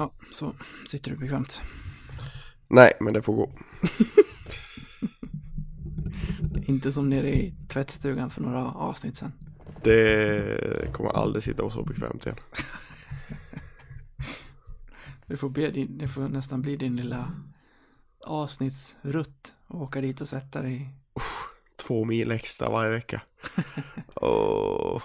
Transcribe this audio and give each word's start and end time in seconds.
Ja, 0.00 0.12
så 0.30 0.54
sitter 0.86 1.10
du 1.10 1.16
bekvämt. 1.16 1.62
Nej, 2.68 2.92
men 3.00 3.12
det 3.14 3.22
får 3.22 3.34
gå. 3.34 3.52
Inte 6.66 6.92
som 6.92 7.08
nere 7.08 7.34
i 7.34 7.54
tvättstugan 7.68 8.30
för 8.30 8.40
några 8.42 8.72
avsnitt 8.72 9.16
sen. 9.16 9.32
Det 9.82 10.92
kommer 10.92 11.10
aldrig 11.10 11.44
sitta 11.44 11.70
så 11.70 11.82
bekvämt 11.82 12.26
igen. 12.26 12.38
Det 15.26 15.36
får, 15.36 15.48
be 15.48 15.70
din, 15.70 15.98
det 15.98 16.08
får 16.08 16.28
nästan 16.28 16.62
bli 16.62 16.76
din 16.76 16.96
lilla 16.96 17.32
avsnittsrutt. 18.24 19.54
Och 19.66 19.82
åka 19.82 20.00
dit 20.00 20.20
och 20.20 20.28
sätta 20.28 20.62
dig. 20.62 20.94
Två 21.76 22.04
mil 22.04 22.30
extra 22.30 22.70
varje 22.70 22.90
vecka. 22.90 23.22
Och 24.14 25.02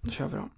Nu 0.00 0.10
kör 0.10 0.28
vi 0.28 0.36
då. 0.36 0.48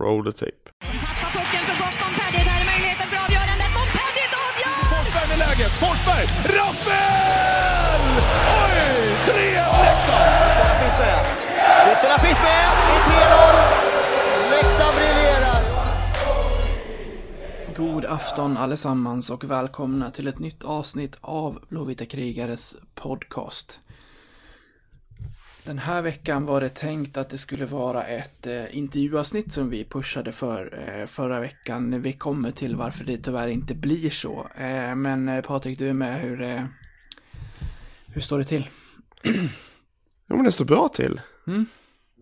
Roll 0.00 0.24
the 0.24 0.32
tape. 0.32 0.62
Tappar 0.80 1.30
pucken 1.36 1.62
för 1.68 1.76
gott 1.82 1.96
Montpellier. 2.02 2.44
Där 2.50 2.58
är 2.62 2.66
möjligheten 2.72 3.06
för 3.12 3.18
avgörandet. 3.24 3.70
Montpellier 3.78 4.30
avgör! 4.46 4.78
Forsberg 4.92 5.26
med 5.32 5.38
läget. 5.44 5.72
Forsberg! 5.82 6.24
Rappel! 6.56 8.02
Oj! 8.62 8.78
3-1 9.26 9.34
Leksand! 9.84 10.30
Ytterna 10.50 10.74
finns 10.80 10.98
med. 11.02 11.20
Ytterna 11.92 12.18
finns 12.24 12.38
med. 12.48 12.66
Det 12.88 12.94
är 12.96 13.02
3-0. 13.10 14.56
Leksand 14.56 14.94
briljerar. 14.96 15.60
God 17.76 18.04
afton 18.04 18.56
allesammans 18.56 19.30
och 19.30 19.44
välkomna 19.44 20.10
till 20.10 20.26
ett 20.26 20.38
nytt 20.38 20.64
avsnitt 20.64 21.16
av 21.20 21.58
Blåvita 21.68 22.04
krigares 22.06 22.76
podcast. 22.94 23.80
Den 25.64 25.78
här 25.78 26.02
veckan 26.02 26.46
var 26.46 26.60
det 26.60 26.68
tänkt 26.68 27.16
att 27.16 27.30
det 27.30 27.38
skulle 27.38 27.66
vara 27.66 28.04
ett 28.04 28.46
eh, 28.46 28.76
intervjuavsnitt 28.76 29.52
som 29.52 29.70
vi 29.70 29.84
pushade 29.84 30.32
för 30.32 30.84
eh, 30.88 31.06
förra 31.06 31.40
veckan. 31.40 32.02
Vi 32.02 32.12
kommer 32.12 32.50
till 32.50 32.76
varför 32.76 33.04
det 33.04 33.18
tyvärr 33.18 33.48
inte 33.48 33.74
blir 33.74 34.10
så. 34.10 34.48
Eh, 34.56 34.94
men 34.94 35.28
eh, 35.28 35.42
Patrik, 35.42 35.78
du 35.78 35.88
är 35.88 35.92
med. 35.92 36.20
Hur, 36.20 36.42
eh, 36.42 36.64
hur 38.06 38.20
står 38.20 38.38
det 38.38 38.44
till? 38.44 38.68
Jo, 40.30 40.36
men 40.36 40.44
det 40.44 40.52
står 40.52 40.64
bra 40.64 40.88
till. 40.88 41.20
Mm. 41.46 41.66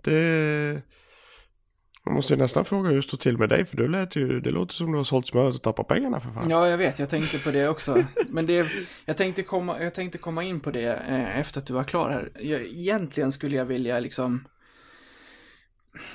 Det... 0.02 0.82
Man 2.08 2.14
måste 2.14 2.32
ju 2.32 2.38
nästan 2.38 2.64
fråga 2.64 2.88
hur 2.88 2.96
det 2.96 3.02
står 3.02 3.18
till 3.18 3.38
med 3.38 3.48
dig, 3.48 3.64
för 3.64 3.76
du 3.76 3.88
lät 3.88 4.16
ju, 4.16 4.40
det 4.40 4.50
låter 4.50 4.74
som 4.74 4.92
du 4.92 4.98
har 4.98 5.04
sålt 5.04 5.26
smör 5.26 5.48
och 5.48 5.62
tappat 5.62 5.88
pengarna 5.88 6.20
för 6.20 6.30
fan. 6.30 6.50
Ja, 6.50 6.68
jag 6.68 6.78
vet. 6.78 6.98
Jag 6.98 7.08
tänkte 7.08 7.38
på 7.38 7.50
det 7.50 7.68
också. 7.68 8.04
Men 8.28 8.46
det, 8.46 8.66
jag, 9.04 9.16
tänkte 9.16 9.42
komma, 9.42 9.82
jag 9.82 9.94
tänkte 9.94 10.18
komma 10.18 10.44
in 10.44 10.60
på 10.60 10.70
det 10.70 11.02
eh, 11.08 11.38
efter 11.38 11.60
att 11.60 11.66
du 11.66 11.72
var 11.72 11.84
klar 11.84 12.10
här. 12.10 12.30
Jag, 12.40 12.60
egentligen 12.60 13.32
skulle 13.32 13.56
jag 13.56 13.64
vilja 13.64 14.00
liksom... 14.00 14.44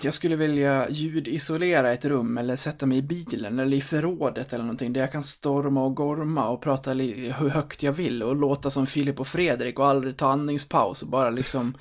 Jag 0.02 0.14
skulle 0.14 0.36
vilja 0.36 0.90
ljudisolera 0.90 1.92
ett 1.92 2.06
rum 2.06 2.38
eller 2.38 2.56
sätta 2.56 2.86
mig 2.86 2.98
i 2.98 3.02
bilen 3.02 3.60
eller 3.60 3.78
i 3.78 3.82
förrådet 3.82 4.54
eller 4.54 4.64
någonting 4.64 4.94
där 4.94 5.02
jag 5.02 5.12
kan 5.12 5.24
storma 5.24 5.84
och 5.84 5.96
gorma 5.96 6.50
och 6.50 6.62
prata 6.62 6.94
hur 6.94 7.50
högt 7.50 7.84
jag 7.84 7.92
vill 7.92 8.24
och 8.24 8.36
låta 8.36 8.70
som 8.70 8.88
Filip 8.88 9.20
och 9.20 9.28
Fredrik 9.28 9.80
och 9.80 9.88
aldrig 9.88 10.18
ta 10.18 10.32
andningspaus 10.32 11.02
och 11.02 11.08
bara 11.08 11.30
liksom 11.30 11.78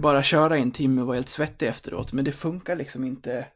bara 0.00 0.22
köra 0.22 0.58
i 0.58 0.62
en 0.62 0.70
timme 0.70 1.00
och 1.00 1.06
vara 1.06 1.16
helt 1.16 1.28
svettig 1.28 1.68
efteråt. 1.68 2.12
Men 2.12 2.24
det 2.24 2.32
funkar 2.32 2.76
liksom 2.76 3.04
inte 3.04 3.46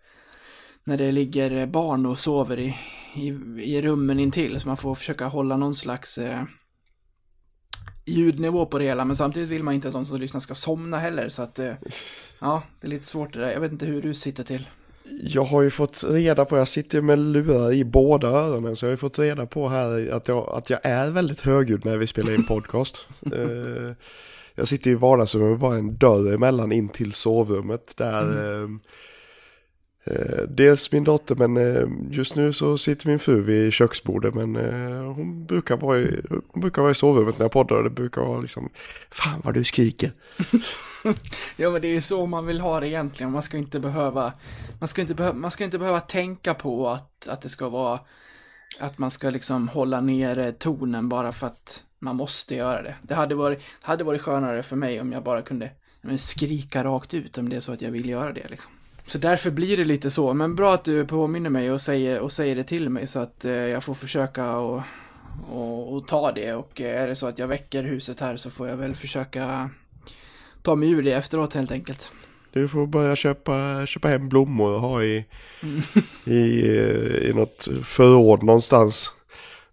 när 0.84 0.98
det 0.98 1.12
ligger 1.12 1.66
barn 1.66 2.06
och 2.06 2.18
sover 2.18 2.58
i, 2.58 2.76
i, 3.14 3.28
i 3.58 3.82
rummen 3.82 4.20
intill. 4.20 4.60
Så 4.60 4.68
man 4.68 4.76
får 4.76 4.94
försöka 4.94 5.26
hålla 5.26 5.56
någon 5.56 5.74
slags 5.74 6.18
eh, 6.18 6.42
ljudnivå 8.04 8.66
på 8.66 8.78
det 8.78 8.84
hela. 8.84 9.04
Men 9.04 9.16
samtidigt 9.16 9.48
vill 9.48 9.62
man 9.62 9.74
inte 9.74 9.88
att 9.88 9.94
de 9.94 10.06
som 10.06 10.20
lyssnar 10.20 10.40
ska 10.40 10.54
somna 10.54 10.98
heller. 10.98 11.28
Så 11.28 11.42
att, 11.42 11.58
eh, 11.58 11.72
ja, 12.38 12.62
det 12.80 12.86
är 12.86 12.90
lite 12.90 13.04
svårt 13.04 13.32
det 13.32 13.38
där. 13.38 13.52
Jag 13.52 13.60
vet 13.60 13.72
inte 13.72 13.86
hur 13.86 14.02
du 14.02 14.14
sitter 14.14 14.44
till. 14.44 14.68
Jag 15.22 15.44
har 15.44 15.62
ju 15.62 15.70
fått 15.70 16.04
reda 16.08 16.44
på, 16.44 16.58
jag 16.58 16.68
sitter 16.68 17.00
med 17.00 17.18
lurar 17.18 17.72
i 17.72 17.84
båda 17.84 18.28
öronen, 18.28 18.76
så 18.76 18.84
jag 18.84 18.88
har 18.88 18.92
ju 18.92 18.96
fått 18.96 19.18
reda 19.18 19.46
på 19.46 19.68
här 19.68 20.10
att 20.10 20.28
jag, 20.28 20.48
att 20.48 20.70
jag 20.70 20.80
är 20.82 21.10
väldigt 21.10 21.40
högljudd 21.40 21.84
när 21.84 21.98
vi 21.98 22.06
spelar 22.06 22.34
in 22.34 22.46
podcast. 22.46 23.06
Eh, 23.32 23.92
jag 24.54 24.68
sitter 24.68 24.90
i 24.90 24.94
vardagsrummet 24.94 25.50
med 25.50 25.58
bara 25.58 25.76
en 25.76 25.96
dörr 25.96 26.34
emellan 26.34 26.72
in 26.72 26.88
till 26.88 27.12
sovrummet 27.12 27.96
där 27.96 28.62
eh, 28.62 28.68
eh, 30.04 30.42
dels 30.48 30.92
min 30.92 31.04
dotter 31.04 31.34
men 31.34 31.56
eh, 31.56 31.88
just 32.10 32.36
nu 32.36 32.52
så 32.52 32.78
sitter 32.78 33.08
min 33.08 33.18
fru 33.18 33.42
vid 33.42 33.72
köksbordet 33.72 34.34
men 34.34 34.56
eh, 34.56 35.12
hon, 35.12 35.46
brukar 35.46 35.76
vara 35.76 35.98
i, 35.98 36.20
hon 36.48 36.60
brukar 36.60 36.82
vara 36.82 36.92
i 36.92 36.94
sovrummet 36.94 37.38
när 37.38 37.44
jag 37.44 37.52
poddar 37.52 37.76
och 37.76 37.84
det 37.84 37.90
brukar 37.90 38.22
vara 38.22 38.40
liksom 38.40 38.68
Fan 39.10 39.40
vad 39.44 39.54
du 39.54 39.64
skriker. 39.64 40.12
Ja, 41.56 41.70
men 41.70 41.82
det 41.82 41.88
är 41.88 41.92
ju 41.92 42.02
så 42.02 42.26
man 42.26 42.46
vill 42.46 42.60
ha 42.60 42.80
det 42.80 42.88
egentligen. 42.88 43.32
Man 43.32 43.42
ska 43.42 43.56
inte 43.56 43.80
behöva, 43.80 44.32
man 44.78 44.88
ska 44.88 45.00
inte 45.00 45.14
behöva, 45.14 45.38
man 45.38 45.50
ska 45.50 45.64
inte 45.64 45.78
behöva 45.78 46.00
tänka 46.00 46.54
på 46.54 46.88
att, 46.88 47.28
att 47.28 47.42
det 47.42 47.48
ska 47.48 47.68
vara, 47.68 48.00
att 48.80 48.98
man 48.98 49.10
ska 49.10 49.30
liksom 49.30 49.68
hålla 49.68 50.00
nere 50.00 50.52
tonen 50.52 51.08
bara 51.08 51.32
för 51.32 51.46
att 51.46 51.82
man 52.04 52.16
måste 52.16 52.54
göra 52.54 52.82
det. 52.82 52.94
Det 53.02 53.14
hade 53.14 53.34
varit, 53.34 53.58
det 53.58 53.86
hade 53.86 54.04
varit 54.04 54.22
skönare 54.22 54.62
för 54.62 54.76
mig 54.76 55.00
om 55.00 55.12
jag 55.12 55.22
bara 55.22 55.42
kunde 55.42 55.70
men, 56.00 56.18
skrika 56.18 56.84
rakt 56.84 57.14
ut 57.14 57.38
om 57.38 57.48
det 57.48 57.56
är 57.56 57.60
så 57.60 57.72
att 57.72 57.82
jag 57.82 57.90
vill 57.90 58.08
göra 58.08 58.32
det 58.32 58.48
liksom. 58.48 58.72
Så 59.06 59.18
därför 59.18 59.50
blir 59.50 59.76
det 59.76 59.84
lite 59.84 60.10
så, 60.10 60.34
men 60.34 60.54
bra 60.56 60.74
att 60.74 60.84
du 60.84 61.06
påminner 61.06 61.50
mig 61.50 61.72
och 61.72 61.80
säger, 61.80 62.20
och 62.20 62.32
säger 62.32 62.56
det 62.56 62.64
till 62.64 62.88
mig 62.90 63.06
så 63.06 63.18
att 63.18 63.44
eh, 63.44 63.52
jag 63.52 63.84
får 63.84 63.94
försöka 63.94 64.56
och, 64.56 64.82
och, 65.50 65.92
och 65.94 66.06
ta 66.08 66.32
det 66.32 66.54
och 66.54 66.80
eh, 66.80 67.02
är 67.02 67.08
det 67.08 67.16
så 67.16 67.26
att 67.26 67.38
jag 67.38 67.46
väcker 67.46 67.82
huset 67.82 68.20
här 68.20 68.36
så 68.36 68.50
får 68.50 68.68
jag 68.68 68.76
väl 68.76 68.94
försöka 68.94 69.70
ta 70.62 70.74
mig 70.74 70.90
ur 70.90 71.02
det 71.02 71.12
efteråt 71.12 71.54
helt 71.54 71.72
enkelt. 71.72 72.12
Du 72.52 72.68
får 72.68 72.86
börja 72.86 73.16
köpa, 73.16 73.86
köpa 73.86 74.08
hem 74.08 74.28
blommor 74.28 74.70
och 74.70 74.80
ha 74.80 75.02
i, 75.02 75.24
Mm. 75.62 75.80
i, 76.24 76.40
i 77.28 77.32
något 77.34 77.68
förråd 77.82 78.42
någonstans. 78.42 79.12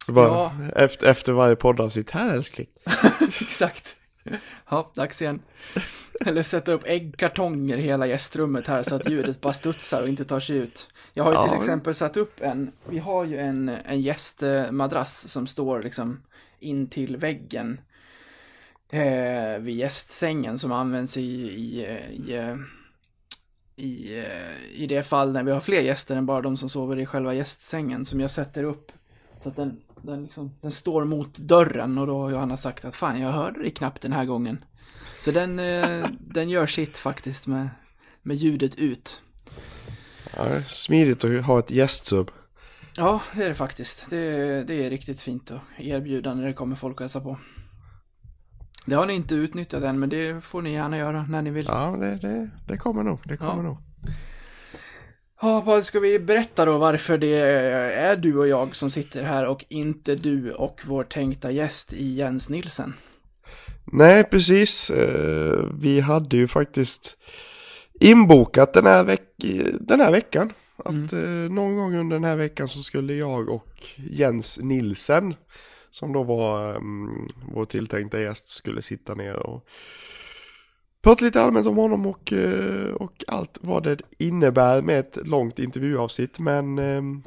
Bara, 0.07 0.27
Ja. 0.27 0.53
efter, 0.75 1.07
efter 1.07 1.31
varje 1.33 1.55
poddavsnitt, 1.55 2.11
här 2.11 2.33
älskling. 2.35 2.67
Exakt. 3.41 3.95
Ja, 4.69 4.91
dags 4.95 5.21
igen. 5.21 5.41
Eller 6.25 6.43
sätta 6.43 6.71
upp 6.71 6.81
äggkartonger 6.85 7.77
i 7.77 7.81
hela 7.81 8.07
gästrummet 8.07 8.67
här 8.67 8.83
så 8.83 8.95
att 8.95 9.09
ljudet 9.09 9.41
bara 9.41 9.53
studsar 9.53 10.01
och 10.01 10.07
inte 10.09 10.23
tar 10.23 10.39
sig 10.39 10.57
ut. 10.57 10.87
Jag 11.13 11.23
har 11.23 11.31
ju 11.31 11.37
till 11.37 11.51
Ja. 11.51 11.57
exempel 11.57 11.95
satt 11.95 12.17
upp 12.17 12.41
en, 12.41 12.71
vi 12.89 12.99
har 12.99 13.23
ju 13.25 13.37
en, 13.37 13.69
en 13.85 14.01
gästmadrass 14.01 15.27
som 15.27 15.47
står 15.47 15.83
liksom 15.83 16.21
in 16.59 16.87
till 16.89 17.17
väggen 17.17 17.79
eh, 18.89 19.59
vid 19.61 19.75
gästsängen 19.75 20.59
som 20.59 20.71
används 20.71 21.17
i, 21.17 21.21
i, 21.21 21.81
i, 22.11 22.35
eh, 22.37 22.55
i, 23.75 24.19
eh, 24.19 24.81
i 24.81 24.87
det 24.87 25.03
fall 25.03 25.33
när 25.33 25.43
vi 25.43 25.51
har 25.51 25.59
fler 25.61 25.81
gäster 25.81 26.15
än 26.15 26.25
bara 26.25 26.41
de 26.41 26.57
som 26.57 26.69
sover 26.69 26.99
i 26.99 27.05
själva 27.05 27.33
gästsängen 27.33 28.05
som 28.05 28.19
jag 28.19 28.31
sätter 28.31 28.63
upp 28.63 28.91
så 29.43 29.49
att 29.49 29.55
den, 29.55 29.81
den, 30.03 30.23
liksom, 30.23 30.55
den 30.61 30.71
står 30.71 31.05
mot 31.05 31.37
dörren 31.37 31.97
och 31.97 32.07
då 32.07 32.19
har 32.19 32.31
Johanna 32.31 32.57
sagt 32.57 32.85
att 32.85 32.95
fan 32.95 33.21
jag 33.21 33.31
hörde 33.31 33.59
dig 33.61 33.71
knappt 33.71 34.01
den 34.01 34.13
här 34.13 34.25
gången. 34.25 34.63
Så 35.19 35.31
den, 35.31 35.59
eh, 35.59 36.05
den 36.19 36.49
gör 36.49 36.65
sitt 36.67 36.97
faktiskt 36.97 37.47
med, 37.47 37.69
med 38.21 38.37
ljudet 38.37 38.75
ut. 38.75 39.21
Ja, 40.37 40.61
smidigt 40.61 41.23
att 41.23 41.45
ha 41.45 41.59
ett 41.59 41.71
gästsub. 41.71 42.31
Ja, 42.97 43.21
det 43.35 43.43
är 43.43 43.47
det 43.49 43.55
faktiskt. 43.55 44.09
Det, 44.09 44.63
det 44.67 44.85
är 44.85 44.89
riktigt 44.89 45.19
fint 45.21 45.51
att 45.51 45.59
erbjuda 45.77 46.33
när 46.33 46.47
det 46.47 46.53
kommer 46.53 46.75
folk 46.75 46.95
och 46.95 47.01
hälsar 47.01 47.21
på. 47.21 47.37
Det 48.85 48.95
har 48.95 49.05
ni 49.05 49.13
inte 49.13 49.35
utnyttjat 49.35 49.83
än, 49.83 49.99
men 49.99 50.09
det 50.09 50.43
får 50.43 50.61
ni 50.61 50.73
gärna 50.73 50.97
göra 50.97 51.25
när 51.29 51.41
ni 51.41 51.49
vill. 51.49 51.65
Ja, 51.65 51.97
det, 51.99 52.15
det, 52.15 52.49
det 52.67 52.77
kommer 52.77 53.03
nog. 53.03 53.19
Det 53.25 53.37
kommer 53.37 53.55
Ja. 53.55 53.61
nog. 53.61 53.77
Ja, 55.41 55.61
vad 55.61 55.85
ska 55.85 55.99
vi 55.99 56.19
berätta 56.19 56.65
då 56.65 56.77
varför 56.77 57.17
det 57.17 57.35
är 57.95 58.15
du 58.17 58.37
och 58.37 58.47
jag 58.47 58.75
som 58.75 58.89
sitter 58.89 59.23
här 59.23 59.47
och 59.47 59.65
inte 59.69 60.15
du 60.15 60.53
och 60.53 60.81
vår 60.85 61.03
tänkta 61.03 61.51
gäst 61.51 61.93
i 61.93 62.13
Jens 62.13 62.49
Nilsen? 62.49 62.93
Nej, 63.85 64.23
precis. 64.23 64.89
Eh, 64.89 65.65
Vi 65.81 65.99
hade 65.99 66.37
ju 66.37 66.47
faktiskt 66.47 67.17
inbokat 67.99 68.73
den 68.73 68.85
här, 68.85 69.03
veck 69.03 69.21
den 69.79 69.99
här 69.99 70.11
veckan. 70.11 70.53
Att 70.77 71.13
eh, 71.13 71.49
någon 71.49 71.75
gång 71.75 71.95
under 71.95 72.15
den 72.15 72.23
här 72.23 72.35
veckan 72.35 72.67
så 72.67 72.83
skulle 72.83 73.13
jag 73.13 73.49
och 73.49 73.85
Jens 73.95 74.59
Nilsen, 74.61 75.35
som 75.91 76.13
då 76.13 76.23
var 76.23 76.75
um, 76.75 77.27
vår 77.53 77.65
tilltänkta 77.65 78.21
gäst, 78.21 78.49
skulle 78.49 78.81
sitta 78.81 79.13
ner 79.15 79.35
och 79.35 79.67
prata 81.01 81.25
lite 81.25 81.41
allmänt 81.41 81.67
om 81.67 81.77
honom 81.77 82.05
och, 82.05 82.33
eh, 82.33 82.93
och 82.93 83.23
allt 83.27 83.57
vad 83.61 83.83
det 83.83 84.01
innebär 84.17 84.81
med 84.81 84.99
ett 84.99 85.17
långt 85.27 85.59
intervjuavsnitt. 85.59 86.39
Men 86.39 86.79
ehm, 86.79 87.23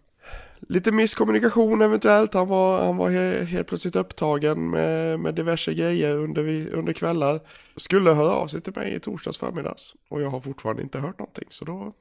lite 0.69 0.93
misskommunikation 0.93 1.83
eventuellt. 1.83 2.35
Han 2.35 2.49
var, 2.49 2.85
han 2.85 2.97
var 2.97 3.11
he, 3.11 3.45
helt 3.45 3.67
plötsligt 3.67 3.97
upptagen 3.97 4.71
med, 4.71 5.21
med 5.21 5.35
diverse 5.35 5.75
grejer 5.75 6.17
under, 6.17 6.75
under 6.75 6.93
kvällar. 6.93 7.41
Skulle 7.77 8.11
höra 8.11 8.33
av 8.33 8.47
sig 8.47 8.61
till 8.61 8.73
mig 8.77 8.95
i 8.95 9.01
torsdags 9.01 9.39
förmiddags. 9.39 9.95
Och 10.09 10.23
jag 10.23 10.31
har 10.31 10.41
fortfarande 10.41 10.83
inte 10.83 10.99
hört 10.99 11.19
någonting. 11.19 11.47
Så 11.51 11.65
då 11.65 11.93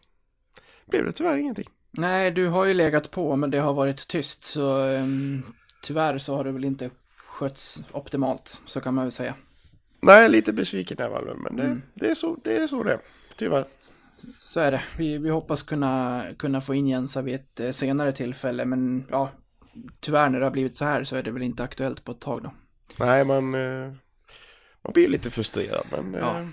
blev 0.86 1.06
det 1.06 1.12
tyvärr 1.12 1.38
ingenting. 1.38 1.70
Nej, 1.92 2.32
du 2.32 2.48
har 2.48 2.66
ju 2.66 2.74
legat 2.74 3.12
på, 3.12 3.36
men 3.36 3.52
det 3.52 3.58
har 3.58 3.74
varit 3.74 4.08
tyst, 4.08 4.44
så 4.44 4.80
um, 4.80 5.44
tyvärr 5.82 6.18
så 6.18 6.36
har 6.36 6.44
det 6.44 6.52
väl 6.52 6.64
inte 6.64 6.90
skötts 7.18 7.84
optimalt, 7.92 8.62
så 8.66 8.82
kan 8.82 8.94
man 8.94 9.06
väl 9.06 9.12
säga. 9.12 9.36
Nej, 10.06 10.30
lite 10.30 10.54
besviken 10.54 10.98
är 11.02 11.10
man 11.10 11.24
men 11.44 11.56
det, 11.56 11.64
Mm. 11.64 11.82
det, 11.94 12.10
är 12.10 12.16
så, 12.16 12.38
det 12.44 12.58
är 12.58 12.68
så 12.68 12.84
det 12.84 12.94
är. 12.94 13.00
Tyvärr. 13.38 13.66
Så 14.40 14.60
är 14.60 14.72
det. 14.72 14.82
Vi, 14.98 15.18
vi 15.18 15.30
hoppas 15.30 15.64
kunna, 15.64 16.24
kunna 16.38 16.62
få 16.62 16.74
in 16.76 16.88
Jensa 16.88 17.22
vid 17.22 17.36
ett 17.36 17.60
eh, 17.60 17.72
senare 17.72 18.12
tillfälle, 18.12 18.66
men 18.66 19.06
ja, 19.12 19.30
tyvärr 20.00 20.30
när 20.30 20.40
det 20.40 20.46
har 20.46 20.52
blivit 20.52 20.78
så 20.78 20.86
här 20.86 21.04
så 21.04 21.16
är 21.16 21.24
det 21.24 21.32
väl 21.32 21.42
inte 21.44 21.64
aktuellt 21.64 22.04
på 22.04 22.12
ett 22.12 22.20
tag 22.22 22.44
då. 22.44 22.54
Nej, 23.00 23.26
man, 23.26 23.56
eh, 23.56 23.92
man 24.84 24.94
blir 24.94 25.08
lite 25.10 25.30
frustrerad, 25.30 25.86
men 25.92 26.14
Ja. 26.14 26.40
eh, 26.40 26.48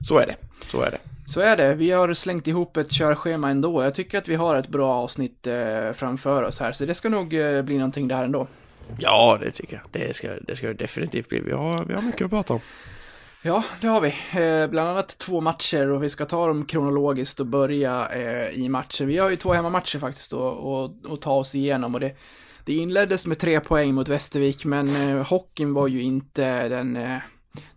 så 0.00 0.18
är 0.18 0.26
det. 0.26 0.36
Så 0.70 0.80
är 0.82 0.90
det. 0.90 0.98
Så 1.26 1.40
är 1.40 1.56
det. 1.56 1.74
Vi 1.74 1.90
har 1.90 2.14
slängt 2.14 2.46
ihop 2.46 2.76
ett 2.76 2.90
körschema 2.90 3.50
ändå. 3.50 3.82
Jag 3.82 3.94
tycker 3.94 4.18
att 4.18 4.28
vi 4.28 4.34
har 4.34 4.56
ett 4.56 4.68
bra 4.68 4.92
avsnitt 4.94 5.46
eh, 5.46 5.92
framför 5.92 6.42
oss 6.42 6.60
här, 6.60 6.72
så 6.72 6.84
det 6.86 6.94
ska 6.94 7.08
nog 7.08 7.34
eh, 7.34 7.62
bli 7.62 7.76
någonting 7.78 8.08
där 8.08 8.24
ändå. 8.24 8.48
Ja, 8.98 9.38
det 9.40 9.50
tycker 9.50 9.76
jag. 9.76 10.02
Det 10.02 10.16
ska 10.16 10.28
det 10.28 10.56
ska 10.56 10.72
definitivt 10.72 11.28
bli. 11.28 11.40
Vi 11.40 11.52
har, 11.52 11.84
vi 11.84 11.94
har 11.94 12.02
mycket 12.02 12.24
att 12.24 12.30
prata 12.30 12.52
om. 12.54 12.60
Ja, 13.42 13.64
det 13.80 13.86
har 13.86 14.00
vi. 14.00 14.08
Eh, 14.40 14.70
bland 14.70 14.88
annat 14.88 15.18
två 15.18 15.40
matcher 15.40 15.90
och 15.90 16.02
vi 16.02 16.10
ska 16.10 16.24
ta 16.24 16.46
dem 16.46 16.64
kronologiskt 16.64 17.40
och 17.40 17.46
börja 17.46 18.08
eh, 18.08 18.48
i 18.48 18.68
matchen. 18.68 19.06
Vi 19.06 19.18
har 19.18 19.30
ju 19.30 19.36
två 19.36 19.52
hemmamatcher 19.52 19.98
faktiskt 19.98 20.30
då, 20.30 20.38
och, 20.38 21.06
och 21.06 21.20
ta 21.20 21.32
oss 21.32 21.54
igenom 21.54 21.94
och 21.94 22.00
det, 22.00 22.16
det 22.64 22.72
inleddes 22.72 23.26
med 23.26 23.38
tre 23.38 23.60
poäng 23.60 23.94
mot 23.94 24.08
Västervik 24.08 24.64
men 24.64 24.96
eh, 24.96 25.26
hockeyn 25.26 25.74
var 25.74 25.88
ju 25.88 26.02
inte 26.02 26.68
den, 26.68 26.96
eh, 26.96 27.18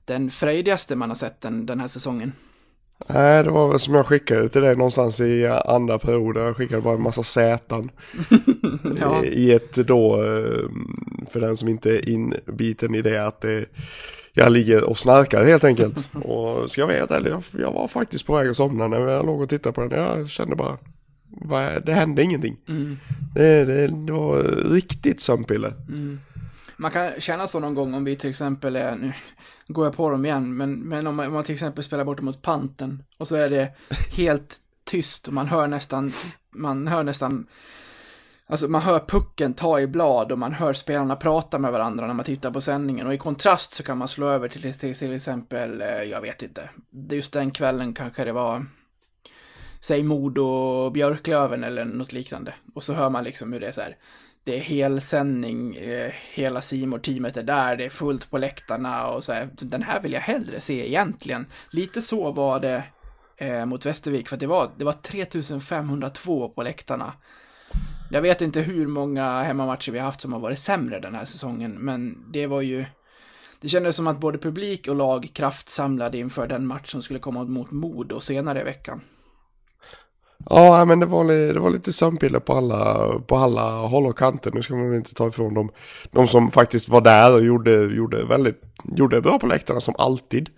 den 0.06 0.32
frejdigaste 0.32 0.96
man 0.96 1.10
har 1.10 1.16
sett 1.16 1.42
den, 1.42 1.66
den 1.66 1.80
här 1.80 1.88
säsongen. 1.88 2.34
Nej, 3.10 3.44
det 3.44 3.50
var 3.50 3.70
väl 3.70 3.80
som 3.80 3.94
jag 3.96 4.06
skickade 4.06 4.50
till 4.50 4.62
dig 4.62 4.76
någonstans 4.76 5.22
i 5.22 5.48
andra 5.48 6.00
perioden. 6.00 6.44
Jag 6.44 6.56
skickade 6.58 6.82
bara 6.82 6.96
en 6.96 7.02
massa 7.02 7.24
sätan. 7.24 7.90
Ja. 9.02 9.24
I- 9.26 9.54
ett 9.54 9.76
då, 9.76 10.16
eh, 10.16 10.70
för 11.32 11.40
den 11.42 11.58
som 11.58 11.68
inte 11.68 11.90
är 11.90 12.10
inbiten 12.10 12.96
i 12.96 13.02
det, 13.02 13.28
att 13.28 13.42
det, 13.42 13.66
jag 14.34 14.52
ligger 14.52 14.84
och 14.84 14.98
snarkar 14.98 15.46
helt 15.46 15.64
enkelt. 15.64 16.10
Och 16.24 16.72
ska 16.72 16.82
jag 16.82 16.88
vara 16.88 16.98
helt 16.98 17.12
ärlig, 17.12 17.32
jag, 17.32 17.44
jag 17.60 17.72
var 17.74 17.88
faktiskt 17.88 18.26
på 18.26 18.36
väg 18.36 18.50
att 18.50 18.58
somna 18.58 18.88
när 18.88 19.08
jag 19.08 19.26
låg 19.26 19.42
och 19.42 19.50
tittade 19.50 19.74
på 19.74 19.82
den. 19.86 20.00
Jag 20.04 20.30
kände 20.30 20.56
bara, 20.56 21.80
det 21.80 21.94
hände 21.94 22.24
ingenting. 22.24 22.58
Mm. 22.68 22.98
Det, 23.36 23.66
det, 23.66 23.88
det 23.88 24.12
var 24.12 24.44
riktigt 24.74 25.22
sömnpiller. 25.22 25.74
Man 26.78 26.92
kan 26.92 27.12
känna 27.22 27.48
så 27.48 27.60
någon 27.60 27.76
gång 27.76 27.94
om 27.94 28.04
vi 28.04 28.16
till 28.16 28.30
exempel 28.30 28.76
är, 28.76 28.96
nu 28.96 29.14
går 29.68 29.86
jag 29.86 29.96
på 29.96 30.10
dem 30.10 30.26
igen, 30.26 30.58
men, 30.58 30.80
men 30.80 31.08
om, 31.08 31.16
man, 31.16 31.28
om 31.28 31.34
man 31.34 31.44
till 31.44 31.54
exempel 31.54 31.84
spelar 31.84 32.06
bort 32.06 32.22
mot 32.22 32.42
panten 32.42 33.04
och 33.18 33.28
så 33.28 33.36
är 33.36 33.50
det 33.50 33.74
helt 34.18 34.58
tyst 34.84 35.28
och 35.28 35.34
man 35.34 35.48
hör 35.48 35.68
nästan, 35.68 36.14
man 36.56 36.88
hör 36.88 37.04
nästan, 37.04 37.48
alltså 38.48 38.68
man 38.68 38.82
hör 38.82 39.00
pucken 39.00 39.54
ta 39.54 39.80
i 39.80 39.88
blad 39.88 40.32
och 40.32 40.40
man 40.40 40.54
hör 40.54 40.74
spelarna 40.74 41.16
prata 41.16 41.60
med 41.60 41.72
varandra 41.72 42.08
när 42.08 42.14
man 42.14 42.26
tittar 42.26 42.52
på 42.52 42.62
sändningen 42.62 43.08
och 43.08 43.14
i 43.14 43.18
kontrast 43.18 43.74
så 43.74 43.84
kan 43.84 43.98
man 43.98 44.08
slå 44.08 44.28
över 44.28 44.48
till 44.48 44.74
till, 44.74 44.96
till 44.96 45.14
exempel, 45.14 45.82
eh, 45.82 45.88
jag 45.88 46.22
vet 46.22 46.44
inte, 46.44 46.70
just 47.10 47.34
den 47.34 47.52
kvällen 47.52 47.94
kanske 47.94 48.26
det 48.26 48.32
var 48.32 48.66
säg 49.80 50.04
Modo 50.04 50.44
och 50.44 50.92
Björklöven 50.92 51.64
eller 51.64 51.86
något 51.86 52.14
liknande. 52.14 52.54
Och 52.76 52.84
så 52.84 52.94
hör 52.94 53.10
man 53.10 53.24
liksom 53.24 53.54
hur 53.54 53.60
det 53.60 53.68
är 53.68 53.72
så 53.72 53.82
här. 53.82 53.98
Det 54.48 54.56
är 54.56 54.60
helsändning, 54.60 55.76
eh, 55.76 56.12
hela 56.34 56.62
simor 56.62 57.00
teamet 57.00 57.38
är 57.38 57.44
där, 57.44 57.76
det 57.76 57.86
är 57.86 57.90
fullt 57.90 58.30
på 58.30 58.38
läktarna 58.38 59.08
och 59.08 59.24
så 59.24 59.34
här. 59.34 59.50
Den 59.60 59.84
här 59.84 60.02
vill 60.02 60.14
jag 60.14 60.22
hellre 60.22 60.62
se 60.62 60.88
egentligen. 60.88 61.46
Lite 61.72 62.02
så 62.02 62.32
var 62.32 62.60
det 62.60 62.84
eh, 63.38 63.66
mot 63.66 63.86
Västervik, 63.86 64.28
för 64.28 64.36
att 64.36 64.40
det 64.40 64.48
var, 64.48 64.70
det 64.78 64.86
var 64.86 64.94
3502 64.94 66.50
på 66.50 66.64
läktarna. 66.64 67.14
Jag 68.12 68.22
vet 68.22 68.42
inte 68.42 68.62
hur 68.62 68.88
många 68.88 69.44
hemmamatcher 69.44 69.92
vi 69.92 70.00
har 70.00 70.06
haft 70.06 70.22
som 70.22 70.34
har 70.34 70.40
varit 70.40 70.60
sämre 70.60 71.00
den 71.00 71.16
här 71.16 71.26
säsongen, 71.26 71.72
men 71.72 72.32
det 72.32 72.48
var 72.48 72.62
ju... 72.62 72.86
Det 73.62 73.68
kändes 73.68 73.96
som 73.96 74.08
att 74.08 74.20
både 74.20 74.38
publik 74.38 74.88
och 74.88 74.96
lag 74.96 75.32
kraftsamlade 75.34 76.18
inför 76.18 76.48
den 76.48 76.68
match 76.68 76.92
som 76.92 77.02
skulle 77.02 77.20
komma 77.20 77.44
mot 77.44 77.72
Modo 77.72 78.20
senare 78.20 78.62
i 78.62 78.64
veckan. 78.64 79.02
Ja, 80.50 80.86
men 80.86 81.00
det 81.00 81.06
var, 81.06 81.54
det 81.54 81.60
var 81.60 81.70
lite 81.70 81.94
sömnpiller 81.94 82.40
på 82.40 82.54
alla, 82.54 83.12
på 83.28 83.36
alla 83.36 83.72
håll 83.72 84.06
och 84.06 84.18
kanter. 84.18 84.52
Nu 84.52 84.64
ska 84.64 84.76
man 84.76 84.96
inte 84.96 85.14
ta 85.14 85.28
ifrån 85.28 85.54
dem. 85.54 85.70
De 86.12 86.28
som 86.28 86.52
faktiskt 86.52 86.90
var 86.90 87.02
där 87.02 87.34
och 87.34 87.44
gjorde, 87.44 87.72
gjorde 87.72 88.26
väldigt, 88.26 88.62
gjorde 88.96 89.22
bra 89.22 89.40
på 89.40 89.48
läktarna 89.48 89.82
som 89.82 89.96
alltid. 89.98 90.50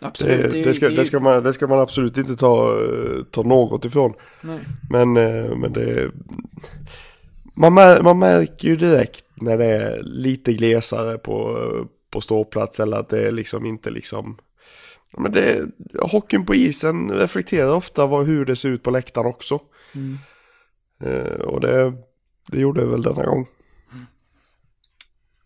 Absolut. 0.00 0.52
Det, 0.52 0.62
det, 0.62 0.74
ska, 0.74 0.88
det, 0.88 1.04
ska 1.04 1.20
man, 1.20 1.42
det 1.42 1.52
ska 1.52 1.66
man 1.66 1.80
absolut 1.80 2.18
inte 2.18 2.36
ta, 2.36 2.80
eh, 2.84 3.22
ta 3.30 3.42
något 3.42 3.84
ifrån. 3.84 4.14
Nej. 4.40 4.58
Men, 4.90 5.16
eh, 5.16 5.56
men 5.56 5.72
det... 5.72 6.10
Man, 7.54 7.74
mär, 7.74 8.02
man 8.02 8.18
märker 8.18 8.68
ju 8.68 8.76
direkt 8.76 9.24
när 9.34 9.58
det 9.58 9.64
är 9.64 10.02
lite 10.02 10.52
glesare 10.52 11.18
på, 11.18 11.58
på 12.10 12.20
ståplats 12.20 12.80
eller 12.80 12.96
att 12.96 13.08
det 13.08 13.26
är 13.28 13.32
liksom 13.32 13.66
inte 13.66 13.90
liksom... 13.90 14.36
Men 15.16 15.32
det, 15.32 15.66
hockeyn 16.02 16.46
på 16.46 16.54
isen 16.54 17.10
reflekterar 17.10 17.74
ofta 17.74 18.06
vad, 18.06 18.26
hur 18.26 18.44
det 18.44 18.56
ser 18.56 18.68
ut 18.68 18.82
på 18.82 18.90
läktaren 18.90 19.26
också. 19.26 19.60
Mm. 19.94 20.18
Eh, 21.04 21.40
och 21.40 21.60
det, 21.60 21.92
det 22.46 22.60
gjorde 22.60 22.80
det 22.80 22.86
väl 22.86 23.02
denna 23.02 23.26
gång. 23.26 23.46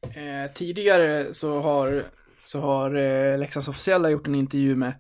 Eh, 0.02 0.52
tidigare 0.54 1.34
så 1.34 1.60
har, 1.60 2.02
så 2.46 2.60
har 2.60 2.94
eh, 2.94 3.38
Leksands 3.38 3.68
officiella 3.68 4.10
gjort 4.10 4.26
en 4.26 4.34
intervju 4.34 4.76
med, 4.76 4.92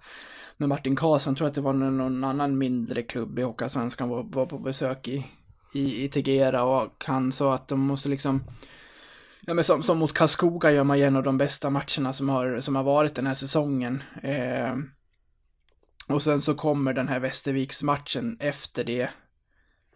med 0.56 0.68
Martin 0.68 0.96
Karlsson. 0.96 1.30
Jag 1.30 1.38
tror 1.38 1.48
att 1.48 1.54
det 1.54 1.60
var 1.60 1.72
någon, 1.72 1.98
någon 1.98 2.24
annan 2.24 2.58
mindre 2.58 3.02
klubb 3.02 3.38
i 3.38 3.42
Hockeyallsvenskan 3.42 4.08
var, 4.08 4.22
var 4.22 4.46
på 4.46 4.58
besök 4.58 5.08
i, 5.08 5.26
i, 5.72 6.04
i 6.04 6.08
Tegera 6.08 6.64
och 6.64 7.04
han 7.04 7.32
sa 7.32 7.54
att 7.54 7.68
de 7.68 7.80
måste 7.80 8.08
liksom 8.08 8.44
Ja 9.46 9.54
men 9.54 9.64
som, 9.64 9.82
som 9.82 9.98
mot 9.98 10.12
Karlskoga 10.12 10.70
gör 10.70 10.84
man 10.84 10.98
ju 10.98 11.04
en 11.04 11.16
av 11.16 11.22
de 11.22 11.38
bästa 11.38 11.70
matcherna 11.70 12.12
som 12.12 12.28
har, 12.28 12.60
som 12.60 12.76
har 12.76 12.82
varit 12.82 13.14
den 13.14 13.26
här 13.26 13.34
säsongen. 13.34 14.02
Eh, 14.22 14.74
och 16.08 16.22
sen 16.22 16.40
så 16.40 16.54
kommer 16.54 16.92
den 16.92 17.08
här 17.08 17.20
Västerviks-matchen 17.20 18.36
efter 18.40 18.84
det. 18.84 19.10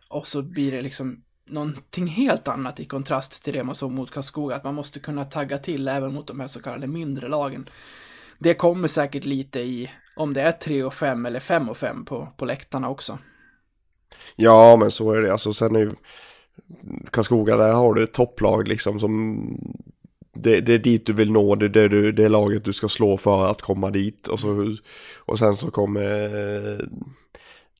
Och 0.08 0.26
så 0.26 0.42
blir 0.42 0.72
det 0.72 0.82
liksom 0.82 1.22
någonting 1.46 2.06
helt 2.06 2.48
annat 2.48 2.80
i 2.80 2.84
kontrast 2.84 3.42
till 3.42 3.52
det 3.52 3.64
man 3.64 3.74
såg 3.74 3.92
mot 3.92 4.10
Karlskoga. 4.10 4.56
Att 4.56 4.64
man 4.64 4.74
måste 4.74 5.00
kunna 5.00 5.24
tagga 5.24 5.58
till 5.58 5.88
även 5.88 6.14
mot 6.14 6.26
de 6.26 6.40
här 6.40 6.48
så 6.48 6.62
kallade 6.62 6.86
mindre 6.86 7.28
lagen. 7.28 7.68
Det 8.38 8.54
kommer 8.54 8.88
säkert 8.88 9.24
lite 9.24 9.60
i 9.60 9.90
om 10.16 10.32
det 10.32 10.42
är 10.42 10.52
3 10.52 10.82
och 10.82 10.94
5 10.94 11.26
eller 11.26 11.40
5 11.40 11.68
och 11.68 11.76
5 11.76 12.04
på, 12.04 12.28
på 12.36 12.44
läktarna 12.44 12.88
också. 12.88 13.18
Ja, 14.36 14.76
men 14.76 14.90
så 14.90 15.12
är 15.12 15.22
det. 15.22 15.32
Alltså 15.32 15.52
sen 15.52 15.76
är 15.76 15.80
ju 15.80 15.92
Karlskoga, 17.10 17.56
där 17.56 17.72
har 17.72 17.94
du 17.94 18.02
ett 18.02 18.12
topplag 18.12 18.68
liksom 18.68 19.00
som 19.00 19.46
det, 20.34 20.60
det 20.60 20.74
är 20.74 20.78
dit 20.78 21.06
du 21.06 21.12
vill 21.12 21.32
nå, 21.32 21.54
det 21.54 21.68
det, 21.68 21.88
du, 21.88 22.12
det 22.12 22.24
är 22.24 22.28
laget 22.28 22.64
du 22.64 22.72
ska 22.72 22.88
slå 22.88 23.16
för 23.16 23.46
att 23.46 23.62
komma 23.62 23.90
dit. 23.90 24.28
Och, 24.28 24.40
så, 24.40 24.76
och 25.18 25.38
sen 25.38 25.56
så 25.56 25.70
kommer 25.70 26.24
eh, 26.24 26.78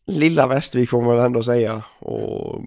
lilla 0.07 0.47
Västervik 0.47 0.91
får 0.91 1.03
man 1.03 1.17
väl 1.17 1.27
ändå 1.27 1.43
säga. 1.43 1.83
Och 1.99 2.65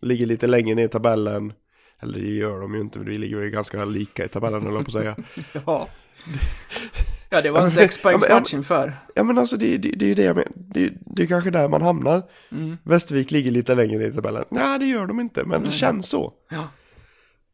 ligger 0.00 0.26
lite 0.26 0.46
längre 0.46 0.74
ner 0.74 0.84
i 0.84 0.88
tabellen. 0.88 1.52
Eller 2.00 2.18
det 2.18 2.26
gör 2.26 2.60
de 2.60 2.74
ju 2.74 2.80
inte, 2.80 2.98
vi 2.98 3.18
ligger 3.18 3.40
ju 3.40 3.50
ganska 3.50 3.84
lika 3.84 4.24
i 4.24 4.28
tabellen 4.28 4.66
eller 4.66 4.80
på 4.80 4.86
att 4.86 4.92
säga. 4.92 5.16
Ja. 5.66 5.88
Ja, 7.34 7.40
det 7.40 7.50
var 7.50 7.60
en 7.60 7.70
sexpoängsmatch 7.70 8.52
ja, 8.52 8.58
inför. 8.58 8.92
Ja 9.14 9.24
men 9.24 9.38
alltså 9.38 9.56
det, 9.56 9.78
det, 9.78 9.90
det 9.90 10.04
är 10.04 10.08
ju 10.08 10.14
det 10.14 10.22
jag 10.22 10.36
menar. 10.36 10.52
Det, 10.54 10.92
det 11.06 11.22
är 11.22 11.26
kanske 11.26 11.50
där 11.50 11.68
man 11.68 11.82
hamnar. 11.82 12.22
Mm. 12.52 12.76
Västervik 12.82 13.30
ligger 13.30 13.50
lite 13.50 13.74
längre 13.74 14.06
i 14.06 14.12
tabellen. 14.12 14.44
Nej 14.50 14.78
det 14.78 14.86
gör 14.86 15.06
de 15.06 15.20
inte, 15.20 15.44
men 15.44 15.64
det 15.64 15.70
känns 15.70 16.08
så. 16.08 16.32
Ja. 16.50 16.68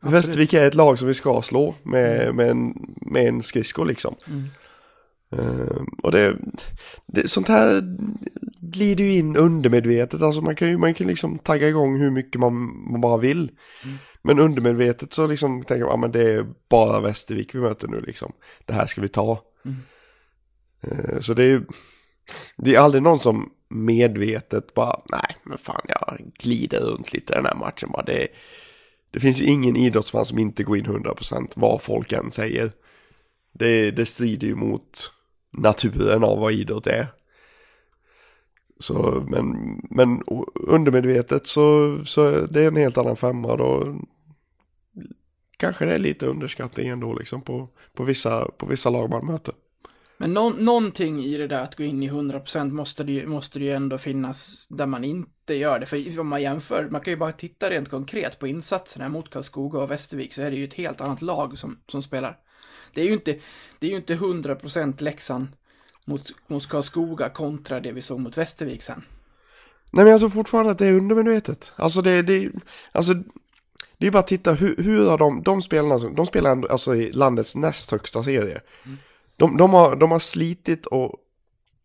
Västervik 0.00 0.52
är 0.52 0.66
ett 0.66 0.74
lag 0.74 0.98
som 0.98 1.08
vi 1.08 1.14
ska 1.14 1.42
slå 1.42 1.74
med, 1.82 2.34
med, 2.34 2.50
en, 2.50 2.74
med 2.96 3.28
en 3.28 3.42
skridsko 3.42 3.84
liksom. 3.84 4.14
Mm. 4.26 4.44
Eh, 5.32 5.82
och 6.02 6.12
det, 6.12 6.36
det, 7.06 7.30
sånt 7.30 7.48
här 7.48 7.82
glider 8.60 9.04
ju 9.04 9.12
in 9.12 9.36
undermedvetet. 9.36 10.22
Alltså 10.22 10.40
man 10.40 10.56
kan 10.56 10.68
ju 10.68 10.78
man 10.78 10.94
kan 10.94 11.06
liksom 11.06 11.38
tagga 11.38 11.68
igång 11.68 12.00
hur 12.00 12.10
mycket 12.10 12.40
man, 12.40 12.52
man 12.90 13.00
bara 13.00 13.16
vill. 13.16 13.50
Mm. 13.84 13.96
Men 14.22 14.38
undermedvetet 14.38 15.12
så 15.12 15.26
liksom 15.26 15.64
tänker 15.64 15.84
man, 15.84 15.90
ja 15.90 15.96
men 15.96 16.12
det 16.12 16.22
är 16.22 16.46
bara 16.70 17.00
Västervik 17.00 17.54
vi 17.54 17.58
möter 17.58 17.88
nu 17.88 18.00
liksom. 18.00 18.32
Det 18.66 18.72
här 18.72 18.86
ska 18.86 19.00
vi 19.00 19.08
ta. 19.08 19.38
Mm. 19.64 21.22
Så 21.22 21.34
det 21.34 21.42
är 21.42 21.48
ju, 21.48 21.62
det 22.56 22.74
är 22.74 22.80
aldrig 22.80 23.02
någon 23.02 23.18
som 23.18 23.50
medvetet 23.68 24.74
bara, 24.74 25.00
nej 25.08 25.36
men 25.42 25.58
fan 25.58 25.80
jag 25.88 26.18
glider 26.38 26.80
runt 26.80 27.12
lite 27.12 27.32
i 27.32 27.36
den 27.36 27.46
här 27.46 27.54
matchen 27.54 27.90
bara. 27.92 28.02
Det, 28.02 28.28
det 29.10 29.20
finns 29.20 29.40
ju 29.40 29.46
ingen 29.46 29.76
idrottsman 29.76 30.26
som 30.26 30.38
inte 30.38 30.62
går 30.62 30.78
in 30.78 30.86
100% 30.86 31.50
vad 31.54 31.82
folk 31.82 32.12
än 32.12 32.32
säger. 32.32 32.72
Det, 33.52 33.90
det 33.90 34.06
strider 34.06 34.46
ju 34.46 34.54
mot 34.54 35.12
naturen 35.50 36.24
av 36.24 36.38
vad 36.38 36.52
idrott 36.52 36.86
är. 36.86 37.06
Så, 38.80 39.26
men, 39.28 39.76
men 39.90 40.22
undermedvetet 40.54 41.46
så, 41.46 41.98
så 42.04 42.46
det 42.46 42.62
är 42.62 42.68
en 42.68 42.76
helt 42.76 42.98
annan 42.98 43.16
femma 43.16 43.56
då. 43.56 44.00
Kanske 45.60 45.84
det 45.84 45.94
är 45.94 45.98
lite 45.98 46.26
underskattning 46.26 46.88
ändå 46.88 47.14
liksom 47.14 47.42
på, 47.42 47.68
på, 47.94 48.04
vissa, 48.04 48.50
på 48.50 48.66
vissa 48.66 48.90
lag 48.90 49.10
man 49.10 49.26
möter. 49.26 49.54
Men 50.18 50.34
nå- 50.34 50.54
någonting 50.58 51.24
i 51.24 51.36
det 51.36 51.46
där 51.46 51.62
att 51.62 51.76
gå 51.76 51.82
in 51.82 52.02
i 52.02 52.10
100% 52.10 52.70
måste 52.70 53.04
det, 53.04 53.12
ju, 53.12 53.26
måste 53.26 53.58
det 53.58 53.64
ju 53.64 53.72
ändå 53.72 53.98
finnas 53.98 54.66
där 54.68 54.86
man 54.86 55.04
inte 55.04 55.54
gör 55.54 55.78
det. 55.78 55.86
För 55.86 56.20
om 56.20 56.28
man 56.28 56.42
jämför, 56.42 56.88
man 56.90 57.00
kan 57.00 57.12
ju 57.12 57.16
bara 57.16 57.32
titta 57.32 57.70
rent 57.70 57.88
konkret 57.88 58.38
på 58.38 58.46
insatserna 58.46 59.08
mot 59.08 59.30
Karlskoga 59.30 59.78
och 59.78 59.90
Västervik 59.90 60.34
så 60.34 60.42
är 60.42 60.50
det 60.50 60.56
ju 60.56 60.64
ett 60.64 60.74
helt 60.74 61.00
annat 61.00 61.22
lag 61.22 61.58
som, 61.58 61.78
som 61.88 62.02
spelar. 62.02 62.38
Det 62.94 63.00
är 63.00 63.06
ju 63.06 63.12
inte, 63.12 63.38
det 63.78 63.86
är 63.86 63.90
ju 63.90 63.96
inte 63.96 64.14
100% 64.14 65.02
Leksand 65.02 65.48
mot, 66.06 66.32
mot 66.46 66.68
Karlskoga 66.68 67.28
kontra 67.28 67.80
det 67.80 67.92
vi 67.92 68.02
såg 68.02 68.20
mot 68.20 68.38
Västervik 68.38 68.82
sen. 68.82 69.02
Nej 69.92 70.04
men 70.04 70.12
jag 70.12 70.20
tror 70.20 70.30
fortfarande 70.30 70.72
att 70.72 70.78
det 70.78 70.86
är 70.86 70.92
undermedvetet. 70.92 71.72
Alltså 71.76 72.02
det, 72.02 72.22
det, 72.22 72.50
alltså 72.92 73.14
det 74.00 74.06
är 74.06 74.10
bara 74.10 74.18
att 74.18 74.26
titta 74.26 74.52
hur, 74.52 74.76
hur 74.76 75.08
har 75.08 75.18
de, 75.18 75.42
de 75.42 75.62
spelarna, 75.62 75.98
de 75.98 76.26
spelar 76.26 76.52
ändå, 76.52 76.68
alltså 76.68 76.96
i 76.96 77.12
landets 77.12 77.56
näst 77.56 77.90
högsta 77.90 78.22
serie. 78.22 78.60
De, 79.36 79.56
de, 79.56 79.70
har, 79.70 79.96
de 79.96 80.10
har 80.10 80.18
slitit 80.18 80.86
och 80.86 81.16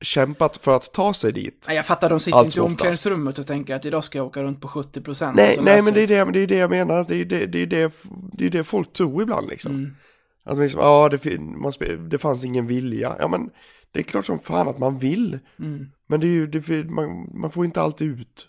kämpat 0.02 0.58
för 0.58 0.76
att 0.76 0.94
ta 0.94 1.14
sig 1.14 1.32
dit. 1.32 1.66
Jag 1.70 1.86
fattar, 1.86 2.10
de 2.10 2.20
sitter 2.20 2.46
inte 2.46 2.58
i 2.58 2.62
omklädningsrummet 2.62 3.40
och 3.40 3.48
tänker 3.48 3.76
att 3.76 3.86
idag 3.86 4.04
ska 4.04 4.18
jag 4.18 4.28
åka 4.28 4.44
runt 4.44 4.62
på 4.62 4.68
70 4.68 5.02
procent. 5.02 5.36
Nej, 5.36 5.60
nej 5.62 5.82
men 5.82 5.94
det 5.94 6.04
är 6.04 6.08
det, 6.08 6.32
det 6.32 6.40
är 6.40 6.48
det 6.48 6.58
jag 6.58 6.70
menar, 6.70 7.06
det 7.08 7.16
är 7.16 7.26
det, 7.26 7.46
det, 7.46 7.60
är 7.62 7.66
det, 7.66 7.92
det, 8.34 8.46
är 8.46 8.50
det 8.50 8.64
folk 8.64 8.94
tror 8.94 9.22
ibland 9.22 9.48
liksom. 9.48 9.72
Mm. 9.72 9.96
Att 10.44 10.58
liksom, 10.58 10.82
ja 10.82 11.10
det, 11.10 11.40
man 11.40 11.74
det 12.10 12.18
fanns 12.18 12.44
ingen 12.44 12.68
vilja. 12.68 13.16
Ja 13.20 13.28
men 13.28 13.50
det 13.92 14.00
är 14.00 14.04
klart 14.04 14.26
som 14.26 14.40
fan 14.40 14.68
att 14.68 14.80
man 14.80 14.98
vill. 14.98 15.40
Mm. 15.60 15.92
Men 16.08 16.20
det 16.20 16.28
är 16.28 16.32
ju, 16.32 16.48
det, 16.48 16.90
man, 16.90 17.30
man 17.34 17.52
får 17.52 17.66
inte 17.66 17.82
alltid 17.82 18.20
ut 18.20 18.48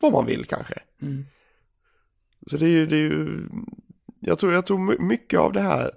vad 0.00 0.12
man 0.12 0.26
vill 0.26 0.44
kanske. 0.44 0.74
Mm. 1.02 1.24
Så 2.50 2.56
det 2.56 2.64
är 2.64 2.68
ju, 2.68 2.86
det 2.86 2.96
är 2.96 3.00
ju 3.00 3.48
jag 4.20 4.38
tror, 4.38 4.52
jag 4.52 4.66
tror 4.66 4.78
my- 4.78 4.98
mycket 4.98 5.40
av 5.40 5.52
det 5.52 5.60
här, 5.60 5.90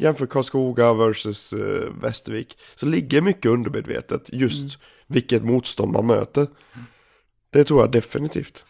jämför 0.00 0.26
Karlskoga 0.26 0.94
versus 0.94 1.52
eh, 1.52 1.90
Västervik, 2.02 2.58
så 2.74 2.86
ligger 2.86 3.20
mycket 3.22 3.50
undermedvetet 3.50 4.30
just 4.32 4.78
vilket 5.06 5.44
motstånd 5.44 5.92
man 5.92 6.06
möter. 6.06 6.46
Det 7.50 7.64
tror 7.64 7.80
jag 7.80 7.92
definitivt. 7.92 8.64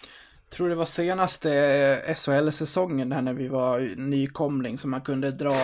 tror 0.50 0.68
det 0.68 0.74
var 0.74 0.84
senaste 0.84 1.54
eh, 2.06 2.14
SHL-säsongen 2.14 3.08
där 3.08 3.22
när 3.22 3.34
vi 3.34 3.48
var 3.48 3.80
nykomling 3.96 4.78
som 4.78 4.90
man 4.90 5.00
kunde 5.00 5.30
dra 5.30 5.54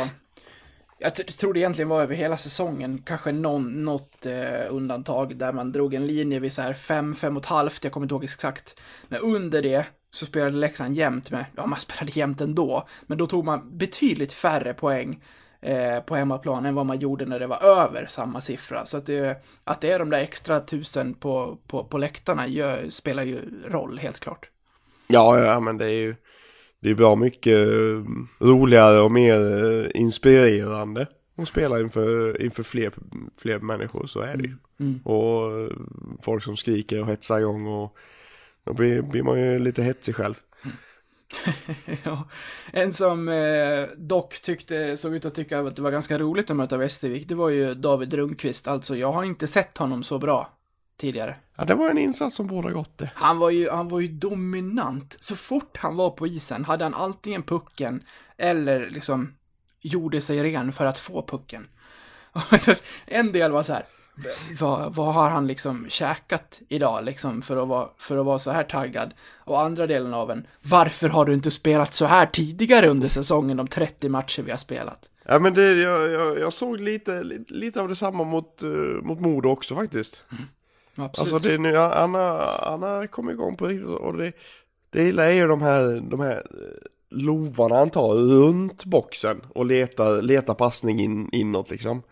jag 0.99 1.15
tror 1.15 1.55
det 1.55 1.61
egentligen 1.61 1.89
var 1.89 2.03
över 2.03 2.15
hela 2.15 2.39
säsongen, 2.39 3.03
kanske 3.05 3.33
någon, 3.33 3.85
något 3.85 4.27
eh, 4.27 4.75
undantag 4.75 5.37
där 5.37 5.53
man 5.53 5.73
drog 5.73 5.95
en 5.95 6.07
linje 6.07 6.41
vid 6.41 6.53
så 6.53 6.63
här 6.63 6.75
5, 6.75 7.15
5 7.15 7.37
och 7.37 7.43
ett 7.43 7.49
halvt, 7.49 7.85
jag 7.85 7.93
kommer 7.93 8.05
inte 8.05 8.15
ihåg 8.15 8.25
exakt. 8.25 8.81
Men 9.09 9.21
under 9.21 9.63
det 9.63 9.87
så 10.17 10.27
spelade 10.27 10.57
Leksand 10.57 10.97
jämnt 10.97 11.31
med, 11.31 11.45
ja 11.57 11.67
man 11.67 11.79
spelade 11.79 12.13
jämnt 12.15 12.41
ändå, 12.41 12.89
men 13.07 13.19
då 13.19 13.27
tog 13.27 13.45
man 13.45 13.79
betydligt 13.79 14.33
färre 14.33 14.75
poäng 14.75 15.23
eh, 15.61 16.01
på 16.01 16.17
hemmaplan 16.17 16.67
än 16.67 16.75
vad 16.75 16.87
man 16.87 16.99
gjorde 16.99 17.27
när 17.27 17.41
det 17.41 17.47
var 17.47 17.63
över 17.65 18.07
samma 18.07 18.41
siffra. 18.41 18.87
Så 18.87 18.97
att 18.97 19.07
det, 19.07 19.45
att 19.65 19.81
det 19.81 19.93
är 19.93 19.99
de 19.99 20.11
där 20.11 20.19
extra 20.19 20.61
tusen 20.61 21.15
på, 21.15 21.59
på, 21.67 21.85
på 21.85 21.99
läktarna 21.99 22.47
gör, 22.47 22.89
spelar 22.89 23.23
ju 23.23 23.39
roll, 23.69 23.99
helt 23.99 24.21
klart. 24.21 24.51
Ja, 25.07 25.39
ja, 25.39 25.61
men 25.61 25.79
det 25.79 25.85
är 25.85 26.01
ju 26.01 26.15
det 26.81 26.91
är 26.91 26.95
bra 26.95 27.17
mycket 27.17 27.57
eh, 27.57 28.03
roligare 28.47 29.01
och 29.01 29.13
mer 29.13 29.65
eh, 29.65 30.01
inspirerande 30.01 31.07
att 31.37 31.49
spela 31.49 31.81
inför, 31.81 32.43
inför 32.43 32.63
fler, 32.63 32.93
fler 33.37 33.59
människor, 33.59 34.07
så 34.07 34.21
är 34.21 34.37
det 34.37 34.43
ju. 34.43 34.55
Mm. 34.81 35.01
Och 35.05 35.61
eh, 35.61 35.71
folk 36.23 36.43
som 36.43 36.57
skriker 36.57 37.01
och 37.01 37.07
hetsar 37.07 37.41
igång 37.41 37.67
och 37.67 37.97
då 38.67 38.73
blir, 38.73 39.03
blir 39.03 39.23
man 39.23 39.41
ju 39.41 39.59
lite 39.59 39.83
hetsig 39.83 40.15
själv. 40.17 40.35
Ja, 42.05 42.29
en 42.73 42.93
som 42.93 43.29
eh, 43.29 43.85
dock 43.97 44.41
tyckte, 44.43 44.97
såg 44.97 45.15
ut 45.15 45.25
att 45.25 45.35
tycka 45.35 45.61
att 45.61 45.77
det 45.77 45.83
var 45.83 45.91
ganska 45.91 46.19
roligt 46.19 46.51
att 46.51 46.57
möta 46.57 46.77
Västervik, 46.77 47.29
det 47.29 47.35
var 47.35 47.49
ju 47.49 47.75
David 47.75 48.15
Rundqvist. 48.15 48.69
Alltså, 48.69 48.97
jag 48.97 49.13
har 49.13 49.25
inte 49.25 49.47
sett 49.47 49.79
honom 49.79 50.03
så 50.03 50.19
bra 50.19 50.53
tidigare. 51.01 51.37
Ja, 51.57 51.65
det 51.65 51.75
var 51.75 51.91
en 51.91 51.99
insats 51.99 52.37
som 52.37 52.47
båda 52.47 52.71
gott 52.71 52.99
det. 52.99 53.11
Han 53.15 53.39
var 53.39 53.51
ju, 53.51 53.71
han 53.71 53.89
var 53.89 54.01
ju 54.01 54.09
dominant. 54.09 55.17
Så 55.21 55.37
fort 55.37 55.77
han 55.77 55.97
var 55.97 56.11
på 56.11 56.27
isen 56.27 56.65
hade 56.65 56.85
han 56.85 56.95
antingen 56.95 57.43
pucken 57.43 58.03
eller 58.37 58.91
liksom 58.91 59.35
gjorde 59.81 60.21
sig 60.21 60.43
ren 60.43 60.73
för 60.73 60.87
att 60.87 60.99
få 60.99 61.27
pucken. 61.27 61.67
En 63.07 63.33
del 63.33 63.53
var 63.53 63.63
så 63.63 63.73
här, 63.73 63.83
"V- 63.83 63.96
vad, 64.61 64.95
vad 64.95 65.15
har 65.15 65.31
han 65.31 65.47
liksom 65.47 65.87
käkat 65.89 66.61
idag 66.69 67.05
liksom 67.05 67.43
för 67.43 67.57
att, 67.57 67.69
vara, 67.69 67.89
för 67.99 68.17
att 68.17 68.27
vara 68.27 68.39
så 68.39 68.51
här 68.51 68.65
taggad? 68.65 69.15
Och 69.39 69.63
andra 69.63 69.87
delen 69.87 70.15
av 70.15 70.31
en, 70.31 70.47
varför 70.63 71.09
har 71.09 71.25
du 71.25 71.35
inte 71.35 71.51
spelat 71.51 71.95
så 71.95 72.07
här 72.07 72.27
tidigare 72.27 72.89
under 72.89 73.09
säsongen, 73.09 73.57
de 73.57 73.69
30 73.69 74.09
matcher 74.09 74.43
vi 74.43 74.51
har 74.51 74.59
spelat? 74.59 75.11
Ja, 75.25 75.39
men 75.39 75.55
det, 75.55 75.73
jag, 75.73 76.11
jag, 76.11 76.39
jag 76.39 76.53
såg 76.53 76.81
lite, 76.81 77.23
lite, 77.23 77.55
lite 77.55 77.81
av 77.81 77.89
detsamma 77.89 78.25
mot, 78.25 78.63
uh, 78.63 79.03
mot 79.03 79.21
Modo 79.21 79.49
också 79.49 79.75
faktiskt. 79.75 80.25
Absolut. 80.97 81.33
Alltså 81.33 81.49
det 81.49 81.59
nu, 81.59 81.77
han 81.77 82.15
har, 82.15 83.07
kommit 83.07 83.35
igång 83.35 83.57
på 83.57 83.67
riktigt 83.67 83.89
och 83.89 84.17
det, 84.17 84.33
det 84.91 85.05
gillar 85.05 85.25
är 85.25 85.33
ju 85.33 85.47
de 85.47 85.63
här, 85.63 86.01
de 86.11 86.21
här 86.21 86.37
eh, 86.37 87.19
lovarna 87.19 87.77
han 87.77 87.91
tar 87.91 88.15
runt 88.15 88.85
boxen 88.85 89.41
och 89.49 89.67
letar, 89.67 90.23
letar 90.23 90.55
passning 90.55 91.01
in, 91.01 91.29
inåt 91.33 91.71
liksom. 91.71 92.03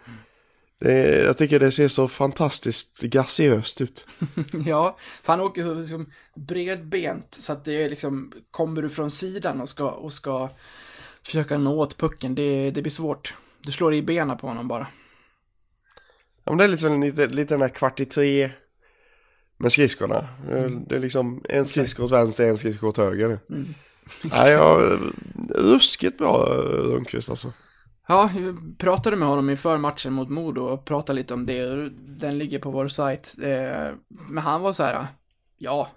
Det, 0.81 1.25
jag 1.25 1.39
tycker 1.39 1.61
det 1.61 1.73
ser 1.73 1.89
så 1.89 2.09
fantastiskt 2.09 3.03
graciöst 3.03 3.81
ut. 3.81 4.07
Ja, 4.67 4.97
för 4.99 5.33
han 5.33 5.41
åker 5.41 5.63
så 5.63 5.75
liksom 5.75 6.07
bredbent 6.35 7.35
så 7.35 7.53
att 7.53 7.65
det 7.65 7.83
är 7.85 7.91
liksom, 7.91 8.33
kommer 8.51 8.83
du 8.83 8.89
från 8.89 9.11
sidan 9.11 9.61
och 9.61 9.69
ska, 9.69 9.91
och 9.91 10.13
ska 10.13 10.51
försöka 11.23 11.59
nå 11.59 11.81
åt 11.81 11.97
pucken, 11.99 12.35
det, 12.35 12.71
det 12.71 12.83
blir 12.83 12.93
svårt. 12.93 13.35
Du 13.61 13.73
slår 13.73 13.95
i 13.95 14.03
benen 14.03 14.37
på 14.37 14.47
honom 14.47 14.69
bara. 14.69 14.87
Ja, 16.45 16.53
men 16.53 16.59
det 16.59 16.65
är 16.65 16.69
liksom 16.69 17.03
lite, 17.03 17.27
lite 17.27 17.55
den 17.55 17.63
här 17.63 17.69
kvart 17.69 18.01
i 18.01 18.05
tre 18.05 18.51
med 19.57 19.73
skridskorna. 19.73 20.29
Det 20.87 20.97
är 20.97 21.01
liksom 21.01 21.45
en 21.49 21.65
skridsko 21.65 22.05
åt 22.05 22.13
vänster, 22.13 22.49
en 22.49 22.57
skridsko 22.57 22.87
åt 22.87 22.97
höger. 22.97 23.39
Mm. 23.51 23.75
Nej, 24.23 24.53
jag, 24.53 24.99
ruskigt 25.55 26.19
bra 26.19 26.49
eh, 26.49 26.59
Rundqvist 26.63 27.31
alltså. 27.31 27.53
Ja, 28.07 28.31
jag 28.37 28.79
pratade 28.79 29.17
med 29.17 29.29
honom 29.29 29.51
inför 29.51 29.79
matchen 29.79 30.13
mot 30.13 30.29
Modo 30.31 30.61
och 30.61 30.85
pratade 30.85 31.17
lite 31.17 31.35
om 31.35 31.47
det. 31.47 31.89
Den 32.19 32.39
ligger 32.39 32.59
på 32.59 32.71
vår 32.71 32.89
sajt. 32.89 33.35
Eh, 33.43 33.93
Men 34.09 34.45
han 34.45 34.61
var 34.63 34.73
så 34.73 34.83
här, 34.83 35.07
ja, 35.59 35.89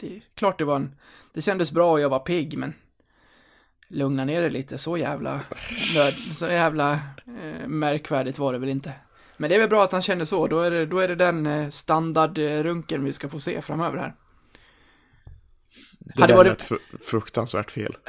det 0.00 0.16
är 0.16 0.22
klart 0.34 0.58
det 0.58 0.64
var 0.64 0.76
en, 0.76 0.94
det 1.34 1.42
kändes 1.42 1.72
bra 1.72 1.92
och 1.92 2.00
jag 2.00 2.08
var 2.08 2.18
pigg, 2.18 2.58
men 2.58 2.74
lugna 3.88 4.24
ner 4.24 4.40
dig 4.40 4.50
lite, 4.50 4.78
så 4.78 4.96
jävla, 4.96 5.32
nöd, 5.94 6.14
så 6.36 6.46
jävla 6.46 6.92
eh, 7.42 7.66
märkvärdigt 7.66 8.38
var 8.38 8.52
det 8.52 8.58
väl 8.58 8.68
inte. 8.68 8.92
Men 9.36 9.50
det 9.50 9.56
är 9.56 9.60
väl 9.60 9.68
bra 9.68 9.84
att 9.84 9.92
han 9.92 10.02
känner 10.02 10.24
så, 10.24 10.46
då 10.46 10.60
är 10.60 10.70
det, 10.70 10.86
då 10.86 10.98
är 10.98 11.08
det 11.08 11.14
den 11.14 11.46
eh, 11.46 11.68
standardrunken 11.68 13.04
vi 13.04 13.12
ska 13.12 13.28
få 13.28 13.40
se 13.40 13.62
framöver 13.62 13.98
här. 13.98 14.14
Det 16.00 16.20
Hade 16.20 16.32
där 16.32 16.36
varit- 16.36 16.62
fru- 16.62 16.98
fruktansvärt 17.04 17.70
fel. 17.70 17.96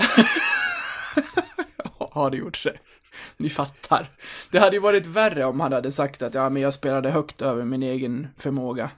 har 2.11 2.29
det 2.31 2.37
gjort 2.37 2.57
sig. 2.57 2.79
Ni 3.37 3.49
fattar. 3.49 4.09
Det 4.51 4.59
hade 4.59 4.75
ju 4.75 4.81
varit 4.81 5.05
värre 5.05 5.45
om 5.45 5.59
han 5.59 5.73
hade 5.73 5.91
sagt 5.91 6.21
att 6.21 6.33
ja, 6.33 6.49
men 6.49 6.61
jag 6.61 6.73
spelade 6.73 7.09
högt 7.09 7.41
över 7.41 7.65
min 7.65 7.83
egen 7.83 8.27
förmåga. 8.37 8.89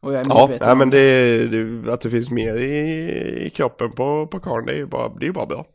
Och 0.00 0.12
jag 0.12 0.20
är 0.20 0.26
Ja, 0.28 0.50
nej, 0.60 0.76
men 0.76 0.90
det, 0.90 1.46
det, 1.46 1.92
att 1.92 2.00
det 2.00 2.10
finns 2.10 2.30
mer 2.30 2.54
i, 2.54 3.46
i 3.46 3.50
kroppen 3.50 3.92
på, 3.92 4.26
på 4.26 4.40
karln, 4.40 4.66
det 4.66 4.72
är 4.72 4.76
ju 4.76 4.86
bara, 4.86 5.08
det 5.08 5.26
är 5.26 5.32
bara 5.32 5.46
bra. 5.46 5.66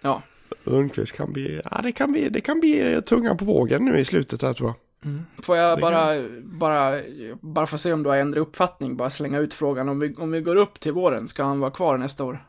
Ja, 0.00 0.22
Rundqvist 0.64 1.12
kan 1.12 1.32
bli, 1.32 1.60
ja 1.70 1.80
det 1.82 1.92
kan 1.92 2.12
bli, 2.12 2.28
det 2.28 2.40
kan 2.40 2.60
bli 2.60 3.02
tungan 3.06 3.36
på 3.36 3.44
vågen 3.44 3.84
nu 3.84 3.98
i 3.98 4.04
slutet 4.04 4.42
här 4.42 4.52
tror 4.52 4.68
jag. 4.68 5.44
får 5.44 5.56
jag 5.56 5.80
bara, 5.80 6.14
bara, 6.42 7.00
bara 7.40 7.66
för 7.66 7.74
att 7.74 7.80
se 7.80 7.92
om 7.92 8.02
du 8.02 8.10
har 8.10 8.16
ändrat 8.16 8.42
uppfattning, 8.42 8.96
bara 8.96 9.10
slänga 9.10 9.38
ut 9.38 9.54
frågan. 9.54 9.88
Om 9.88 9.98
vi, 9.98 10.14
om 10.14 10.30
vi 10.30 10.40
går 10.40 10.56
upp 10.56 10.80
till 10.80 10.92
våren, 10.92 11.28
ska 11.28 11.44
han 11.44 11.60
vara 11.60 11.70
kvar 11.70 11.98
nästa 11.98 12.24
år? 12.24 12.44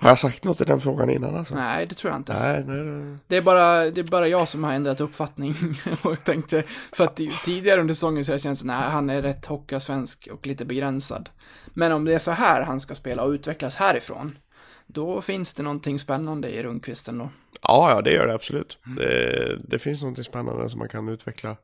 Har 0.00 0.08
jag 0.08 0.18
sagt 0.18 0.44
något 0.44 0.60
i 0.60 0.64
den 0.64 0.80
frågan 0.80 1.10
innan 1.10 1.36
alltså? 1.36 1.54
Nej, 1.54 1.86
det 1.86 1.94
tror 1.94 2.12
jag 2.12 2.20
inte. 2.20 2.38
Nej, 2.38 2.64
nej. 2.66 3.16
Det 3.26 3.36
är 3.36 3.42
bara, 3.42 3.90
det 3.90 4.00
är 4.00 4.10
bara 4.10 4.28
jag 4.28 4.48
som 4.48 4.64
har 4.64 4.72
ändrat 4.72 5.00
uppfattning 5.00 5.54
och 6.02 6.24
tänkte, 6.24 6.62
för 6.92 7.04
att 7.04 7.20
tidigare 7.44 7.80
under 7.80 7.94
säsongen 7.94 8.24
så 8.24 8.32
har 8.32 8.34
jag 8.34 8.42
känt 8.42 8.64
nej, 8.64 8.90
han 8.90 9.10
är 9.10 9.22
rätt 9.22 9.46
hockeysvensk 9.46 10.28
och 10.32 10.46
lite 10.46 10.64
begränsad. 10.64 11.28
Men 11.66 11.92
om 11.92 12.04
det 12.04 12.14
är 12.14 12.18
så 12.18 12.30
här 12.30 12.62
han 12.62 12.80
ska 12.80 12.94
spela 12.94 13.22
och 13.22 13.30
utvecklas 13.30 13.76
härifrån, 13.76 14.38
då 14.86 15.20
finns 15.20 15.54
det 15.54 15.62
någonting 15.62 15.98
spännande 15.98 16.50
i 16.50 16.62
Rundqvisten 16.62 17.18
då. 17.18 17.30
Ja, 17.62 17.90
ja, 17.90 18.02
det 18.02 18.12
gör 18.12 18.26
det 18.26 18.34
absolut. 18.34 18.78
Det, 18.96 19.58
det 19.68 19.78
finns 19.78 20.02
något 20.02 20.24
spännande 20.24 20.70
som 20.70 20.78
man 20.78 20.88
kan 20.88 21.08
utveckla, 21.08 21.56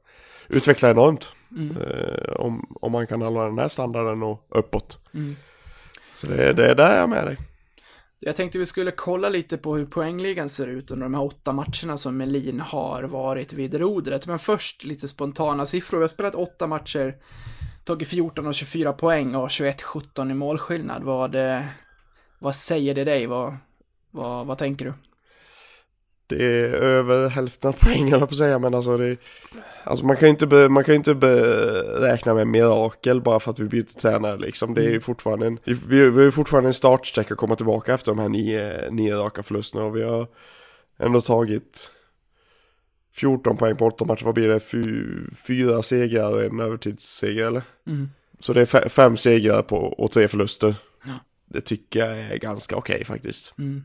utveckla 0.49 0.91
enormt. 0.91 1.33
Eh, 1.81 2.33
om, 2.37 2.77
om 2.81 2.93
man 2.93 3.07
kan 3.07 3.23
hålla 3.23 3.45
den 3.45 3.59
här 3.59 3.69
standarden 3.69 4.23
och 4.23 4.47
uppåt. 4.49 4.99
Så 6.17 6.27
det, 6.27 6.53
det 6.53 6.71
är 6.71 6.75
där 6.75 6.95
jag 6.95 7.03
är 7.03 7.07
med 7.07 7.27
dig. 7.27 7.39
Jag 8.27 8.37
tänkte 8.37 8.59
vi 8.59 8.67
skulle 8.67 8.91
kolla 8.91 9.29
lite 9.29 9.57
på 9.59 9.77
hur 9.77 9.87
poängligan 9.87 10.49
ser 10.49 10.67
ut 10.67 10.91
under 10.91 11.05
de 11.05 11.15
här 11.15 11.25
åtta 11.25 11.53
matcherna 11.53 11.97
som 11.97 12.17
Melin 12.17 12.61
har 12.61 13.03
varit 13.03 13.53
vid 13.53 13.75
rodret. 13.75 14.27
Men 14.27 14.39
först 14.39 14.85
lite 14.85 15.09
spontana 15.09 15.67
siffror. 15.67 15.99
Vi 15.99 16.05
har 16.05 16.09
spelat 16.09 16.35
åtta 16.35 16.67
matcher, 16.67 17.17
tagit 17.85 18.09
14 18.09 18.47
och 18.47 18.55
24 18.55 18.93
poäng 18.93 19.35
och 19.35 19.49
21-17 19.49 20.31
i 20.31 20.35
målskillnad. 20.35 21.03
Vad, 21.03 21.35
eh, 21.35 21.61
vad 22.39 22.57
säger 22.57 22.95
det 22.95 23.05
dig? 23.05 23.27
Vad, 23.27 23.57
vad, 24.11 24.47
vad 24.47 24.59
tänker 24.59 24.85
du? 24.85 24.93
Det 26.27 26.45
är 26.45 26.69
över 26.73 27.29
hälften 27.29 27.69
av 27.69 27.77
poängen, 27.81 28.27
på 28.27 28.35
säga, 28.35 28.59
men 28.59 28.75
alltså 28.75 28.97
det 28.97 29.17
Alltså 29.85 30.05
man 30.07 30.17
kan 30.17 30.29
ju 30.29 30.31
inte, 30.31 30.47
be, 30.47 30.69
man 30.69 30.85
kan 30.85 30.95
inte 30.95 31.15
beräkna 31.15 32.35
med 32.35 32.47
mirakel 32.47 33.21
bara 33.21 33.41
för 33.41 33.51
att 33.51 33.59
vi 33.59 33.65
byter 33.65 33.99
tränare 34.01 34.37
liksom. 34.37 34.75
Det 34.75 34.85
är 34.85 34.91
ju 34.91 35.01
fortfarande 35.01 35.47
en, 35.47 35.59
vi, 35.65 35.75
vi 35.89 36.01
har 36.01 36.21
ju 36.21 36.31
fortfarande 36.31 36.69
en 36.69 36.75
startsträcka 36.75 37.35
att 37.35 37.41
komma 37.41 37.57
tillbaka 37.57 37.95
efter 37.95 38.13
de 38.13 38.19
här 38.19 38.29
nio, 38.29 38.91
nio 38.91 39.15
raka 39.15 39.43
förlusterna 39.43 39.85
och 39.85 39.97
vi 39.97 40.03
har 40.03 40.27
ändå 40.99 41.21
tagit 41.21 41.91
14 43.15 43.57
poäng 43.57 43.77
på 43.77 43.87
8 43.87 44.05
matcher, 44.05 44.25
vad 44.25 44.35
blir 44.35 44.49
det? 44.49 44.61
Fy, 44.61 45.05
fyra 45.47 45.83
segrar 45.83 46.33
och 46.33 46.43
en 46.43 46.61
övertidsseger 46.61 47.47
eller? 47.47 47.63
Mm. 47.87 48.09
Så 48.41 48.53
det 48.53 48.61
är 48.61 48.67
fe- 48.67 48.89
fem 48.89 49.17
segrar 49.17 49.63
på, 49.63 49.77
och 49.77 50.11
tre 50.11 50.29
förluster. 50.29 50.75
Ja. 51.05 51.13
Det 51.51 51.61
tycker 51.61 52.01
jag 52.01 52.19
är 52.19 52.37
ganska 52.37 52.77
okej 52.77 53.05
faktiskt. 53.05 53.55
Mm. 53.59 53.85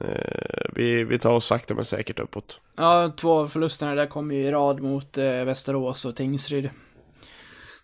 Eh, 0.00 0.70
vi, 0.72 1.04
vi 1.04 1.18
tar 1.18 1.32
oss 1.32 1.46
sakta 1.46 1.74
men 1.74 1.84
säkert 1.84 2.20
uppåt. 2.20 2.60
Ja, 2.76 3.12
två 3.16 3.32
av 3.32 3.48
förlusterna 3.48 3.94
där 3.94 4.06
kom 4.06 4.30
ju 4.30 4.38
i 4.38 4.50
rad 4.50 4.80
mot 4.80 5.18
eh, 5.18 5.24
Västerås 5.24 6.04
och 6.04 6.16
Tingsryd. 6.16 6.70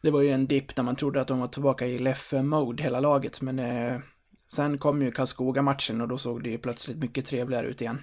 Det 0.02 0.10
var 0.10 0.22
ju 0.22 0.30
en 0.30 0.46
dipp 0.46 0.76
när 0.76 0.84
man 0.84 0.96
trodde 0.96 1.20
att 1.20 1.28
de 1.28 1.40
var 1.40 1.48
tillbaka 1.48 1.86
i 1.86 1.98
Leffe-mode 1.98 2.82
hela 2.82 3.00
laget, 3.00 3.40
men 3.40 3.58
eh, 3.58 3.98
sen 4.52 4.78
kom 4.78 5.02
ju 5.02 5.10
Karlskoga-matchen 5.10 6.00
och 6.00 6.08
då 6.08 6.18
såg 6.18 6.42
det 6.42 6.50
ju 6.50 6.58
plötsligt 6.58 6.98
mycket 6.98 7.26
trevligare 7.26 7.66
ut 7.66 7.80
igen. 7.80 7.98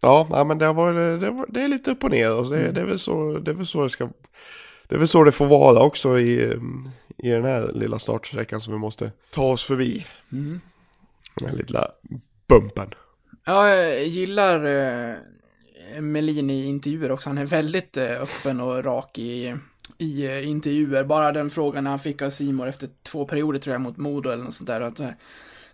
Ja, 0.00 0.28
ja 0.30 0.44
men 0.44 0.58
det, 0.58 0.72
var, 0.72 0.92
det, 0.92 1.30
var, 1.30 1.46
det 1.48 1.62
är 1.62 1.68
lite 1.68 1.90
upp 1.90 2.04
och 2.04 2.10
ner. 2.10 2.34
Och 2.34 2.50
det, 2.50 2.72
det, 2.72 2.80
är 2.80 2.84
väl 2.84 2.98
så, 2.98 3.38
det 3.38 3.50
är 3.50 3.54
väl 3.54 3.66
så 3.66 3.82
det 3.82 3.90
ska... 3.90 4.08
Det 4.88 4.94
är 4.94 4.98
väl 4.98 5.08
så 5.08 5.24
det 5.24 5.32
får 5.32 5.46
vara 5.46 5.82
också 5.82 6.18
i, 6.18 6.44
mm, 6.44 6.90
i 7.18 7.28
den 7.28 7.44
här 7.44 7.70
lilla 7.74 7.98
startsträckan 7.98 8.60
som 8.60 8.72
vi 8.72 8.78
måste 8.78 9.12
ta 9.30 9.52
oss 9.52 9.64
förbi. 9.64 10.06
Mm. 10.32 10.60
Den 11.36 11.54
lilla 11.54 11.88
bumpen. 12.48 12.94
Ja, 13.44 13.68
jag 13.68 14.06
gillar 14.06 14.64
eh, 14.64 15.16
Melin 16.00 16.50
i 16.50 16.64
intervjuer 16.66 17.12
också. 17.12 17.28
Han 17.30 17.38
är 17.38 17.46
väldigt 17.46 17.96
eh, 17.96 18.22
öppen 18.22 18.60
och 18.60 18.84
rak 18.84 19.18
i, 19.18 19.56
i 19.98 20.26
eh, 20.26 20.48
intervjuer. 20.48 21.04
Bara 21.04 21.32
den 21.32 21.50
frågan 21.50 21.86
han 21.86 21.98
fick 21.98 22.22
av 22.22 22.30
Simor 22.30 22.68
efter 22.68 22.88
två 23.02 23.24
perioder 23.24 23.58
tror 23.58 23.74
jag 23.74 23.80
mot 23.80 23.96
Modo 23.96 24.30
eller 24.30 24.44
något 24.44 24.54
sånt 24.54 24.66
där. 24.66 24.80
Att, 24.80 24.98
här, 24.98 25.16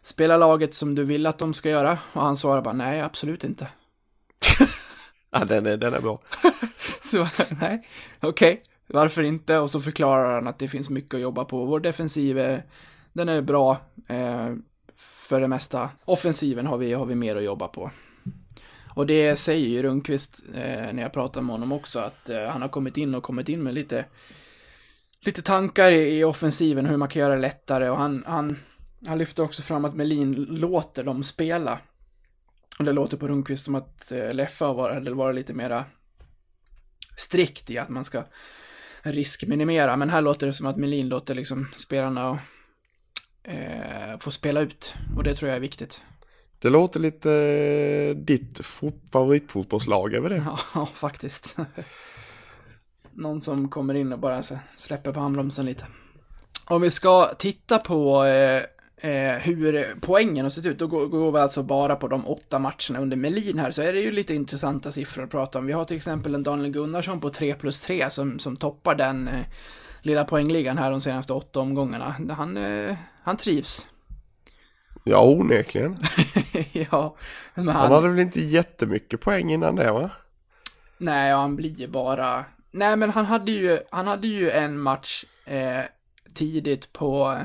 Spela 0.03 0.37
laget 0.37 0.75
som 0.75 0.95
du 0.95 1.05
vill 1.05 1.27
att 1.27 1.39
de 1.39 1.55
ska 1.55 1.71
göra. 1.71 1.99
Och 2.13 2.23
han 2.23 2.37
svarar 2.37 2.63
bara 2.63 2.75
nej, 2.75 3.01
absolut 3.01 3.45
inte. 3.45 3.69
Ja, 5.31 5.45
den 5.45 5.67
är, 5.67 5.77
den 5.77 5.95
är 5.95 6.01
bra. 6.01 6.23
Så 7.03 7.29
nej, 7.61 7.89
okej, 8.21 8.63
varför 8.87 9.23
inte? 9.23 9.59
Och 9.59 9.71
så 9.71 9.81
förklarar 9.81 10.35
han 10.35 10.49
att 10.49 10.59
det 10.59 10.69
finns 10.69 10.91
mycket 10.91 11.15
att 11.15 11.21
jobba 11.21 11.45
på. 11.45 11.65
Vår 11.65 11.81
defensiv 11.81 12.61
den 13.13 13.29
är 13.29 13.43
bra 13.43 13.77
eh, 14.09 14.49
för 15.29 15.41
det 15.41 15.49
mesta. 15.49 15.91
Offensiven 16.05 16.67
har 16.67 16.79
vi, 16.79 16.93
har 16.93 17.07
vi 17.07 17.15
mer 17.15 17.37
att 17.37 17.45
jobba 17.45 17.69
på. 17.69 17.91
Och 18.95 19.07
det 19.07 19.37
säger 19.37 19.69
ju 19.69 19.83
Rundqvist 19.83 20.43
eh, 20.55 20.93
när 20.93 21.03
jag 21.03 21.13
pratar 21.13 21.43
med 21.43 21.53
honom 21.53 21.73
också, 21.73 22.01
att 22.01 22.29
eh, 22.29 22.47
han 22.47 22.63
har 22.63 22.69
kommit 22.69 22.97
in 22.97 23.15
och 23.15 23.23
kommit 23.23 23.49
in 23.49 23.63
med 23.63 23.75
lite, 23.75 24.05
lite 25.21 25.43
tankar 25.43 25.93
i, 25.93 26.19
i 26.19 26.25
offensiven, 26.25 26.87
hur 26.87 26.97
man 26.97 27.09
kan 27.09 27.21
göra 27.21 27.35
det 27.35 27.41
lättare. 27.41 27.89
Och 27.89 27.97
han, 27.97 28.25
han, 28.27 28.59
han 29.07 29.19
lyfter 29.19 29.43
också 29.43 29.63
fram 29.63 29.85
att 29.85 29.95
Melin 29.95 30.33
låter 30.35 31.05
dem 31.05 31.23
spela. 31.23 31.81
Och 32.79 32.85
det 32.85 32.93
låter 32.93 33.17
på 33.17 33.29
Rundqvist 33.29 33.65
som 33.65 33.75
att 33.75 34.13
eh, 34.13 34.33
Leffe 34.33 34.65
har 34.65 34.75
varit, 34.75 34.97
eller 34.97 35.11
varit 35.11 35.35
lite 35.37 35.55
mera 35.55 35.85
strikt 37.17 37.71
i 37.71 37.79
att 37.79 37.89
man 37.89 38.05
ska 38.05 38.25
riskminimera. 39.03 39.97
Men 39.97 40.11
här 40.11 40.23
låter 40.23 40.47
det 40.47 40.53
som 40.53 40.67
att 40.67 40.77
Melin 40.77 41.09
låter 41.09 41.35
liksom 41.35 41.69
spelarna 41.77 42.31
och, 42.31 42.37
eh, 43.45 44.19
få 44.21 44.31
spela 44.31 44.61
ut. 44.61 44.95
Och 45.17 45.25
det 45.25 45.35
tror 45.35 45.49
jag 45.49 45.57
är 45.57 45.61
viktigt. 45.61 46.03
Det 46.59 46.71
låter 46.71 47.01
lite 47.01 47.33
eh, 47.33 48.17
ditt 48.17 48.61
fot- 48.61 49.11
favoritfotbollslag 49.13 50.15
över 50.15 50.31
det. 50.31 50.45
Ja, 50.75 50.87
faktiskt. 50.95 51.57
Någon 53.13 53.41
som 53.41 53.69
kommer 53.69 53.95
in 53.95 54.13
och 54.13 54.19
bara 54.19 54.43
släpper 54.77 55.13
på 55.13 55.21
handbromsen 55.21 55.67
lite. 55.67 55.87
Om 56.65 56.83
vi 56.83 56.91
ska 56.91 57.35
titta 57.39 57.79
på 57.79 58.25
eh, 58.25 58.63
eh, 59.11 59.39
hur 59.39 59.95
poängen 60.01 60.45
har 60.45 60.51
sett 60.51 60.67
ut, 60.67 60.79
då 60.79 60.87
går, 60.87 61.07
går 61.07 61.33
vi 61.33 61.39
alltså 61.39 61.63
bara 61.63 61.97
på 61.97 62.09
de 62.09 62.27
åtta 62.27 62.59
matcherna 62.59 62.99
under 62.99 63.17
Melin 63.17 63.59
här, 63.59 63.71
så 63.71 63.83
är 63.83 63.93
det 63.93 64.01
ju 64.01 64.11
lite 64.11 64.35
intressanta 64.35 64.93
siffror 64.93 65.25
att 65.25 65.31
prata 65.31 65.59
om. 65.59 65.67
Vi 65.67 65.73
har 65.73 65.85
till 65.85 65.97
exempel 65.97 66.35
en 66.35 66.43
Daniel 66.43 66.71
Gunnarsson 66.73 67.21
på 67.21 67.31
3 67.31 67.55
plus 67.55 67.81
3 67.81 68.11
som, 68.11 68.39
som 68.39 68.57
toppar 68.57 68.95
den 68.95 69.29
eh, 69.29 69.45
lilla 70.03 70.25
poängligan 70.25 70.79
här 70.79 70.91
de 70.91 71.01
senaste 71.01 71.33
åtta 71.33 71.61
omgångarna. 71.61 72.15
Han, 72.31 72.57
eh, 72.57 72.97
han 73.23 73.37
trivs. 73.37 73.87
Ja, 75.05 75.23
onekligen. 75.25 75.99
ja, 76.73 77.17
men 77.55 77.69
Han 77.69 77.77
han, 77.77 77.93
hade 77.93 78.09
väl 78.09 78.19
inte 78.19 78.41
jättemycket 78.41 79.21
poäng 79.21 79.53
innan 79.53 79.77
det 79.77 79.93
va? 79.93 80.11
nej, 80.99 81.33
han 81.33 81.57
blir 81.57 81.81
ju 81.81 81.89
bara... 81.89 82.45
Nej, 82.71 82.97
men 82.97 83.11
han 83.11 83.25
hade 83.27 83.53
ju, 83.53 83.79
han 83.91 84.07
hade 84.07 84.27
ju 84.27 84.51
en 84.51 84.81
match 84.81 85.25
eh, 85.45 85.83
tidigt 86.35 86.93
på... 86.93 87.39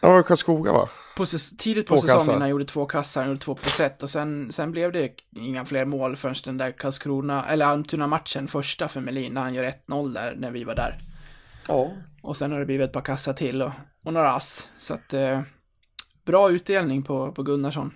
Han 0.00 0.12
var 0.12 0.22
Karlskoga 0.22 0.72
va? 0.72 0.88
på 1.16 1.26
tidigt 1.58 1.86
på 1.86 1.94
Två 1.94 2.00
säsongen 2.00 2.18
kassar. 2.18 2.40
han 2.40 2.48
gjorde 2.48 2.64
två 2.64 2.86
kassar, 2.86 3.20
han 3.20 3.30
gjorde 3.30 3.40
två 3.40 3.54
plus 3.54 3.80
ett 3.80 4.02
och 4.02 4.10
sen, 4.10 4.52
sen 4.52 4.72
blev 4.72 4.92
det 4.92 5.12
inga 5.36 5.64
fler 5.64 5.84
mål 5.84 6.16
förrän 6.16 6.34
den 6.44 6.56
där 6.56 6.72
Karlskrona, 6.72 7.44
eller 7.44 7.66
Almtuna-matchen, 7.66 8.48
första 8.48 8.88
för 8.88 9.00
Melin, 9.00 9.32
när 9.32 9.40
han 9.40 9.54
gör 9.54 9.72
1-0 9.88 10.14
där, 10.14 10.34
när 10.38 10.50
vi 10.50 10.64
var 10.64 10.74
där. 10.74 10.98
Ja. 11.68 11.90
Och 12.22 12.36
sen 12.36 12.52
har 12.52 12.58
det 12.58 12.66
blivit 12.66 12.84
ett 12.84 12.92
par 12.92 13.00
kassar 13.00 13.32
till 13.32 13.62
och, 13.62 13.72
och 14.04 14.12
några 14.12 14.32
ass. 14.32 14.70
Så 14.78 14.94
att, 14.94 15.14
eh, 15.14 15.40
bra 16.24 16.50
utdelning 16.50 17.02
på, 17.02 17.32
på 17.32 17.42
Gunnarsson. 17.42 17.92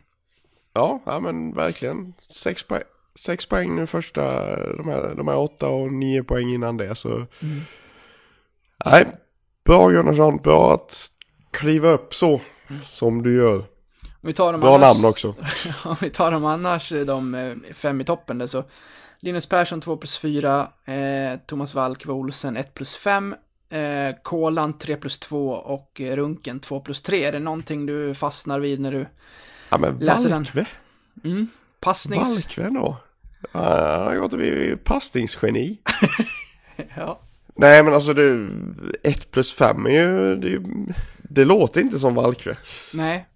Ja, 0.73 1.03
ja 1.07 1.21
men 1.21 1.55
verkligen. 1.55 2.15
Sex 2.19 2.63
poäng, 2.63 2.83
sex 3.15 3.47
poäng 3.47 3.77
nu 3.77 3.87
första, 3.87 4.23
de 4.77 4.89
här, 4.89 5.15
de 5.15 5.29
här 5.29 5.37
åtta 5.37 5.69
och 5.69 5.93
nio 5.93 6.23
poäng 6.23 6.55
innan 6.55 6.77
det 6.77 6.95
så. 6.95 7.27
Nej, 8.85 9.07
bra 9.65 9.89
Gunnarsson, 9.89 10.37
bra 10.37 10.75
att 10.75 11.11
kliva 11.51 11.89
upp 11.89 12.15
så 12.15 12.41
som 12.83 13.23
du 13.23 13.37
gör. 13.37 13.57
Om 14.23 14.27
vi 14.27 14.35
tar 14.35 14.53
dem 14.53 14.61
Bra 14.61 14.75
annars, 14.75 14.95
namn 14.95 15.05
också. 15.05 15.35
Om 15.85 15.97
vi 16.01 16.11
tar 16.11 16.31
dem 16.31 16.45
annars, 16.45 16.93
de 17.07 17.35
eh, 17.35 17.75
fem 17.75 18.01
i 18.01 18.05
toppen 18.05 18.39
där 18.39 18.47
så 18.47 18.65
Linus 19.21 19.47
Persson 19.47 19.81
2 19.81 19.97
plus 19.97 20.19
4, 20.19 20.69
eh, 20.85 21.39
Thomas 21.47 21.75
Walk 21.75 22.09
Olsen 22.09 22.57
1 22.57 22.75
plus 22.75 22.97
5, 22.97 23.35
eh, 23.71 24.15
Kolan 24.23 24.79
3 24.79 24.97
plus 24.97 25.19
2 25.19 25.51
och 25.51 26.01
eh, 26.01 26.17
Runken 26.17 26.61
2 26.61 26.81
plus 26.81 27.03
3. 27.03 27.25
Är 27.25 27.33
det 27.33 27.39
någonting 27.39 27.87
du 27.87 28.15
fastnar 28.15 28.61
vid 28.61 28.81
när 28.81 28.93
du 28.93 29.07
Ja 29.71 29.79
men 29.79 29.99
Läser 29.99 30.29
den. 30.31 30.39
Valkve, 30.43 30.67
Mm. 31.25 31.49
Passnings... 31.81 32.29
Valkve 32.29 32.71
då. 32.71 32.97
Han 33.53 34.03
har 34.03 34.17
gått 34.17 34.33
och 34.33 34.39
blivit 34.39 34.85
passningsgeni. 34.85 35.79
Ja. 36.97 37.21
Nej 37.57 37.83
men 37.83 37.95
alltså 37.95 38.15
du, 38.15 38.51
ett 39.03 39.31
plus 39.31 39.53
fem 39.53 39.87
är 39.87 39.91
ju, 39.91 40.37
det, 40.37 40.53
är 40.53 40.63
det 41.19 41.45
låter 41.45 41.81
inte 41.81 41.99
som 41.99 42.15
Valkve. 42.15 42.57
Nej. 42.93 43.27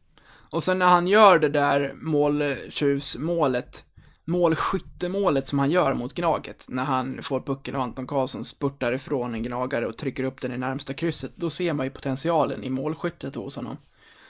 Och 0.51 0.65
sen 0.65 0.79
när 0.79 0.87
han 0.87 1.07
gör 1.09 1.39
det 1.39 1.49
där 1.49 1.93
måltjuvsmålet, 1.97 3.85
målskyttemålet 4.27 5.49
som 5.49 5.59
han 5.59 5.71
gör 5.71 5.95
mot 5.95 6.15
Gnaget, 6.15 6.65
när 6.69 6.85
han 6.85 7.23
får 7.23 7.41
pucken 7.41 7.77
och 7.77 7.83
Anton 7.83 8.07
Karlsson 8.07 8.45
spurtar 8.45 8.93
ifrån 8.93 9.35
en 9.35 9.43
Gnagare 9.43 9.87
och 9.87 9.97
trycker 9.97 10.25
upp 10.25 10.41
den 10.41 10.53
i 10.53 10.59
närmsta 10.59 10.95
krysset, 10.95 11.33
då 11.37 11.51
ser 11.51 11.73
man 11.73 11.87
ju 11.87 11.91
potentialen 11.91 12.65
i 12.65 12.71
målskyttet 12.71 13.35
hos 13.35 13.57
honom. 13.57 13.77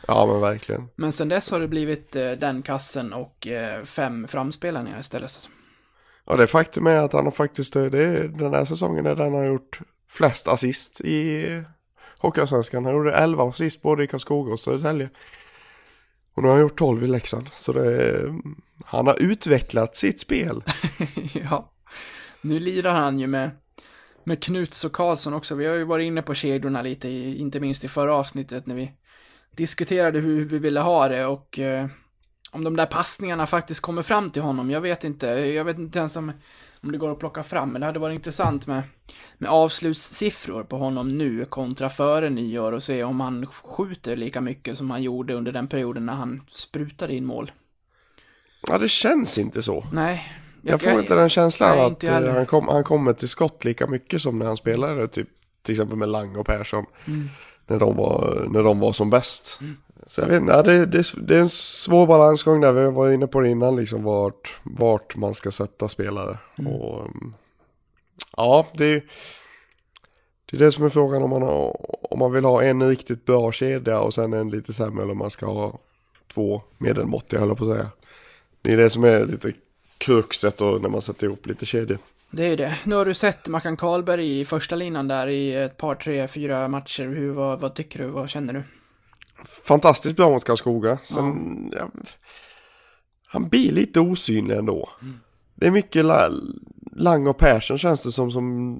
Ja 0.06 0.26
men 0.26 0.40
verkligen. 0.40 0.88
Men 0.96 1.12
sen 1.12 1.28
dess 1.28 1.50
har 1.50 1.60
det 1.60 1.68
blivit 1.68 2.16
eh, 2.16 2.30
den 2.30 2.62
kassen 2.62 3.12
och 3.12 3.46
eh, 3.46 3.84
fem 3.84 4.28
framspelningar 4.28 5.00
istället. 5.00 5.48
Ja 6.26 6.36
det 6.36 6.46
faktum 6.46 6.86
är 6.86 6.96
att 6.96 7.12
han 7.12 7.24
har 7.24 7.30
faktiskt, 7.30 7.72
det 7.72 8.02
är 8.02 8.28
den 8.28 8.54
här 8.54 8.64
säsongen 8.64 9.06
är 9.06 9.16
den 9.16 9.32
han 9.32 9.34
har 9.34 9.44
gjort 9.44 9.80
flest 10.08 10.48
assist 10.48 11.00
i 11.00 11.44
Hockeyallsvenskan. 12.18 12.84
Han 12.84 12.94
gjorde 12.94 13.12
11 13.12 13.44
assist 13.44 13.82
både 13.82 14.04
i 14.04 14.06
Karlskoga 14.06 14.52
och 14.52 14.60
Södertälje. 14.60 15.10
Och 16.34 16.42
nu 16.42 16.48
har 16.48 16.54
han 16.54 16.62
gjort 16.62 16.78
12 16.78 17.04
i 17.04 17.06
Leksand. 17.06 17.48
Så 17.52 17.72
det 17.72 18.02
är, 18.02 18.34
han 18.84 19.06
har 19.06 19.22
utvecklat 19.22 19.96
sitt 19.96 20.20
spel. 20.20 20.62
ja. 21.32 21.72
Nu 22.40 22.58
lirar 22.58 22.94
han 22.94 23.18
ju 23.18 23.26
med, 23.26 23.50
med 24.24 24.42
Knuts 24.42 24.84
och 24.84 24.92
Karlsson 24.92 25.34
också. 25.34 25.54
Vi 25.54 25.66
har 25.66 25.74
ju 25.74 25.84
varit 25.84 26.06
inne 26.06 26.22
på 26.22 26.34
kedjorna 26.34 26.82
lite, 26.82 27.08
inte 27.08 27.60
minst 27.60 27.84
i 27.84 27.88
förra 27.88 28.14
avsnittet 28.14 28.66
när 28.66 28.74
vi 28.74 28.92
diskuterade 29.56 30.18
hur 30.18 30.44
vi 30.44 30.58
ville 30.58 30.80
ha 30.80 31.08
det 31.08 31.26
och 31.26 31.58
eh, 31.58 31.86
om 32.50 32.64
de 32.64 32.76
där 32.76 32.86
passningarna 32.86 33.46
faktiskt 33.46 33.80
kommer 33.80 34.02
fram 34.02 34.30
till 34.30 34.42
honom. 34.42 34.70
Jag 34.70 34.80
vet 34.80 35.04
inte, 35.04 35.26
jag 35.26 35.64
vet 35.64 35.78
inte 35.78 35.98
ens 35.98 36.16
om, 36.16 36.32
om 36.82 36.92
det 36.92 36.98
går 36.98 37.12
att 37.12 37.18
plocka 37.18 37.42
fram, 37.42 37.70
men 37.70 37.80
det 37.80 37.86
hade 37.86 37.98
varit 37.98 38.14
intressant 38.14 38.66
med, 38.66 38.82
med 39.38 39.50
avslutssiffror 39.50 40.64
på 40.64 40.76
honom 40.76 41.18
nu 41.18 41.44
kontra 41.44 41.90
före 41.90 42.30
nyår 42.30 42.72
och 42.72 42.82
se 42.82 43.04
om 43.04 43.20
han 43.20 43.46
skjuter 43.46 44.16
lika 44.16 44.40
mycket 44.40 44.78
som 44.78 44.90
han 44.90 45.02
gjorde 45.02 45.34
under 45.34 45.52
den 45.52 45.68
perioden 45.68 46.06
när 46.06 46.12
han 46.12 46.42
sprutade 46.48 47.14
in 47.14 47.26
mål. 47.26 47.52
Ja 48.68 48.78
det 48.78 48.88
känns 48.88 49.38
inte 49.38 49.62
så. 49.62 49.86
Nej. 49.92 50.32
Jag, 50.62 50.82
får 50.82 50.92
inte 50.92 51.14
den 51.14 51.28
känslan 51.28 51.76
nej, 51.76 51.86
att 51.86 52.02
jag 52.02 52.26
eh, 52.26 52.34
han, 52.34 52.46
kom, 52.46 52.68
han 52.68 52.84
kommer 52.84 53.12
till 53.12 53.28
skott 53.28 53.64
lika 53.64 53.86
mycket 53.86 54.22
som 54.22 54.38
när 54.38 54.46
han 54.46 54.56
spelade 54.56 55.08
typ 55.08 55.28
till 55.62 55.72
exempel 55.72 55.98
med 55.98 56.08
Lang 56.08 56.36
och 56.36 56.46
Persson. 56.46 56.84
Mm. 57.06 57.28
När, 57.66 57.78
de 57.78 57.96
var, 57.96 58.46
när 58.50 58.62
de 58.62 58.80
var 58.80 58.92
som 58.92 59.10
bäst. 59.10 59.58
Så 60.06 60.20
jag 60.20 60.28
vet 60.28 60.40
inte, 60.40 60.52
ja, 60.52 60.62
det, 60.62 60.86
det, 60.86 61.12
det 61.16 61.36
är 61.36 61.40
en 61.40 61.48
svår 61.48 62.06
balansgång 62.06 62.60
där. 62.60 62.72
Vi 62.72 62.90
var 62.90 63.12
inne 63.12 63.26
på 63.26 63.40
det 63.40 63.48
innan 63.48 63.76
liksom 63.76 64.02
vart, 64.02 64.60
vart 64.62 65.16
man 65.16 65.34
ska 65.34 65.50
sätta 65.50 65.88
spelare. 65.88 66.38
Mm. 66.58 66.72
Och, 66.72 67.04
um, 67.04 67.32
ja, 68.36 68.66
det 68.72 68.84
är, 68.84 69.02
det 70.50 70.56
är 70.56 70.58
det 70.58 70.72
som 70.72 70.84
är 70.84 70.88
frågan 70.88 71.22
om 71.22 71.30
man, 71.30 71.42
har, 71.42 71.76
om 72.12 72.18
man 72.18 72.32
vill 72.32 72.44
ha 72.44 72.62
en 72.62 72.88
riktigt 72.88 73.24
bra 73.24 73.52
kedja 73.52 74.00
och 74.00 74.14
sen 74.14 74.32
en 74.32 74.50
lite 74.50 74.72
sämre 74.72 75.02
eller 75.02 75.12
om 75.12 75.18
man 75.18 75.30
ska 75.30 75.46
ha 75.46 75.78
två 76.34 76.62
medelmåttiga 76.78 77.40
höll 77.40 77.48
jag 77.48 77.58
på 77.58 77.70
att 77.70 77.76
säga. 77.76 77.90
Det 78.64 78.72
är 78.72 78.76
det 78.76 78.90
som 78.90 79.04
är 79.04 79.26
lite 79.26 79.52
kruxet 79.98 80.60
och 80.60 80.82
när 80.82 80.88
man 80.88 81.02
sätter 81.02 81.26
ihop 81.26 81.46
lite 81.46 81.66
kedjor. 81.66 81.98
Det 82.30 82.44
är 82.44 82.48
ju 82.48 82.56
det. 82.56 82.78
Nu 82.84 82.94
har 82.94 83.04
du 83.04 83.14
sett 83.14 83.48
Mackan 83.48 83.76
Karlberg 83.76 84.40
i 84.40 84.44
första 84.44 84.76
linan 84.76 85.08
där 85.08 85.28
i 85.28 85.54
ett 85.54 85.76
par, 85.76 85.94
tre, 85.94 86.28
fyra 86.28 86.68
matcher. 86.68 87.02
Hur, 87.02 87.32
vad, 87.32 87.60
vad 87.60 87.74
tycker 87.74 87.98
du? 87.98 88.06
Vad 88.06 88.30
känner 88.30 88.52
du? 88.52 88.62
Fantastiskt 89.44 90.16
bra 90.16 90.30
mot 90.30 90.44
Karlskoga. 90.44 90.98
Sen, 91.04 91.72
ja. 91.76 91.90
han 93.26 93.48
blir 93.48 93.72
lite 93.72 94.00
osynlig 94.00 94.56
ändå. 94.56 94.90
Det 95.54 95.66
är 95.66 95.70
mycket 95.70 96.04
la, 96.04 96.30
Lang 96.92 97.26
och 97.26 97.38
Persson 97.38 97.78
känns 97.78 98.02
det 98.02 98.12
som 98.12 98.30
som 98.30 98.78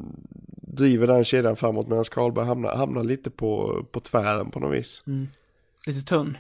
driver 0.62 1.06
den 1.06 1.24
kedjan 1.24 1.56
framåt 1.56 1.88
medan 1.88 2.04
Karlberg 2.04 2.46
hamnar, 2.46 2.76
hamnar 2.76 3.04
lite 3.04 3.30
på, 3.30 3.82
på 3.92 4.00
tvären 4.00 4.50
på 4.50 4.60
något 4.60 4.74
vis. 4.74 5.02
Lite 5.86 6.02
tunn. 6.02 6.38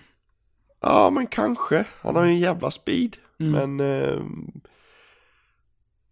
Ja, 0.80 1.10
men 1.10 1.26
kanske. 1.26 1.84
Han 2.00 2.16
har 2.16 2.24
ju 2.24 2.30
en 2.30 2.40
jävla 2.40 2.70
speed. 2.70 3.16
Mm. 3.40 3.76
Men, 3.76 4.02
eh, 4.02 4.22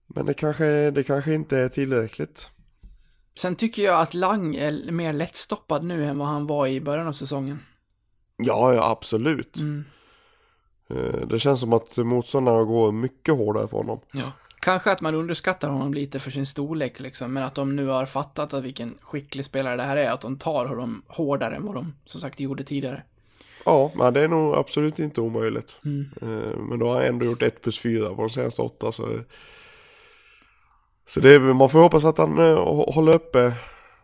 men 0.06 0.26
det, 0.26 0.34
kanske, 0.34 0.90
det 0.90 1.02
kanske 1.02 1.34
inte 1.34 1.58
är 1.58 1.68
tillräckligt. 1.68 2.48
Sen 3.38 3.56
tycker 3.56 3.82
jag 3.82 4.00
att 4.00 4.14
Lang 4.14 4.54
är 4.56 4.90
mer 4.92 5.12
lättstoppad 5.12 5.84
nu 5.84 6.04
än 6.04 6.18
vad 6.18 6.28
han 6.28 6.46
var 6.46 6.66
i 6.66 6.80
början 6.80 7.08
av 7.08 7.12
säsongen. 7.12 7.58
Ja, 8.36 8.74
ja 8.74 8.90
absolut. 8.90 9.56
Mm. 9.56 9.84
Eh, 10.90 11.26
Det 11.26 11.38
känns 11.38 11.60
som 11.60 11.72
att 11.72 11.96
motståndarna 11.96 12.62
går 12.64 12.92
mycket 12.92 13.34
hårdare 13.34 13.66
på 13.66 13.76
honom. 13.76 14.00
Ja. 14.12 14.32
Kanske 14.60 14.92
att 14.92 15.00
man 15.00 15.14
underskattar 15.14 15.68
honom 15.68 15.94
lite 15.94 16.20
för 16.20 16.30
sin 16.30 16.46
storlek 16.46 17.00
liksom, 17.00 17.32
men 17.32 17.42
att 17.42 17.54
de 17.54 17.76
nu 17.76 17.86
har 17.86 18.06
fattat 18.06 18.54
att 18.54 18.64
vilken 18.64 18.98
skicklig 19.00 19.44
spelare 19.44 19.76
det 19.76 19.82
här 19.82 19.96
är, 19.96 20.10
att 20.10 20.20
de 20.20 20.38
tar 20.38 20.66
honom 20.66 21.02
hårdare 21.06 21.56
än 21.56 21.66
vad 21.66 21.74
de 21.74 21.94
som 22.04 22.20
sagt 22.20 22.40
gjorde 22.40 22.64
tidigare. 22.64 23.02
Ja, 23.64 24.10
det 24.14 24.22
är 24.22 24.28
nog 24.28 24.54
absolut 24.54 24.98
inte 24.98 25.20
omöjligt. 25.20 25.78
Mm. 25.84 26.06
Eh, 26.22 26.58
Men 26.58 26.78
då 26.78 26.86
har 26.86 26.94
han 26.94 27.02
ändå 27.04 27.24
gjort 27.26 27.42
1 27.42 27.62
plus 27.62 27.78
4 27.80 28.08
på 28.14 28.22
de 28.22 28.30
senaste 28.30 28.62
åtta. 28.62 28.92
Så, 28.92 29.18
så 31.08 31.20
det 31.20 31.30
är, 31.34 31.38
man 31.38 31.70
får 31.70 31.78
hoppas 31.80 32.04
att 32.04 32.18
han 32.18 32.38
eh, 32.38 32.42
hå- 32.58 32.92
håller 32.92 33.14
uppe, 33.14 33.52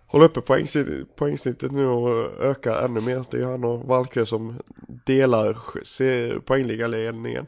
håller 0.07 0.25
uppe 0.25 0.41
poängsnittet, 0.41 1.17
poängsnittet 1.17 1.73
nu 1.73 1.87
och 1.87 2.43
ökar 2.43 2.85
ännu 2.85 3.01
mer. 3.01 3.25
Det 3.31 3.37
är 3.41 3.45
han 3.45 3.65
och 3.65 3.85
Valkve 3.87 4.27
som 4.27 4.61
delar 5.05 5.59
poängligaledningen. 6.41 7.47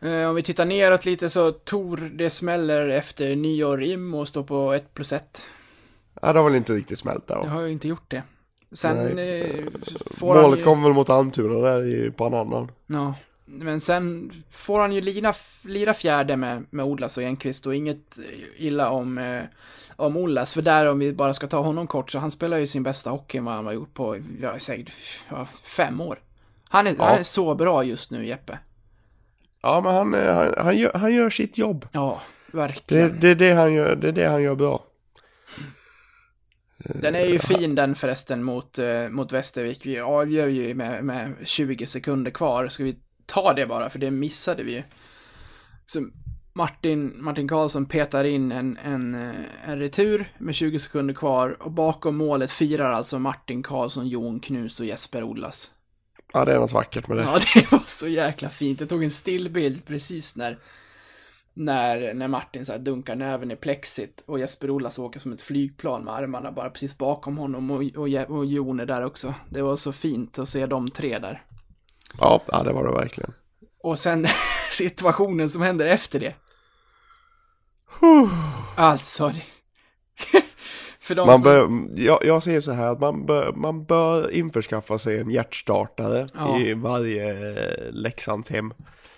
Eh, 0.00 0.28
om 0.28 0.34
vi 0.34 0.42
tittar 0.42 0.64
neråt 0.64 1.04
lite 1.04 1.30
så 1.30 1.52
Tor, 1.52 1.96
det 2.14 2.30
smäller 2.30 2.88
efter 2.88 3.36
nyår 3.36 3.82
im 3.82 4.14
och 4.14 4.28
står 4.28 4.42
på 4.42 4.72
1 4.72 4.94
plus 4.94 5.12
1. 5.12 5.46
Ja, 6.22 6.32
det 6.32 6.38
har 6.38 6.44
väl 6.50 6.56
inte 6.56 6.72
riktigt 6.72 6.98
smält 6.98 7.26
där 7.26 7.34
Jag 7.34 7.42
va? 7.42 7.48
har 7.48 7.62
ju 7.62 7.68
inte 7.72 7.88
gjort 7.88 8.10
det. 8.10 8.22
Sen 8.74 9.18
eh, 9.18 9.64
får 10.16 10.34
han 10.34 10.42
Målet 10.42 10.60
ju... 10.60 10.64
kom 10.64 10.82
väl 10.82 10.92
mot 10.92 11.10
Almtuna 11.10 11.68
där 11.68 11.86
i, 11.86 12.10
på 12.10 12.24
en 12.24 12.34
annan. 12.34 12.70
Ja, 12.86 13.14
men 13.44 13.80
sen 13.80 14.32
får 14.50 14.80
han 14.80 14.92
ju 14.92 15.00
lira, 15.00 15.32
lira 15.64 15.94
fjärde 15.94 16.36
med, 16.36 16.64
med 16.70 16.84
Olas 16.84 17.16
och 17.16 17.22
Enqvist 17.22 17.66
och 17.66 17.74
inget 17.74 18.18
illa 18.56 18.90
om, 18.90 19.18
eh, 19.18 19.42
om 19.96 20.16
Olas, 20.16 20.52
för 20.54 20.62
där 20.62 20.86
om 20.90 20.98
vi 20.98 21.12
bara 21.12 21.34
ska 21.34 21.46
ta 21.46 21.60
honom 21.60 21.86
kort, 21.86 22.10
så 22.10 22.18
han 22.18 22.30
spelar 22.30 22.56
ju 22.58 22.66
sin 22.66 22.82
bästa 22.82 23.10
hockey 23.10 23.40
vad 23.40 23.54
han 23.54 23.66
har 23.66 23.72
gjort 23.72 23.94
på, 23.94 24.16
ja, 24.40 24.58
säkert 24.58 24.92
ja, 25.28 25.46
fem 25.62 26.00
år. 26.00 26.18
Han 26.68 26.86
är, 26.86 26.94
Ja. 26.98 27.04
han 27.04 27.18
är 27.18 27.22
så 27.22 27.54
bra 27.54 27.84
just 27.84 28.10
nu, 28.10 28.26
Jeppe. 28.26 28.58
Ja, 29.62 29.80
men 29.84 29.94
han, 29.94 30.14
eh, 30.14 30.34
han, 30.34 30.54
han, 30.58 30.76
gör, 30.78 30.92
han 30.94 31.14
gör 31.14 31.30
sitt 31.30 31.58
jobb. 31.58 31.86
Ja, 31.92 32.20
Det, 32.50 32.56
verkligen. 32.56 33.20
det, 33.20 33.28
är 33.28 33.34
det, 33.34 33.52
han 33.52 33.74
gör, 33.74 33.96
det 33.96 34.08
är 34.08 34.12
det 34.12 34.24
han 34.26 34.42
gör 34.42 34.54
bra. 34.54 34.84
Den 36.84 37.14
är 37.14 37.24
ju 37.24 37.38
fin 37.38 37.74
den 37.74 37.94
förresten 37.94 38.44
mot, 38.44 38.78
eh, 38.78 39.08
mot 39.08 39.32
Västervik. 39.32 39.86
Vi 39.86 40.00
avgör 40.00 40.46
ju 40.46 40.74
med, 40.74 41.04
med 41.04 41.34
20 41.44 41.86
sekunder 41.86 42.30
kvar. 42.30 42.68
Ska 42.68 42.84
vi 42.84 42.96
ta 43.26 43.52
det 43.52 43.66
bara, 43.66 43.90
för 43.90 43.98
det 43.98 44.10
missade 44.10 44.62
vi 44.62 44.72
ju. 44.72 44.82
Så 45.86 46.06
Martin, 46.52 47.24
Martin 47.24 47.48
Karlsson 47.48 47.86
petar 47.86 48.24
in 48.24 48.52
en, 48.52 48.78
en, 48.84 49.14
eh, 49.14 49.70
en 49.70 49.78
retur 49.78 50.32
med 50.38 50.54
20 50.54 50.78
sekunder 50.78 51.14
kvar 51.14 51.62
och 51.62 51.70
bakom 51.70 52.16
målet 52.16 52.50
firar 52.50 52.92
alltså 52.92 53.18
Martin 53.18 53.62
Karlsson, 53.62 54.08
Jon 54.08 54.40
Knus 54.40 54.80
och 54.80 54.86
Jesper 54.86 55.22
Ollas. 55.22 55.70
Ja, 56.32 56.44
det 56.44 56.52
är 56.52 56.58
något 56.58 56.72
vackert 56.72 57.08
med 57.08 57.16
det. 57.16 57.22
Ja, 57.22 57.38
det 57.54 57.72
var 57.72 57.82
så 57.86 58.08
jäkla 58.08 58.50
fint. 58.50 58.80
Jag 58.80 58.88
tog 58.88 59.04
en 59.04 59.10
stillbild 59.10 59.86
precis 59.86 60.36
när, 60.36 60.58
när, 61.54 62.14
när 62.14 62.28
Martin 62.28 62.66
så 62.66 62.78
dunkar 62.78 63.16
näven 63.16 63.50
i 63.50 63.56
plexit 63.56 64.22
och 64.26 64.38
Jesper 64.38 64.70
Ollas 64.70 64.98
åker 64.98 65.20
som 65.20 65.32
ett 65.32 65.42
flygplan 65.42 66.04
med 66.04 66.14
armarna 66.14 66.52
bara 66.52 66.70
precis 66.70 66.98
bakom 66.98 67.36
honom 67.36 67.70
och, 67.70 67.82
och, 67.96 68.36
och 68.36 68.46
Jon 68.46 68.80
är 68.80 68.86
där 68.86 69.04
också. 69.04 69.34
Det 69.50 69.62
var 69.62 69.76
så 69.76 69.92
fint 69.92 70.38
att 70.38 70.48
se 70.48 70.66
de 70.66 70.90
tre 70.90 71.18
där. 71.18 71.44
Ja, 72.18 72.42
ja, 72.46 72.62
det 72.62 72.72
var 72.72 72.84
det 72.84 72.92
verkligen. 72.92 73.32
Och 73.82 73.98
sen 73.98 74.26
situationen 74.70 75.50
som 75.50 75.62
händer 75.62 75.86
efter 75.86 76.20
det. 76.20 76.34
Alltså, 78.76 79.32
för 81.00 81.14
de 81.14 81.26
Man 81.26 81.34
som... 81.34 81.42
bör, 81.42 81.68
jag, 82.02 82.18
jag 82.24 82.42
säger 82.42 82.60
så 82.60 82.72
här 82.72 82.92
att 82.92 83.00
man 83.00 83.26
bör, 83.26 83.52
man 83.52 83.84
bör 83.84 84.30
införskaffa 84.30 84.98
sig 84.98 85.18
en 85.18 85.30
hjärtstartare 85.30 86.26
Ja. 86.34 86.58
i 86.60 86.74
varje 86.74 87.50
eh, 87.50 87.92
Leksands 87.92 88.50
hem. 88.50 88.74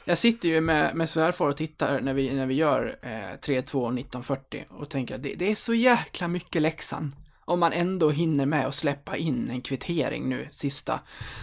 Jag 0.06 0.18
sitter 0.18 0.48
ju 0.48 0.60
med, 0.60 0.94
med 0.94 1.10
svärfar 1.10 1.48
och 1.48 1.56
tittar 1.56 2.00
när 2.00 2.14
vi, 2.14 2.34
när 2.34 2.46
vi 2.46 2.54
gör 2.54 2.96
eh, 3.02 3.08
3-2 3.08 3.58
1940 3.58 4.64
och 4.70 4.90
tänker 4.90 5.14
att 5.14 5.22
det, 5.22 5.34
det 5.34 5.50
är 5.50 5.54
så 5.54 5.74
jäkla 5.74 6.28
mycket 6.28 6.62
läxan. 6.62 7.14
Om 7.44 7.60
man 7.60 7.72
ändå 7.72 8.10
hinner 8.10 8.46
med 8.46 8.66
att 8.66 8.74
släppa 8.74 9.16
in 9.16 9.50
en 9.50 9.60
kvittering 9.60 10.28
nu, 10.28 10.48
sista. 10.50 11.00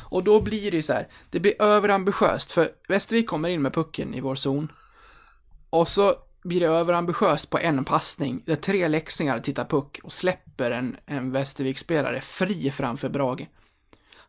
Och 0.10 0.24
då 0.24 0.42
blir 0.42 0.72
det 0.72 0.78
ju 0.78 0.84
så 0.84 0.94
här, 0.94 1.08
det 1.30 1.40
blir 1.40 1.62
överambitiöst, 1.62 2.52
för 2.52 2.72
Västervik 2.88 3.28
kommer 3.28 3.50
in 3.50 3.62
med 3.62 3.74
pucken 3.74 4.14
i 4.14 4.22
vår 4.22 4.36
zon. 4.36 4.72
Och 5.70 5.88
så 5.88 6.16
blir 6.44 6.60
det 6.60 6.68
överambitiöst 6.68 7.50
på 7.50 7.60
en 7.60 7.86
passning, 7.86 8.44
där 8.46 8.56
tre 8.56 8.88
läxingar 8.88 9.40
tittar 9.40 9.66
puck 9.66 10.00
och 10.04 10.14
släpper 10.14 10.72
en, 10.72 10.98
en 11.06 11.32
Västervik-spelare 11.32 12.22
fri 12.22 12.72
framför 12.72 13.10
Brage. 13.10 13.48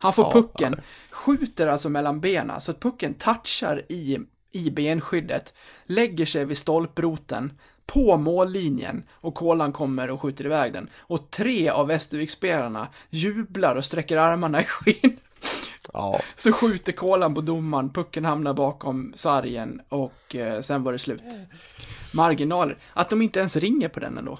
Han 0.03 0.13
får 0.13 0.23
Ja, 0.23 0.31
pucken, 0.31 0.81
skjuter 1.11 1.67
alltså 1.67 1.89
mellan 1.89 2.19
benen 2.19 2.61
så 2.61 2.71
att 2.71 2.79
pucken 2.79 3.13
touchar 3.13 3.81
i, 3.89 4.19
i 4.51 4.71
benskyddet, 4.71 5.53
lägger 5.85 6.25
sig 6.25 6.45
vid 6.45 6.57
stolproten, 6.57 7.53
på 7.85 8.17
mållinjen 8.17 9.03
och 9.11 9.35
Kolan 9.35 9.71
kommer 9.71 10.09
och 10.09 10.21
skjuter 10.21 10.45
iväg 10.45 10.73
den. 10.73 10.89
Och 10.99 11.31
tre 11.31 11.69
av 11.69 11.87
Västervik-spelarna 11.87 12.87
jublar 13.09 13.75
och 13.75 13.85
sträcker 13.85 14.17
armarna 14.17 14.61
i 14.61 14.63
skinn. 14.63 15.19
Ja, 15.93 16.19
Så 16.35 16.51
skjuter 16.51 16.91
Kolan 16.91 17.35
på 17.35 17.41
domaren, 17.41 17.93
pucken 17.93 18.25
hamnar 18.25 18.53
bakom 18.53 19.13
sargen 19.15 19.81
och 19.89 20.35
eh, 20.35 20.61
sen 20.61 20.83
var 20.83 20.91
det 20.91 20.99
slut. 20.99 21.23
Marginaler. 22.13 22.77
Att 22.93 23.09
de 23.09 23.21
inte 23.21 23.39
ens 23.39 23.55
ringer 23.57 23.89
på 23.89 23.99
den 23.99 24.17
ändå. 24.17 24.39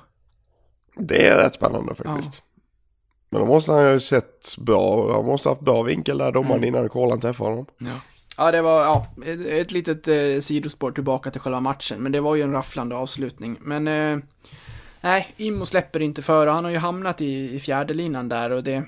det 0.95 1.27
är 1.27 1.37
rätt 1.37 1.53
spännande 1.53 1.95
faktiskt. 1.95 2.43
Men 3.33 3.41
då 3.41 3.47
måste 3.47 3.71
han 3.71 3.91
ju 3.91 3.99
sett 3.99 4.55
bra, 4.57 5.13
han 5.15 5.25
måste 5.25 5.49
ha 5.49 5.55
haft 5.55 5.65
bra 5.65 5.83
vinkel 5.83 6.17
där 6.17 6.31
domaren 6.31 6.57
Mm. 6.57 6.67
innan 6.75 6.89
Kolan 6.89 7.19
träffade 7.19 7.49
honom. 7.49 7.65
Ja. 7.77 7.99
Ja, 8.37 8.51
det 8.51 8.61
var 8.61 8.81
ja, 8.83 9.07
ett, 9.25 9.39
ett 9.47 9.71
litet 9.71 10.07
eh, 10.07 10.39
sidospår 10.41 10.91
tillbaka 10.91 11.31
till 11.31 11.41
själva 11.41 11.59
matchen, 11.59 12.03
men 12.03 12.11
det 12.11 12.19
var 12.21 12.35
ju 12.35 12.41
en 12.41 12.51
rafflande 12.51 12.95
avslutning. 12.95 13.57
Men 13.61 13.87
eh, 13.87 14.17
nej, 15.01 15.33
Immo 15.37 15.65
släpper 15.65 15.99
inte 15.99 16.21
före. 16.21 16.49
Han 16.49 16.63
har 16.63 16.71
ju 16.71 16.77
hamnat 16.77 17.21
i, 17.21 17.55
i 17.55 17.59
fjärde 17.59 17.93
linan 17.93 18.29
där 18.29 18.49
och 18.49 18.63
det 18.63 18.83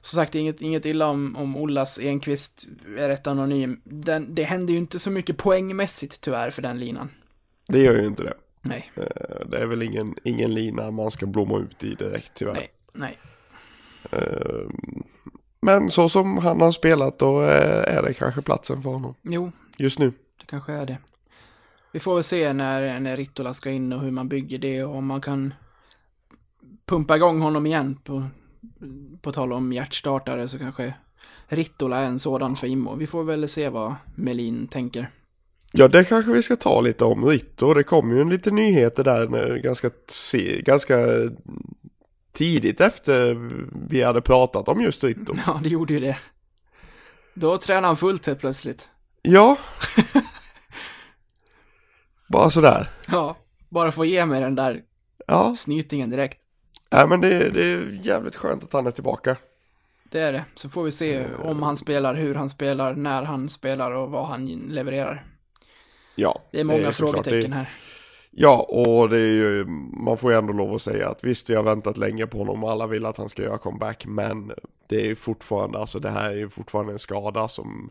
som 0.00 0.16
sagt, 0.16 0.34
inget, 0.34 0.62
inget 0.62 0.86
illa 0.86 1.06
om, 1.06 1.36
om 1.36 1.56
Ollas 1.56 1.98
Enqvist 2.00 2.66
är 2.98 3.08
rätt 3.08 3.26
anonym. 3.26 3.80
Den, 3.84 4.34
det 4.34 4.44
händer 4.44 4.72
ju 4.72 4.78
inte 4.78 4.98
så 4.98 5.10
mycket 5.10 5.36
poängmässigt 5.36 6.20
tyvärr 6.20 6.50
för 6.50 6.62
den 6.62 6.78
linan. 6.78 7.08
Det 7.68 7.78
gör 7.78 7.94
ju 7.94 8.06
inte 8.06 8.22
det. 8.22 8.34
Nej, 8.62 8.92
Eh, 8.96 9.46
Det 9.46 9.58
är 9.58 9.66
väl 9.66 9.82
ingen, 9.82 10.14
ingen 10.24 10.54
lina 10.54 10.90
man 10.90 11.10
ska 11.10 11.26
blomma 11.26 11.58
ut 11.58 11.84
i 11.84 11.94
direkt 11.94 12.32
tyvärr. 12.34 12.54
nej, 12.54 12.68
nej. 12.92 13.18
Eh, 14.10 14.66
Men 15.60 15.90
så 15.90 16.08
som 16.08 16.38
han 16.38 16.60
har 16.60 16.72
spelat 16.72 17.18
då 17.18 17.42
eh, 17.42 17.96
är 17.96 18.02
det 18.02 18.14
kanske 18.14 18.42
platsen 18.42 18.82
för 18.82 18.90
honom 18.90 19.14
Jo, 19.22 19.52
just 19.76 19.98
nu. 19.98 20.12
det 20.40 20.46
kanske 20.46 20.72
är 20.72 20.86
det. 20.86 20.98
Vi 21.92 22.00
får 22.00 22.14
väl 22.14 22.24
se 22.24 22.52
när, 22.52 23.00
när 23.00 23.16
Rittola 23.16 23.54
ska 23.54 23.70
in 23.70 23.92
och 23.92 24.00
hur 24.00 24.10
man 24.10 24.28
bygger 24.28 24.58
det 24.58 24.84
och 24.84 24.96
om 24.96 25.06
man 25.06 25.20
kan 25.20 25.54
pumpa 26.86 27.16
igång 27.16 27.40
honom 27.40 27.66
igen 27.66 27.98
på, 28.04 28.24
på 29.22 29.32
tal 29.32 29.52
om 29.52 29.72
hjärtstartare 29.72 30.48
så 30.48 30.58
kanske 30.58 30.94
Rittola 31.48 31.96
är 31.96 32.06
en 32.06 32.18
sådan 32.18 32.56
för 32.56 32.66
Immo. 32.66 32.96
Vi 32.96 33.06
får 33.06 33.24
väl 33.24 33.48
se 33.48 33.68
vad 33.68 33.94
Melin 34.14 34.66
tänker. 34.68 35.10
Ja, 35.72 35.88
det 35.88 36.04
kanske 36.04 36.32
vi 36.32 36.42
ska 36.42 36.56
ta 36.56 36.80
lite 36.80 37.04
om 37.04 37.24
Ritto. 37.24 37.74
Det 37.74 37.82
kom 37.82 38.10
ju 38.12 38.20
en 38.20 38.28
lite 38.30 38.50
nyheter 38.50 39.04
där 39.04 39.28
nu, 39.28 39.60
ganska, 39.64 39.90
ganska 40.64 40.96
tidigt 42.32 42.80
efter 42.80 43.34
vi 43.88 44.02
hade 44.02 44.20
pratat 44.20 44.68
om 44.68 44.80
just 44.82 45.04
Ritto. 45.04 45.34
Ja, 45.46 45.60
det 45.62 45.68
gjorde 45.68 45.94
ju 45.94 46.00
det. 46.00 46.16
Då 47.34 47.58
tränar 47.58 47.88
han 47.88 47.96
fullt 47.96 48.26
helt 48.26 48.40
plötsligt. 48.40 48.88
Ja. 49.22 49.56
Bara 52.28 52.50
sådär. 52.50 52.88
Ja, 53.08 53.36
bara 53.68 53.92
få 53.92 54.04
ge 54.04 54.26
mig 54.26 54.40
den 54.40 54.54
där 54.54 54.82
Ja, 55.26 55.54
snytingen 55.54 56.10
direkt. 56.10 56.38
Nej, 56.90 57.06
men 57.08 57.20
det, 57.20 57.50
det 57.50 57.64
är 57.64 57.98
jävligt 58.02 58.36
skönt 58.36 58.64
att 58.64 58.72
han 58.72 58.86
är 58.86 58.90
tillbaka. 58.90 59.36
Det 60.10 60.20
är 60.20 60.32
det. 60.32 60.44
Så 60.54 60.68
får 60.68 60.84
vi 60.84 60.92
se 60.92 61.24
om 61.42 61.62
han 61.62 61.76
spelar, 61.76 62.14
hur 62.14 62.34
han 62.34 62.50
spelar, 62.50 62.94
när 62.94 63.22
han 63.22 63.48
spelar 63.48 63.90
och 63.92 64.10
vad 64.10 64.26
han 64.26 64.46
levererar. 64.46 65.26
Ja. 66.14 66.42
Det 66.52 66.60
är 66.60 66.64
många 66.64 66.92
såklart- 66.92 67.24
frågetecken 67.24 67.50
det, 67.50 67.56
här. 67.56 67.68
Ja, 68.30 68.66
och 68.68 69.08
det 69.08 69.18
är 69.18 69.32
ju, 69.32 69.64
man 70.04 70.18
får 70.18 70.32
ju 70.32 70.38
ändå 70.38 70.52
lov 70.52 70.74
att 70.74 70.82
säga 70.82 71.08
att 71.08 71.24
visst, 71.24 71.50
vi 71.50 71.54
har 71.54 71.62
väntat 71.62 71.96
länge 71.96 72.26
på 72.26 72.38
honom 72.38 72.64
och 72.64 72.70
alla 72.70 72.86
vill 72.86 73.06
att 73.06 73.16
han 73.16 73.28
ska 73.28 73.42
göra 73.42 73.58
comeback, 73.58 74.06
men 74.06 74.52
det 74.86 74.96
är 74.96 75.04
ju 75.04 75.16
fortfarande, 75.16 75.78
alltså 75.78 75.98
det 75.98 76.10
här 76.10 76.30
är 76.30 76.36
ju 76.36 76.48
fortfarande 76.48 76.92
en 76.92 76.98
skada 76.98 77.48
som, 77.48 77.90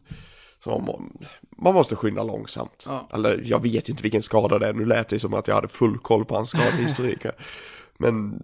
som 0.64 1.10
man, 1.58 1.74
måste 1.74 1.96
skynda 1.96 2.24
långsamt. 2.24 2.86
Ja. 2.88 3.10
Eller 3.14 3.42
jag 3.46 3.64
vet 3.64 3.90
ju 3.90 3.92
inte 3.92 4.04
vilken 4.04 4.22
skada 4.22 4.60
det 4.60 4.68
är, 4.68 4.74
nu 4.74 4.86
lät 4.86 5.10
det 5.10 5.20
som 5.20 5.34
att 5.34 5.48
jag 5.48 5.56
hade 5.56 5.68
full 5.68 5.98
koll 5.98 6.26
på 6.26 6.36
hans 6.36 6.50
skadehistorik. 6.50 7.26
men 7.98 8.42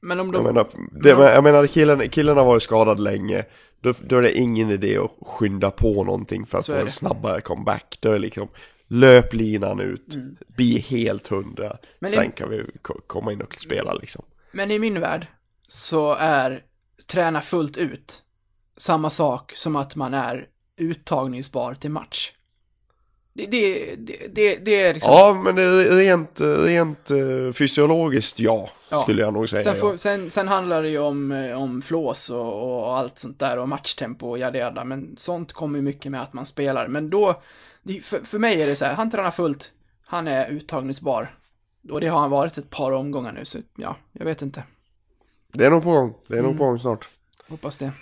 Men 0.00 0.20
om 0.20 0.26
jag 0.26 0.34
de... 0.34 0.44
menar, 0.44 0.66
det, 1.02 1.08
jag 1.08 1.44
menar 1.44 1.66
killen, 1.66 2.08
killen 2.08 2.36
har 2.36 2.44
varit 2.44 2.62
skadad 2.62 3.00
länge, 3.00 3.44
då, 3.80 3.94
då 4.00 4.16
är 4.16 4.22
det 4.22 4.38
ingen 4.38 4.70
idé 4.70 4.98
att 4.98 5.28
skynda 5.28 5.70
på 5.70 6.04
någonting 6.04 6.46
för 6.46 6.58
att 6.58 6.64
Så 6.64 6.72
få 6.72 6.80
en 6.80 6.90
snabbare 6.90 7.40
comeback. 7.40 7.98
Då 8.00 8.08
är 8.08 8.12
det 8.12 8.18
liksom, 8.18 8.48
löp 8.88 9.32
linan 9.34 9.80
ut, 9.80 10.16
bli 10.46 10.78
helt 10.78 11.28
hundra, 11.28 11.66
Mm. 11.66 11.78
Men 11.98 12.10
sen 12.10 12.22
det- 12.26 12.32
kan 12.32 12.50
vi 12.50 12.64
ko- 12.82 13.00
komma 13.06 13.32
in 13.32 13.40
och 13.42 13.54
spela 13.54 13.94
liksom. 13.94 14.24
Men 14.52 14.70
i 14.70 14.78
min 14.78 15.00
värld 15.00 15.26
så 15.68 16.14
är 16.14 16.62
träna 17.06 17.40
fullt 17.40 17.76
ut 17.76 18.22
samma 18.76 19.10
sak 19.10 19.52
som 19.56 19.76
att 19.76 19.96
man 19.96 20.14
är 20.14 20.46
uttagningsbar 20.76 21.74
till 21.74 21.90
match. 21.90 22.32
Det, 23.32 23.46
det, 23.46 23.94
det, 23.96 24.26
det, 24.34 24.56
det 24.56 24.82
är 24.82 24.94
liksom... 24.94 25.12
Ja, 25.12 25.40
men 25.44 25.54
det 25.54 25.62
är 25.62 25.96
rent, 25.96 26.40
rent 26.40 27.10
eh, 27.10 27.52
fysiologiskt 27.52 28.40
ja, 28.40 28.70
Ja. 28.90 29.02
skulle 29.02 29.22
jag 29.22 29.32
nog 29.34 29.48
säga. 29.48 29.62
Sen, 29.64 29.76
får, 29.76 29.90
ja. 29.90 29.98
sen, 29.98 30.30
sen 30.30 30.48
handlar 30.48 30.82
det 30.82 30.90
ju 30.90 30.98
om, 30.98 31.32
eh, 31.32 31.62
om 31.62 31.82
flås 31.82 32.30
och, 32.30 32.82
och 32.84 32.98
allt 32.98 33.18
sånt 33.18 33.38
där 33.38 33.58
och 33.58 33.68
matchtempo 33.68 34.28
och 34.30 34.38
jada 34.38 34.58
jada, 34.58 34.84
men 34.84 35.16
sånt 35.18 35.52
kommer 35.52 35.78
ju 35.78 35.82
mycket 35.82 36.12
med 36.12 36.22
att 36.22 36.32
man 36.32 36.46
spelar. 36.46 36.88
Men 36.88 37.10
då, 37.10 37.42
det, 37.82 38.00
för, 38.04 38.20
för 38.20 38.38
mig 38.38 38.62
är 38.62 38.66
det 38.66 38.76
så 38.76 38.84
här, 38.84 38.94
han 38.94 39.10
tränar 39.10 39.30
fullt, 39.30 39.72
han 40.06 40.28
är 40.28 40.48
uttagningsbar. 40.50 41.34
Och 41.90 42.00
det 42.00 42.06
har 42.06 42.20
han 42.20 42.30
varit 42.30 42.58
ett 42.58 42.70
par 42.70 42.92
omgångar 42.92 43.32
nu, 43.32 43.44
så 43.44 43.58
ja, 43.76 43.96
jag 44.12 44.24
vet 44.24 44.42
inte. 44.42 44.62
Det 45.52 45.66
är 45.66 45.70
nog 45.70 45.82
på 45.82 45.90
gång, 45.90 46.14
det 46.26 46.34
är 46.34 46.38
Mm. 46.38 46.50
nog 46.50 46.58
på 46.58 46.64
gång 46.64 46.78
snart. 46.78 47.08
Hoppas 47.48 47.78
det. 47.78 47.92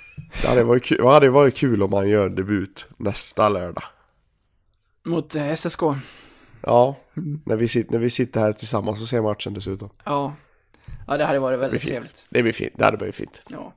Det 0.42 0.48
hade 0.48 0.64
varit 0.64 0.84
kul, 0.84 0.98
det 0.98 1.08
hade 1.08 1.30
varit 1.30 1.56
kul 1.56 1.82
om 1.82 1.92
han 1.92 2.08
gör 2.08 2.28
debut 2.28 2.86
nästa 2.96 3.48
lördag. 3.48 3.84
Mot 5.04 5.34
eh, 5.34 5.52
SSK. 5.56 5.80
Ja, 6.62 6.96
Mm. 7.16 7.40
när, 7.44 7.56
vi 7.56 7.68
sitter, 7.68 7.92
när 7.92 7.98
vi 7.98 8.10
sitter 8.10 8.40
här 8.40 8.52
tillsammans 8.52 9.00
och 9.02 9.08
ser 9.08 9.22
matchen 9.22 9.54
dessutom. 9.54 9.90
Ja. 10.04 10.34
Ja, 11.06 11.16
det 11.16 11.24
hade 11.24 11.38
varit 11.38 11.58
väldigt 11.60 11.82
trevligt. 11.82 12.26
Det 12.30 12.42
blir 12.42 12.52
fint, 12.52 12.72
det 12.76 12.84
hade 12.84 12.96
blivit 12.96 13.14
fint. 13.14 13.42
Ja. 13.48 13.72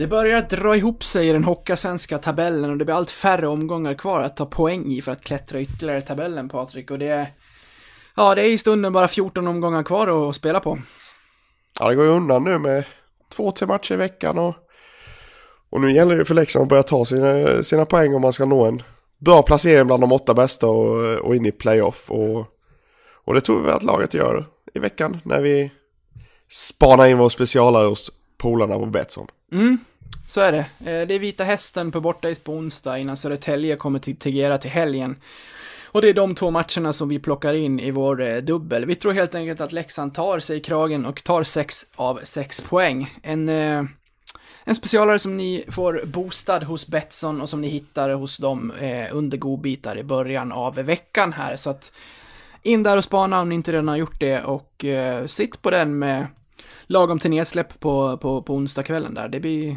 Det 0.00 0.06
börjar 0.06 0.42
dra 0.42 0.76
ihop 0.76 1.04
sig 1.04 1.28
i 1.28 1.32
den 1.32 1.44
hockeyasvenska 1.44 2.18
tabellen 2.18 2.70
och 2.70 2.76
det 2.76 2.84
blir 2.84 2.94
allt 2.94 3.10
färre 3.10 3.46
omgångar 3.46 3.94
kvar 3.94 4.22
att 4.22 4.36
ta 4.36 4.46
poäng 4.46 4.92
i 4.92 5.02
för 5.02 5.12
att 5.12 5.20
klättra 5.20 5.60
ytterligare 5.60 5.98
i 5.98 6.02
tabellen, 6.02 6.48
Patrik. 6.48 6.90
Och 6.90 6.98
det 6.98 7.08
är... 7.08 7.26
Ja, 8.16 8.34
det 8.34 8.42
är 8.42 8.50
i 8.50 8.58
stunden 8.58 8.92
bara 8.92 9.08
14 9.08 9.46
omgångar 9.46 9.82
kvar 9.82 10.28
att 10.28 10.36
spela 10.36 10.60
på. 10.60 10.78
Ja, 11.78 11.88
det 11.88 11.94
går 11.94 12.04
ju 12.04 12.10
undan 12.10 12.44
nu 12.44 12.58
med 12.58 12.84
två, 13.28 13.50
tre 13.50 13.66
matcher 13.66 13.94
i 13.94 13.96
veckan 13.96 14.38
och, 14.38 14.54
och 15.70 15.80
nu 15.80 15.92
gäller 15.92 16.16
det 16.16 16.24
för 16.24 16.34
Leksand 16.34 16.62
att 16.62 16.68
börja 16.68 16.82
ta 16.82 17.04
sina, 17.04 17.62
sina 17.62 17.84
poäng 17.84 18.14
om 18.14 18.22
man 18.22 18.32
ska 18.32 18.44
nå 18.44 18.64
en 18.64 18.82
bra 19.18 19.42
placering 19.42 19.86
bland 19.86 20.02
de 20.02 20.12
åtta 20.12 20.34
bästa 20.34 20.66
och, 20.66 21.18
och 21.18 21.36
in 21.36 21.46
i 21.46 21.52
playoff. 21.52 22.10
Och, 22.10 22.46
och 23.24 23.34
det 23.34 23.40
tror 23.40 23.62
vi 23.62 23.70
att 23.70 23.82
laget 23.82 24.14
gör 24.14 24.46
i 24.74 24.78
veckan 24.78 25.20
när 25.24 25.40
vi 25.40 25.70
spanar 26.48 27.06
in 27.06 27.18
vår 27.18 27.28
specialare 27.28 27.86
hos 27.86 28.10
polarna 28.38 28.78
på 28.78 28.86
Betsson. 28.86 29.26
Mm, 29.52 29.78
så 30.26 30.40
är 30.40 30.52
det. 30.52 30.58
Eh, 30.58 31.06
det 31.06 31.14
är 31.14 31.18
Vita 31.18 31.44
Hästen 31.44 31.92
på 31.92 32.00
bortais 32.00 32.40
på 32.40 32.52
onsdag 32.52 32.98
innan 32.98 33.16
Södertälje 33.16 33.76
kommer 33.76 33.98
till 33.98 34.16
Tegera 34.16 34.58
till 34.58 34.70
helgen. 34.70 35.16
Och 35.92 36.02
det 36.02 36.08
är 36.08 36.14
de 36.14 36.34
två 36.34 36.50
matcherna 36.50 36.92
som 36.92 37.08
vi 37.08 37.18
plockar 37.18 37.54
in 37.54 37.80
i 37.80 37.90
vår 37.90 38.22
eh, 38.22 38.36
dubbel. 38.36 38.86
Vi 38.86 38.94
tror 38.94 39.12
helt 39.12 39.34
enkelt 39.34 39.60
att 39.60 39.72
Leksand 39.72 40.14
tar 40.14 40.40
sig 40.40 40.56
i 40.56 40.60
kragen 40.60 41.06
och 41.06 41.24
tar 41.24 41.44
sex 41.44 41.86
av 41.96 42.20
sex 42.22 42.60
poäng. 42.60 43.18
En, 43.22 43.48
eh, 43.48 43.84
en 44.64 44.74
specialare 44.74 45.18
som 45.18 45.36
ni 45.36 45.64
får 45.68 46.02
boostad 46.06 46.64
hos 46.64 46.86
Betsson 46.86 47.40
och 47.40 47.48
som 47.48 47.60
ni 47.60 47.68
hittar 47.68 48.10
hos 48.10 48.36
dem 48.36 48.72
eh, 48.80 49.06
under 49.12 49.38
godbitar 49.38 49.98
i 49.98 50.02
början 50.02 50.52
av 50.52 50.74
veckan 50.74 51.32
här. 51.32 51.56
Så 51.56 51.70
att 51.70 51.92
in 52.62 52.82
där 52.82 52.96
och 52.96 53.04
spana 53.04 53.40
om 53.40 53.48
ni 53.48 53.54
inte 53.54 53.72
redan 53.72 53.88
har 53.88 53.96
gjort 53.96 54.20
det 54.20 54.42
och 54.42 54.84
eh, 54.84 55.26
sitt 55.26 55.62
på 55.62 55.70
den 55.70 55.98
med 55.98 56.26
lagom 56.86 57.18
till 57.18 57.30
nedsläpp 57.30 57.80
på, 57.80 58.16
på, 58.16 58.42
på 58.42 58.54
onsdagskvällen 58.54 59.14
där. 59.14 59.28
Det 59.28 59.40
blir, 59.40 59.76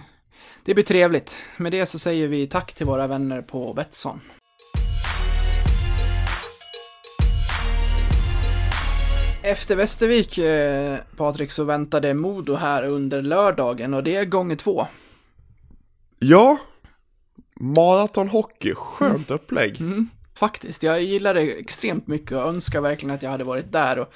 det 0.63 0.73
blir 0.73 0.84
trevligt. 0.84 1.38
Med 1.58 1.71
det 1.71 1.86
så 1.86 1.99
säger 1.99 2.27
vi 2.27 2.47
tack 2.47 2.73
till 2.73 2.86
våra 2.86 3.08
vänner 3.08 3.41
på 3.41 3.73
Betsson. 3.73 4.21
Efter 9.45 9.75
Västervik, 9.75 10.38
eh, 10.38 10.97
Patrik, 11.17 11.51
så 11.51 11.63
väntade 11.63 12.13
Modo 12.13 12.56
här 12.56 12.84
under 12.84 13.21
lördagen 13.21 13.93
och 13.93 14.03
det 14.03 14.15
är 14.15 14.25
gånger 14.25 14.56
två. 14.56 14.88
Ja, 16.19 16.58
maratonhockey, 17.60 18.73
skönt 18.75 19.32
upplägg. 19.32 19.82
Mm, 19.82 20.10
faktiskt, 20.36 20.84
jag 20.84 21.01
gillar 21.01 21.34
det 21.34 21.41
extremt 21.41 22.08
mycket 22.08 22.32
och 22.32 22.47
önskar 22.47 22.82
verkligen 22.82 23.15
att 23.15 23.23
jag 23.23 23.29
hade 23.29 23.43
varit 23.43 23.71
där 23.71 23.99
och 23.99 24.13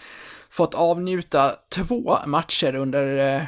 fått 0.50 0.74
avnjuta 0.74 1.56
två 1.70 2.18
matcher 2.26 2.76
under 2.76 3.36
eh, 3.36 3.42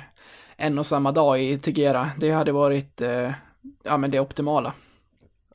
en 0.59 0.79
och 0.79 0.85
samma 0.85 1.11
dag 1.11 1.41
i 1.43 1.57
Tegera. 1.57 2.11
Det 2.17 2.31
hade 2.31 2.51
varit, 2.51 3.01
eh, 3.01 3.31
ja 3.83 3.97
men 3.97 4.11
det 4.11 4.19
optimala. 4.19 4.73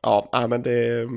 Ja, 0.03 0.29
nej, 0.33 0.49
men 0.49 0.63
det 0.63 1.09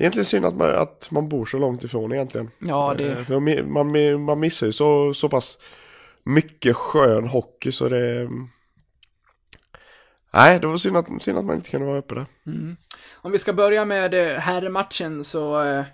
det 0.00 0.04
är 0.04 0.06
egentligen 0.06 0.24
synd 0.24 0.44
att 0.44 0.54
man, 0.54 0.74
att 0.74 1.08
man 1.10 1.28
bor 1.28 1.46
så 1.46 1.58
långt 1.58 1.84
ifrån 1.84 2.12
egentligen. 2.12 2.50
Ja, 2.58 2.92
Eh, 2.92 2.96
det, 2.96 3.24
För 3.24 3.62
man, 3.62 4.22
man, 4.22 4.40
missar 4.40 4.66
ju 4.66 4.72
så, 4.72 5.14
så 5.14 5.28
pass 5.28 5.58
mycket 6.24 6.76
skön 6.76 7.26
hockey 7.26 7.72
så 7.72 7.88
det... 7.88 8.30
Nej, 10.32 10.60
det 10.60 10.66
var 10.66 10.76
synd 10.76 10.96
att, 10.96 11.06
synd 11.22 11.38
att 11.38 11.44
man 11.44 11.56
inte 11.56 11.70
kunde 11.70 11.86
vara 11.86 11.98
uppe 11.98 12.14
där. 12.14 12.26
om 13.14 13.32
vi 13.32 13.38
ska 13.38 13.52
börja 13.52 13.84
med 13.84 14.14
eh, 14.14 14.38
herrmatchen 14.38 15.24
så, 15.24 15.62
eh, 15.62 15.84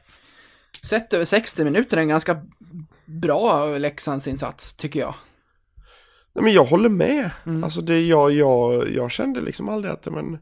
sett 0.83 1.13
över 1.13 1.25
60 1.25 1.65
minuter, 1.65 1.97
en 1.97 2.09
ganska 2.09 2.43
bra 3.05 3.79
Leksandsinsats, 3.79 4.77
tycker 4.77 5.01
jag. 5.01 5.15
Nej, 6.37 6.45
men 6.45 6.53
jag 6.53 6.65
håller 6.65 6.89
med. 6.89 7.31
Mm. 7.47 7.65
Alltså 7.65 7.81
det, 7.81 8.01
jag, 8.01 8.33
jag, 8.33 8.91
jag 8.91 9.11
kände 9.11 9.41
liksom 9.41 9.69
aldrig 9.69 9.93
att 9.93 10.07
men, 10.07 10.39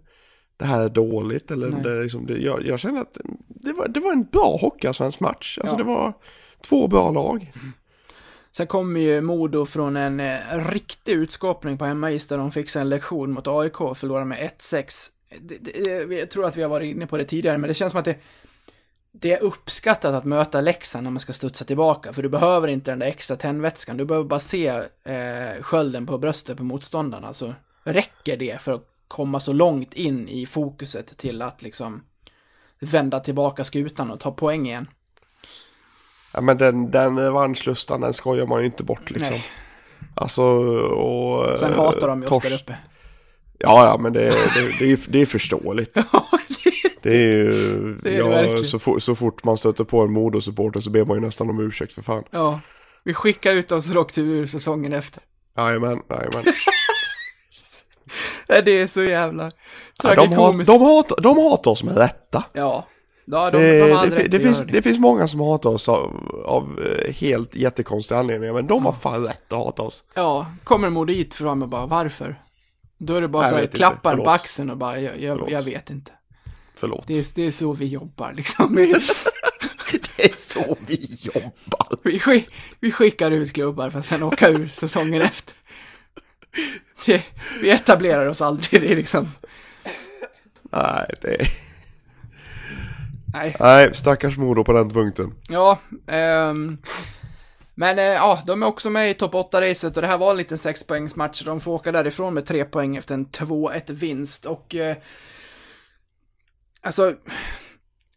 det 0.57 0.64
här 0.64 0.80
är 0.85 0.88
dåligt. 0.88 1.50
Eller 1.50 1.68
Nej. 1.68 1.83
det, 1.83 2.02
liksom, 2.02 2.26
det, 2.26 2.38
jag, 2.38 2.66
jag 2.66 2.80
kände 2.80 3.00
att 3.00 3.18
det 3.48 3.72
var, 3.72 3.88
det 3.88 4.00
var 4.00 4.12
en 4.12 4.24
bra 4.24 4.59
hockeyallsvensk 4.61 5.20
match. 5.20 5.59
Alltså 5.61 5.76
Ja. 5.76 5.78
det 5.78 5.85
var 5.85 6.12
två 6.61 6.88
bra 6.88 7.11
lag. 7.11 7.52
Sen 8.57 8.66
kommer 8.66 9.00
ju 9.00 9.20
Modo 9.20 9.66
från 9.66 9.96
en 9.96 10.20
eh, 10.20 10.37
riktig 10.68 11.12
utskåpning 11.12 11.78
på 11.78 11.85
hemmais 11.85 12.28
där 12.28 12.38
de 12.38 12.52
fick 12.52 12.70
sig 12.70 12.83
en 12.83 12.88
lektion 12.88 13.33
mot 13.33 13.46
AIK 13.48 13.80
och 13.80 13.98
förlorade 13.98 14.24
med 14.24 14.50
1-6. 14.59 15.11
Det, 15.40 15.59
det, 15.59 16.14
jag 16.14 16.30
tror 16.30 16.46
att 16.46 16.57
vi 16.57 16.62
har 16.62 16.68
varit 16.68 16.96
inne 16.96 17.07
på 17.07 17.16
det 17.16 17.24
tidigare, 17.24 17.59
men 17.59 17.68
det 17.68 17.74
känns 17.74 17.90
som 17.90 17.98
att 17.98 18.04
det, 18.04 18.16
det 19.16 19.33
är 19.33 19.42
uppskattat 19.42 20.14
att 20.14 20.24
möta 20.24 20.61
Leksand 20.61 21.05
när 21.05 21.11
man 21.11 21.20
ska 21.20 21.33
studsa 21.33 21.64
tillbaka, 21.64 22.12
för 22.12 22.22
du 22.22 22.29
behöver 22.29 22.68
inte 22.68 22.90
den 22.90 22.98
där 22.98 23.07
extra 23.07 23.37
tändvätskan, 23.37 23.96
du 23.96 24.05
behöver 24.05 24.29
bara 24.29 24.40
se 24.40 24.66
eh, 25.05 25.62
skölden 25.62 26.07
på 26.07 26.18
bröstet 26.18 26.57
på 26.57 26.64
motståndarna, 26.64 27.35
så 27.35 27.55
räcker 27.85 28.37
det 28.37 28.62
för 28.62 28.72
att 28.72 28.88
komma 29.09 29.40
så 29.40 29.53
långt 29.53 29.94
in 29.94 30.29
i 30.29 30.46
fokuset 30.46 31.18
till 31.18 31.42
att 31.42 31.62
liksom 31.62 32.03
vända 32.79 33.20
tillbaka 33.20 33.64
skutan 33.64 34.11
och 34.11 34.20
ta 34.20 34.33
poäng 34.33 34.66
igen. 34.66 34.88
Ja, 36.35 36.40
men 36.40 36.59
den, 36.59 36.90
den 36.90 37.18
revanschlustan 37.18 38.00
den 38.00 38.12
skojar 38.12 38.46
man 38.46 38.61
ju 38.61 38.66
inte 38.66 38.85
bort 38.85 39.11
liksom. 39.11 39.37
Nej. 39.37 39.46
Alltså 40.14 40.42
och... 40.42 41.59
Sen 41.59 41.72
eh, 41.72 41.79
hatar 41.79 42.09
de 42.09 42.22
ju 42.22 42.29
oss 42.29 42.42
där 42.42 42.55
uppe. 42.55 42.77
Ja, 43.59 43.87
ja, 43.87 43.98
men 43.98 44.12
det, 44.12 44.20
det, 44.31 44.79
det, 44.79 44.92
är, 44.92 44.98
det 45.09 45.18
är 45.18 45.27
förståeligt. 45.27 45.98
Det 47.05 47.17
är 47.17 47.29
ju, 47.29 47.53
Det 48.03 48.14
är 48.17 48.19
ja, 48.19 48.57
så, 48.57 48.79
for, 48.79 48.99
så 48.99 49.14
fort 49.14 49.45
man 49.45 49.57
stöter 49.57 49.85
på 49.85 50.01
en 50.01 50.12
Modo-supporter 50.12 50.81
så 50.81 50.90
ber 50.90 51.05
man 51.05 51.17
ju 51.17 51.21
nästan 51.21 51.51
om 51.51 51.61
ursäkt 51.61 51.93
för 51.93 52.03
fan. 52.03 52.25
Ja, 52.31 52.61
vi 53.05 53.14
skickar 53.14 53.55
ut 53.55 53.73
oss 53.73 53.95
åkte 53.95 54.21
ur 54.21 54.47
säsongen 54.47 54.93
efter. 54.93 55.23
Jajamän, 55.57 56.01
jajamän. 56.11 56.45
Nej, 58.49 58.62
Det 58.64 58.81
är 58.81 58.87
så 58.87 59.03
jävla 59.03 59.45
Ja, 59.45 59.51
de, 60.03 60.09
hat, 60.09 60.17
tragikomiskt. 60.17 60.73
de, 60.73 60.83
hatar, 60.83 61.21
de 61.21 61.38
hatar 61.38 61.71
oss 61.71 61.83
med 61.83 61.97
rätta. 61.97 62.45
Ja, 62.53 62.87
ja 63.25 63.51
de, 63.51 63.59
Det, 63.59 63.88
de 63.88 64.11
det, 64.11 64.29
det, 64.29 64.40
finns, 64.40 64.62
det. 64.62 64.83
finns 64.83 64.99
många 64.99 65.29
som 65.29 65.40
hatar 65.40 65.71
oss 65.71 65.88
av, 65.88 66.31
av 66.47 66.81
eh, 66.81 67.12
helt 67.14 67.55
jättekonstiga 67.55 68.19
anledningar, 68.21 68.55
men 68.55 68.67
de 68.67 68.87
har 68.87 68.93
fan 68.93 69.23
rätt 69.25 69.53
att 69.53 69.59
hata 69.59 69.83
oss. 69.83 70.03
Ja, 70.14 70.47
kommer 70.64 70.90
Modo 70.90 71.12
hit 71.12 71.35
fram 71.35 71.62
och 71.62 71.69
bara 71.69 71.87
varför? 71.87 72.40
Då 72.99 73.14
är 73.14 73.21
det 73.21 73.29
bara 73.29 73.43
Jag 73.43 73.51
så 73.51 73.57
här, 73.57 73.67
klappar 73.67 74.17
på 74.17 74.31
axeln 74.31 74.71
och 74.71 74.77
bara, 74.77 75.01
jag, 75.01 75.21
jag, 75.21 75.51
jag 75.51 75.62
vet 75.62 75.90
inte. 75.90 76.12
Förlåt. 76.85 77.07
Det 77.07 77.18
är, 77.18 77.25
det 77.35 77.47
är 77.47 77.51
så 77.51 77.73
vi 77.73 77.87
jobbar 77.87 78.33
liksom. 78.33 78.75
Det 80.16 80.25
är 80.25 80.37
så 80.37 80.77
vi 80.87 81.18
jobbar. 81.20 81.99
vi, 82.03 82.18
skick, 82.18 82.49
vi 82.81 82.92
skickar 82.92 83.31
ut 83.31 83.53
klubbar 83.53 83.90
för 83.90 83.99
att 83.99 84.05
sen 84.05 84.23
åka 84.23 84.49
ur 84.49 84.68
säsongen 84.68 85.23
efter. 85.23 85.55
Det, 87.07 87.23
vi 87.61 87.70
etablerar 87.70 88.27
oss 88.27 88.42
aldrig, 88.42 88.81
det 88.81 88.92
är 88.92 88.97
liksom, 88.97 89.31
Nej, 90.62 91.14
det 91.20 91.40
är... 91.40 91.49
Nej. 93.33 93.57
Nej, 93.61 93.94
stackars 93.94 94.37
Modo 94.37 94.64
på 94.64 94.73
den 94.73 94.90
punkten. 94.90 95.35
Ja, 95.49 95.79
ehm, 96.07 96.79
men 97.75 97.99
eh, 97.99 98.05
ja, 98.05 98.42
de 98.47 98.62
är 98.62 98.66
också 98.66 98.90
med 98.90 99.11
i 99.11 99.14
topp 99.14 99.33
8-racet 99.33 99.97
och 99.97 100.03
det 100.03 100.09
här 100.09 100.18
var 100.18 100.31
en 100.31 100.37
liten 100.37 100.59
sexpoängsmatch. 100.59 101.42
De 101.44 101.61
får 101.61 101.73
åka 101.73 101.92
därifrån 101.92 102.35
med 102.35 102.47
tre 102.47 102.64
poäng 102.64 102.97
efter 102.97 103.14
en 103.14 103.27
2-1 103.27 103.92
vinst 103.92 104.47
och 104.47 104.75
eh, 104.75 104.97
alltså 106.85 107.14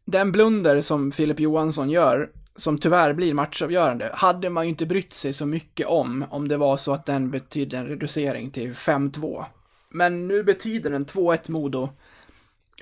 den 0.06 0.32
blunder 0.32 0.82
som 0.82 1.12
Filip 1.12 1.39
Johansson 1.39 1.89
gör, 1.89 2.30
som 2.56 2.77
tyvärr 2.77 3.13
blir 3.13 3.34
matchavgörande, 3.34 4.12
hade 4.13 4.49
man 4.49 4.63
ju 4.63 4.69
inte 4.69 4.86
brytt 4.86 5.13
sig 5.13 5.34
så 5.34 5.45
mycket 5.45 5.88
om, 5.88 6.25
om 6.30 6.47
det 6.47 6.58
var 6.58 6.77
så 6.77 6.93
att 6.93 7.06
den 7.06 7.32
betydde 7.32 7.77
en 7.77 7.88
reducering 7.88 8.51
till 8.51 8.73
5-2. 8.73 9.45
Men 9.89 10.27
nu 10.27 10.43
betyder 10.43 10.89
den 10.89 11.06
2-1 11.06 11.51
Modo, 11.51 11.89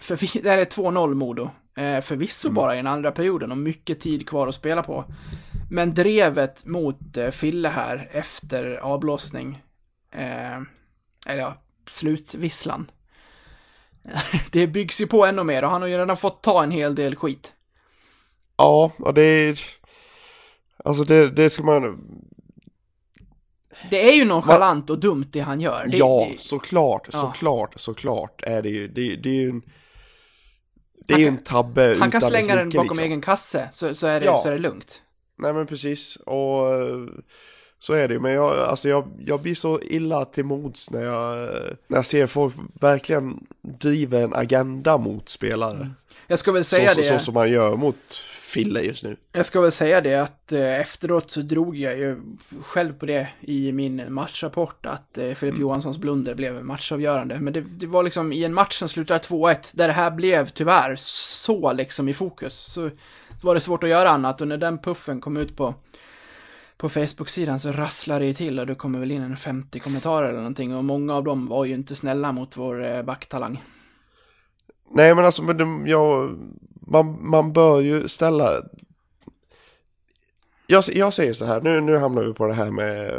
för, 0.02 0.41
det 0.43 0.50
här 0.50 0.58
är 0.58 0.65
2-0 0.65 1.13
Modo, 1.13 1.50
eh, 1.78 2.02
förvisso 2.02 2.50
bara 2.50 2.74
i 2.74 2.78
den 2.78 2.88
andra 2.88 3.12
perioden 3.12 3.52
och 3.52 3.58
mycket 3.58 4.00
tid 4.00 4.30
kvar 4.30 4.48
att 4.48 4.56
spela 4.56 4.84
på. 4.84 5.06
Men 5.71 5.93
drevet 5.93 6.65
mot 6.65 7.17
eh, 7.17 7.30
Fille 7.30 7.69
här 7.69 8.10
efter 8.12 8.76
avblåsning, 8.76 9.63
eh, 10.12 10.58
eller 11.28 11.39
ja, 11.39 11.62
slutvisslan. 11.88 12.91
det 14.52 14.68
byggs 14.68 15.02
ju 15.02 15.08
på 15.08 15.26
ännu 15.26 15.44
mer 15.44 15.63
och 15.63 15.70
han 15.70 15.82
har 15.82 15.89
ju 15.89 15.98
redan 15.98 16.18
fått 16.18 16.44
ta 16.44 16.63
en 16.63 16.72
hel 16.72 16.96
del 16.96 17.15
skit. 17.15 17.54
Ja, 18.58 18.91
och 18.98 19.13
det 19.13 19.22
är... 19.24 19.60
Alltså 20.86 21.04
det, 21.04 21.30
det 21.30 21.50
ska 21.50 21.63
man... 21.63 22.02
Det 23.89 24.10
är 24.10 24.13
ju 24.13 24.26
nonchalant 24.26 24.89
och 24.89 25.00
dumt 25.00 25.26
det 25.32 25.39
han 25.39 25.62
gör. 25.62 25.86
Det, 25.88 25.98
ja, 25.98 26.28
det, 26.32 26.39
såklart, 26.39 27.08
Ja. 27.12 27.22
såklart, 27.22 27.74
såklart 27.82 28.44
är 28.44 28.62
det 28.62 28.70
ju. 28.70 28.88
Det, 28.88 29.15
det 29.15 29.30
är 29.30 29.34
ju 29.34 29.50
en... 29.50 29.62
Det 31.08 31.13
är 31.13 31.18
ju 31.18 31.26
kan- 31.26 31.38
en 31.38 31.44
tabbe 31.44 31.96
han 32.00 32.12
kan 32.12 32.18
utan 32.18 32.22
slänga 32.30 32.48
dess 32.48 32.56
den 32.56 32.65
like, 32.68 32.78
bakom 32.78 32.88
liksom. 32.89 33.04
egen 33.06 33.22
kasse, 33.22 33.70
så, 33.72 33.96
så, 33.96 34.08
är 34.08 34.20
det, 34.20 34.26
Ja. 34.26 34.38
så 34.38 34.48
är 34.48 34.52
det 34.52 34.58
lugnt. 34.58 35.02
Nej 35.38 35.54
men 35.54 35.68
precis, 35.68 36.15
och 36.15 36.74
eh, 36.74 36.98
så 37.86 37.93
är 37.93 38.08
det 38.08 38.13
ju. 38.13 38.19
Men 38.19 38.32
jag, 38.32 38.60
alltså 38.60 38.89
jag, 38.89 39.08
jag 39.26 39.41
blir 39.41 39.56
så 39.56 39.80
illa 39.82 40.26
till 40.26 40.45
mods 40.45 40.91
när 40.91 41.02
jag, 41.04 41.50
när 41.88 41.98
jag 41.98 42.06
ser 42.06 42.28
folk 42.28 42.56
verkligen 42.82 43.48
driva 43.62 44.19
en 44.19 44.34
agenda 44.34 44.98
mot 44.98 45.30
spelare. 45.30 45.89
Jag 46.28 46.39
ska 46.39 46.52
väl 46.52 46.58
Mm. 46.58 46.63
säga 46.63 46.89
så, 46.89 46.95
så, 46.95 47.02
det. 47.02 47.19
så 47.19 47.26
som 47.26 47.34
man 47.34 47.50
gör 47.52 47.76
mot 47.76 47.95
Fille 48.41 48.82
just 48.82 49.04
nu. 49.04 49.17
Jag 49.32 49.45
ska 49.45 49.62
väl 49.62 49.71
säga 49.71 50.02
det 50.02 50.15
att 50.15 50.52
eh, 50.52 50.80
efteråt 50.80 51.30
så 51.30 51.41
drog 51.41 51.76
jag 51.76 51.98
ju 51.98 52.21
själv 52.62 52.93
på 52.93 53.06
det 53.06 53.28
i 53.41 53.71
min 53.71 54.13
matchrapport 54.13 54.86
att 54.86 55.17
eh, 55.17 55.34
Filip 55.34 55.58
Johanssons 55.60 55.98
blunder 55.98 56.36
blev 56.36 56.63
matchavgörande. 56.63 57.39
Men 57.39 57.54
det, 57.54 57.62
det 57.62 57.88
var 57.88 58.04
liksom 58.04 58.34
i 58.34 58.43
en 58.43 58.54
match 58.54 58.76
som 58.80 58.89
slutar 58.89 59.19
2-1 59.19 59.71
där 59.74 59.88
det 59.88 59.93
här 59.93 60.12
blev 60.12 60.50
tyvärr 60.50 60.95
så 60.98 61.74
liksom 61.74 62.10
i 62.10 62.13
fokus. 62.13 62.54
Så, 62.54 62.89
så 63.41 63.48
var 63.48 63.56
det 63.56 63.62
svårt 63.62 63.84
att 63.84 63.89
göra 63.89 64.10
annat 64.10 64.41
och 64.41 64.48
när 64.48 64.58
den 64.58 64.78
puffen 64.78 65.21
kom 65.21 65.38
ut 65.38 65.58
på 65.58 65.74
på 66.78 66.90
Facebook-sidan 66.90 67.60
så 67.60 67.72
rasslar 67.72 68.20
det 68.20 68.26
ju 68.26 68.34
till 68.34 68.60
och 68.60 68.68
det 68.68 68.76
kommer 68.76 69.00
väl 69.00 69.12
in 69.12 69.22
en 69.22 69.38
50 69.38 69.80
kommentarer 69.80 70.30
eller 70.30 70.38
någonting 70.38 70.76
och 70.76 70.86
många 70.86 71.16
av 71.16 71.24
dem 71.24 71.48
var 71.48 71.66
ju 71.66 71.74
inte 71.74 71.96
snälla 71.96 72.32
mot 72.32 72.58
vår 72.58 72.86
eh, 72.86 73.04
backtalang. 73.04 73.64
Nej 74.92 75.16
men 75.16 75.26
alltså, 75.26 75.44
men 75.44 75.58
de, 75.58 75.88
ja, 75.88 76.30
man, 76.88 77.30
man 77.30 77.54
bör 77.54 77.80
ju 77.80 78.08
ställa... 78.08 78.62
Jag, 80.68 80.84
jag 80.94 81.14
säger 81.14 81.34
så 81.34 81.46
här, 81.46 81.62
nu, 81.62 81.82
nu 81.82 81.98
hamnar 81.98 82.22
vi 82.22 82.34
på 82.34 82.48
det 82.48 82.54
här 82.54 82.72
med, 82.72 83.14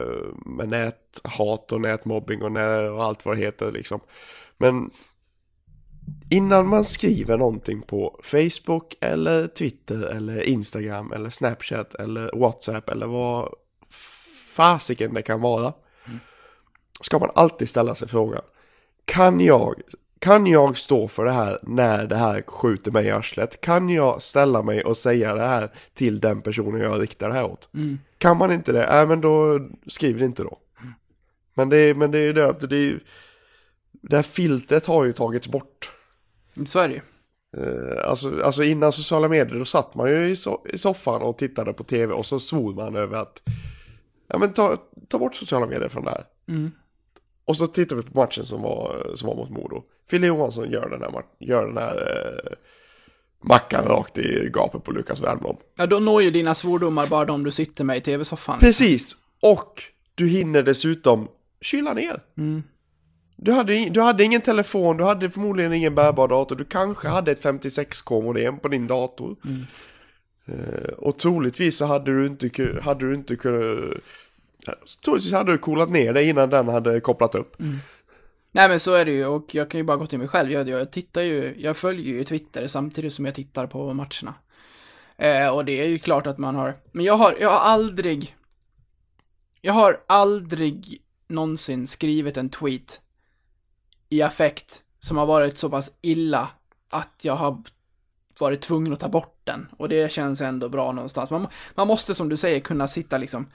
med 0.47 0.69
näthat 0.69 1.73
och 1.73 1.81
nätmobbing 1.81 2.42
och, 2.42 2.53
nä, 2.53 2.88
och 2.88 3.05
allt 3.05 3.25
vad 3.25 3.37
det 3.37 3.42
heter 3.42 3.73
liksom. 3.73 4.01
Men 4.57 4.90
innan 6.31 6.66
man 6.69 6.85
skriver 6.85 7.37
någonting 7.38 7.83
på 7.83 8.21
Facebook 8.23 8.95
eller 9.01 9.47
Twitter 9.47 10.03
eller 10.07 10.42
Instagram 10.42 11.12
eller 11.12 11.31
Snapchat 11.31 11.95
eller 11.95 12.31
WhatsApp 12.38 12.88
eller 12.88 13.07
vad 13.07 13.53
fasiken 14.55 15.14
det 15.14 15.23
kan 15.23 15.40
vara. 15.40 15.73
Ska 17.01 17.19
man 17.19 17.31
alltid 17.35 17.69
ställa 17.69 17.95
sig 17.95 18.09
frågan. 18.09 18.42
Kan 19.05 19.40
jag, 19.40 19.75
kan 20.19 20.47
jag 20.47 20.77
stå 20.77 21.09
för 21.09 21.25
det 21.25 21.31
här 21.31 21.59
när 21.62 22.07
det 22.07 22.16
här 22.16 22.42
skjuter 22.47 22.90
mig 22.90 23.07
i 23.07 23.11
arslet? 23.11 23.61
Kan 23.61 23.88
jag 23.88 24.23
ställa 24.23 24.62
mig 24.62 24.85
och 24.85 24.97
säga 24.97 25.35
det 25.35 25.47
här 25.47 25.71
till 25.95 26.21
den 26.21 26.42
personen 26.42 26.81
jag 26.81 27.03
riktar 27.03 27.29
det 27.29 27.35
här 27.35 27.45
åt? 27.45 27.69
Kan 28.19 28.37
man 28.37 28.53
inte 28.53 28.73
det, 28.73 28.85
äh, 29.01 29.09
men 29.09 29.21
då 29.21 29.61
skriv 29.87 30.19
det 30.19 30.25
inte 30.25 30.42
då. 30.42 30.59
Men 31.55 31.69
det, 31.69 31.77
är- 31.79 31.95
men 31.95 32.11
det 32.11 32.19
är 32.19 32.23
ju 32.23 32.33
det 32.33 32.47
att 32.47 32.61
det 32.71 32.77
är 32.77 32.81
ju, 32.81 33.01
det 33.92 34.16
här 34.16 34.23
filtret 34.23 34.87
har 34.87 35.05
ju 35.05 35.12
tagits 35.12 35.49
bort. 35.49 35.92
Så 36.66 36.79
är 36.79 36.88
det 36.88 36.95
ju. 36.95 37.01
Alltså, 38.05 38.40
alltså 38.45 38.62
innan 38.64 38.92
sociala 38.92 39.29
medier 39.29 39.59
då 39.59 39.64
satt 39.64 39.95
man 39.95 40.09
ju 40.11 40.29
i, 40.29 40.37
so 40.37 40.66
i 40.73 40.79
soffan 40.79 41.23
och 41.23 41.38
tittade 41.38 41.73
på 41.73 41.85
tv 41.85 42.14
och 42.14 42.27
så 42.27 42.40
svor 42.40 42.75
man 42.75 42.97
över 42.97 43.19
att 43.19 43.42
ja 44.29 44.38
men 44.38 44.53
ta, 44.53 44.77
ta 45.09 45.19
bort 45.19 45.35
sociala 45.35 45.66
medier 45.66 45.88
från 45.88 46.05
det 46.05 46.11
här. 46.11 46.25
Och 47.45 47.57
så 47.57 47.66
tittar 47.66 47.97
vi 47.97 48.03
på 48.03 48.19
matchen 48.21 48.47
som 48.47 48.62
var, 48.62 49.12
som 49.14 49.29
var 49.29 49.37
mot 49.37 49.51
Modo. 49.51 49.83
Fille 50.11 50.27
Johansson 50.27 50.71
gör 50.71 50.88
den 50.90 51.03
här, 51.03 51.23
gör 51.38 51.66
den 51.66 51.77
här 51.77 51.97
eh, 51.97 52.53
mackan 53.49 53.85
rakt 53.85 54.19
i 54.19 54.51
gapet 54.53 54.85
på 54.85 54.92
Lukas 54.92 55.21
Wernbloom. 55.21 55.57
Ja, 55.77 55.87
då 55.87 55.99
når 55.99 56.23
ju 56.23 56.31
dina 56.31 56.55
svordomar 56.55 57.07
bara 57.07 57.25
de 57.25 57.45
du 57.45 57.51
sitter 57.51 57.85
med 57.85 57.97
i 57.97 58.01
tv-soffan. 58.01 58.59
Precis! 58.59 59.16
Och 59.42 59.83
du 60.14 60.27
hinner 60.29 60.62
dessutom 60.62 61.29
kyla 61.61 61.92
ner. 61.92 62.21
Du, 63.37 63.53
hade, 63.53 63.88
du 63.88 64.01
hade 64.01 64.25
ingen 64.25 64.40
telefon, 64.40 64.96
du 64.96 65.05
hade 65.05 65.31
förmodligen 65.31 65.72
ingen 65.72 65.94
bärbar 65.94 66.29
dator, 66.29 66.57
du 66.57 66.64
kanske 66.64 67.09
hade 67.09 67.33
ett 67.33 67.44
56k 67.44 68.22
modem 68.22 68.59
på 68.59 68.68
din 68.68 68.87
dator. 68.87 69.37
Eh, 70.46 70.92
och 70.99 71.18
troligtvis 71.18 71.77
så 71.77 71.85
hade 71.85 72.18
du 72.18 72.27
inte, 72.27 72.81
hade 72.83 73.09
du 73.09 73.14
inte 73.14 73.37
kunnat... 73.37 73.99
Troligtvis 75.05 75.33
hade 75.33 75.53
du 75.53 75.59
coolat 75.59 75.90
ner 75.90 76.12
dig 76.12 76.29
innan 76.29 76.51
den 76.51 76.68
hade 76.68 77.01
kopplat 77.01 77.35
upp. 77.35 77.57
Nej 78.53 78.68
men 78.68 78.81
så 78.81 78.94
är 78.94 79.05
det 79.05 79.12
ju 79.12 79.27
och 79.27 79.55
jag 79.55 79.70
kan 79.70 79.79
ju 79.79 79.85
bara 79.85 79.96
gå 79.96 80.07
till 80.07 80.18
mig 80.18 80.29
själv. 80.29 80.53
Jag, 80.53 80.68
jag 80.68 80.92
tittar 80.92 81.22
ju, 81.22 81.55
jag 81.59 81.77
följer 81.77 82.14
ju 82.14 82.25
Twitter 82.25 82.66
samtidigt 82.68 83.12
som 83.12 83.25
jag 83.25 83.35
tittar 83.35 83.66
på 83.66 83.94
matcherna. 83.94 84.35
Eh, 85.16 85.49
och 85.49 85.64
det 85.64 85.81
är 85.81 85.88
ju 85.88 85.99
klart 85.99 86.27
att 86.27 86.38
man 86.38 86.55
har, 86.55 86.75
men 86.92 87.05
jag 87.05 87.16
har, 87.16 87.37
jag 87.40 87.51
har 87.51 87.59
aldrig, 87.59 88.37
jag 89.61 89.72
har 89.72 90.01
aldrig 90.07 90.99
någonsin 91.29 91.87
skrivit 91.87 92.37
en 92.37 92.51
tweet 92.51 93.01
i 94.09 94.23
affekt 94.23 94.83
som 94.99 95.16
har 95.16 95.27
varit 95.27 95.59
så 95.59 95.71
pass 95.71 95.90
illa 96.03 96.49
att 96.90 97.14
jag 97.23 97.37
har 97.37 97.62
varit 98.38 98.61
tvungen 98.61 98.92
att 98.92 99.01
ta 99.01 99.09
bort 99.09 99.40
den. 99.45 99.69
Och 99.79 99.88
det 99.88 100.12
känns 100.12 100.40
ändå 100.40 100.69
bra 100.69 100.92
någonstans. 100.92 101.31
Man, 101.31 101.47
man 101.75 101.87
måste 101.87 102.14
som 102.14 102.29
du 102.29 102.37
säger 102.37 102.61
kunna 102.61 102.88
sitta 102.88 103.19
liksom, 103.19 103.51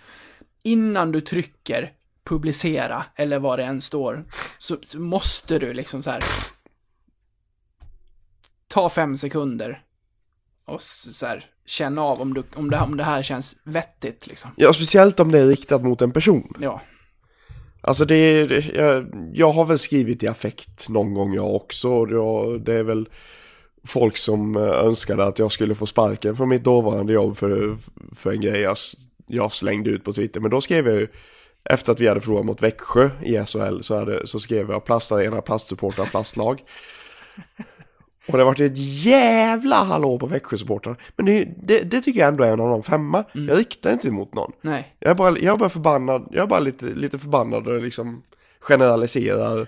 innan 0.63 1.11
du 1.11 1.21
trycker 1.21 1.93
publicera, 2.23 3.05
eller 3.15 3.39
vad 3.39 3.59
det 3.59 3.65
än 3.65 3.81
står, 3.81 4.25
så, 4.57 4.77
så 4.83 4.99
måste 4.99 5.59
du 5.59 5.73
liksom 5.73 6.03
så 6.03 6.11
här 6.11 6.23
ta 8.67 8.89
fem 8.89 9.17
sekunder 9.17 9.83
och 10.65 10.81
så 10.81 11.25
här 11.25 11.45
känna 11.65 12.01
av 12.01 12.21
om, 12.21 12.33
du, 12.33 12.43
om, 12.55 12.69
det, 12.69 12.79
om 12.79 12.97
det 12.97 13.03
här 13.03 13.23
känns 13.23 13.55
vettigt 13.63 14.27
liksom. 14.27 14.51
Ja, 14.57 14.73
speciellt 14.73 15.19
om 15.19 15.31
det 15.31 15.39
är 15.39 15.47
riktat 15.47 15.83
mot 15.83 16.01
en 16.01 16.11
person. 16.11 16.53
Ja. 16.59 16.81
Alltså 17.81 18.05
det 18.05 18.15
är, 18.15 18.71
jag, 18.77 19.05
jag 19.33 19.51
har 19.51 19.65
väl 19.65 19.77
skrivit 19.79 20.23
i 20.23 20.27
affekt 20.27 20.89
någon 20.89 21.13
gång 21.13 21.33
jag 21.33 21.55
också. 21.55 21.89
och 21.89 22.11
jag- 22.11 22.61
Det 22.61 22.73
är 22.73 22.83
väl 22.83 23.09
folk 23.83 24.17
som 24.17 24.55
eh, 24.55 24.63
önskade 24.63 25.23
att 25.25 25.39
jag 25.39 25.51
skulle 25.51 25.75
få 25.75 25.85
sparken 25.85 26.35
från 26.35 26.49
mitt 26.49 26.63
dåvarande 26.63 27.13
jobb 27.13 27.37
för, 27.37 27.77
för 28.15 28.31
en 28.31 28.41
grej 28.41 28.61
jag, 28.61 28.77
jag 29.27 29.51
slängde 29.53 29.89
ut 29.89 30.03
på 30.03 30.13
Twitter. 30.13 30.39
Men 30.39 30.51
då 30.51 30.61
skrev 30.61 30.87
jag 30.87 30.95
ju, 30.99 31.07
efter 31.69 31.91
att 31.91 31.99
vi 31.99 32.07
hade 32.07 32.21
förlorat 32.21 32.45
mot 32.45 32.63
Växjö 32.63 33.09
i 33.23 33.37
SHL 33.45 33.81
så, 33.81 33.95
hade, 33.95 34.27
så 34.27 34.39
skrev 34.39 34.69
jag 34.71 34.85
plastarena, 34.85 35.41
plastsupportrar, 35.41 36.05
plastlag. 36.05 36.61
Och 38.27 38.33
det 38.33 38.39
har 38.39 38.45
varit 38.45 38.59
ett 38.59 38.77
jävla 39.05 39.75
hallå 39.75 40.17
på 40.19 40.27
Växjö-supportrar. 40.27 40.95
Men 41.15 41.25
det, 41.25 41.47
det, 41.63 41.79
det 41.79 42.01
tycker 42.01 42.19
jag 42.19 42.27
ändå 42.27 42.43
är 42.43 42.53
en 42.53 42.59
av 42.59 42.69
de 42.69 42.83
femma. 42.83 43.23
Jag 43.33 43.57
riktar 43.59 43.91
inte 43.93 44.07
emot 44.07 44.33
någon. 44.33 44.51
Nej. 44.61 44.95
Jag 44.99 45.11
är 45.11 45.15
bara, 45.15 45.37
jag 45.39 45.53
är 45.53 45.57
bara 45.57 45.69
förbannad, 45.69 46.27
jag 46.31 46.43
är 46.43 46.47
bara 46.47 46.59
lite, 46.59 46.85
lite 46.85 47.19
förbannad 47.19 47.67
och 47.67 47.81
liksom 47.81 48.23
generaliserar 48.59 49.67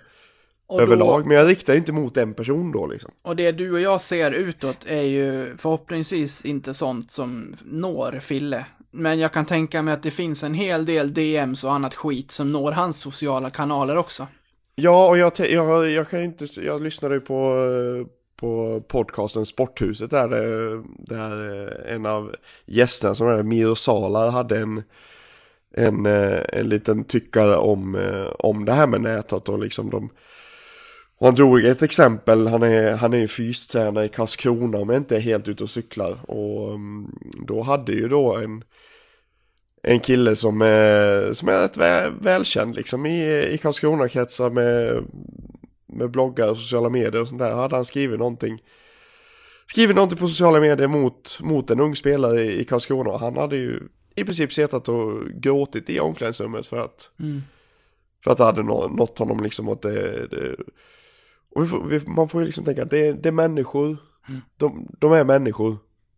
Och, 0.68 0.82
överlag. 0.82 1.22
då, 1.24 1.28
Men 1.28 1.38
jag 1.38 1.48
riktar 1.50 1.76
inte 1.76 1.92
mot 1.92 2.18
en 2.18 2.34
person 2.34 2.72
då 2.72 2.88
liksom. 2.88 3.12
och 3.22 3.36
det 3.36 3.52
du 3.52 3.72
och 3.72 3.80
jag 3.80 4.02
ser 4.02 4.32
utåt 4.32 4.86
är 4.88 5.02
ju 5.02 5.58
förhoppningsvis 5.58 6.46
inte 6.46 6.74
sånt 6.74 7.12
som 7.12 7.56
når 7.64 8.20
Fille. 8.22 8.66
Men 8.92 9.20
jag 9.20 9.34
kan 9.34 9.46
tänka 9.46 9.82
mig 9.82 9.94
att 9.94 10.04
det 10.04 10.12
finns 10.12 10.44
en 10.44 10.54
hel 10.54 10.86
del 10.86 11.14
DMs 11.14 11.64
och 11.64 11.74
annat 11.74 11.96
skit 11.96 12.32
som 12.32 12.52
når 12.52 12.72
hans 12.72 13.00
sociala 13.00 13.50
kanaler 13.50 13.98
också. 13.98 14.28
Ja, 14.76 15.10
och 15.10 15.18
jag, 15.18 15.32
jag, 15.40 15.90
jag 15.90 16.10
kan 16.10 16.22
inte, 16.24 16.46
jag 16.62 16.82
lyssnade 16.82 17.16
ju 17.16 17.22
på, 17.22 17.34
eh, 17.44 18.08
på 18.44 18.82
podcasten 18.88 19.46
Sporthuset 19.46 20.10
där, 20.10 20.28
det, 20.28 20.84
där 20.98 21.62
eh, 21.68 21.96
en 21.96 22.06
av 22.06 22.36
gästerna 22.66 23.16
som 23.16 23.28
är 23.28 23.44
Miro 23.44 23.76
Salar 23.76 24.30
hade 24.30 24.60
en, 24.60 24.84
en, 25.76 26.06
eh, 26.06 26.40
en 26.50 26.70
liten 26.70 27.04
tyckare 27.04 27.56
om, 27.56 27.98
om 28.40 28.66
det 28.66 28.74
här 28.74 28.88
med 28.88 29.02
nätet 29.02 29.50
och 29.50 29.60
liksom 29.60 29.90
de 29.90 30.10
Och 31.18 31.28
han 31.28 31.36
drog 31.36 31.66
ett 31.66 31.84
exempel, 31.84 32.48
han 32.48 32.64
är, 32.64 32.96
han 32.96 33.14
är 33.14 33.18
ju 33.18 33.28
fystränare 33.28 34.06
i 34.06 34.10
Karlskrona 34.10 34.78
om 34.78 34.90
jag 34.90 34.98
inte 34.98 35.16
är 35.16 35.20
helt 35.20 35.48
ute 35.48 35.64
och 35.64 35.70
cyklar. 35.70 36.32
Och 36.32 36.74
mm, 36.74 37.12
då 37.48 37.62
hade 37.62 37.92
ju 37.92 38.08
då 38.08 38.36
en, 38.36 38.64
en 39.84 40.00
kille 40.00 40.36
som 40.36 40.62
är, 40.62 41.34
som 41.34 41.50
är 41.50 41.60
rätt 41.60 41.78
väl, 41.78 42.14
välkänd 42.22 42.76
liksom 42.76 43.06
i, 43.06 43.48
i 43.48 43.58
Karlskrona-kretsar 43.58 44.50
med, 44.50 45.04
med 45.94 46.12
bloggar 46.12 46.50
och 46.50 46.58
sociala 46.58 46.90
medier 46.90 47.22
och 47.22 47.28
sånt 47.28 47.40
där. 47.40 47.56
Hade 47.56 47.76
han 47.76 47.86
skrivit 47.86 48.20
någonting, 48.20 48.64
skrivit 49.68 49.96
någonting 49.96 50.18
på 50.20 50.28
sociala 50.28 50.60
medier 50.60 50.88
mot, 50.88 51.40
mot 51.42 51.70
en 51.72 51.80
ung 51.80 51.96
spelare 51.96 52.42
i, 52.44 52.60
i 52.60 52.66
Karlskrona. 52.66 53.18
Han 53.18 53.38
hade 53.38 53.56
ju 53.58 53.80
i 54.16 54.24
princip 54.24 54.54
suttit 54.54 54.90
och 54.90 55.26
gråtit 55.34 55.90
i 55.90 56.00
omklädningsrummet 56.00 56.68
för 56.68 56.78
att, 56.80 57.10
Mm. 57.20 57.42
för 58.24 58.32
att 58.32 58.38
det 58.38 58.44
hade 58.44 58.64
nå- 58.64 58.88
nått 58.88 59.20
honom 59.20 59.44
liksom 59.44 59.70
att 59.70 59.82
det, 59.82 60.28
det 60.28 60.56
och 61.56 61.64
vi 61.64 61.68
får, 61.68 61.86
vi, 61.86 62.02
man 62.08 62.30
får 62.30 62.42
ju 62.42 62.46
liksom 62.46 62.64
tänka 62.66 62.84
att 62.84 62.90
det, 62.90 63.08
är- 63.08 63.14
det 63.14 63.30
är 63.30 63.34
människor, 63.34 63.98
de, 64.58 64.88
de 65.00 65.12
är 65.14 65.24
människor, 65.24 65.78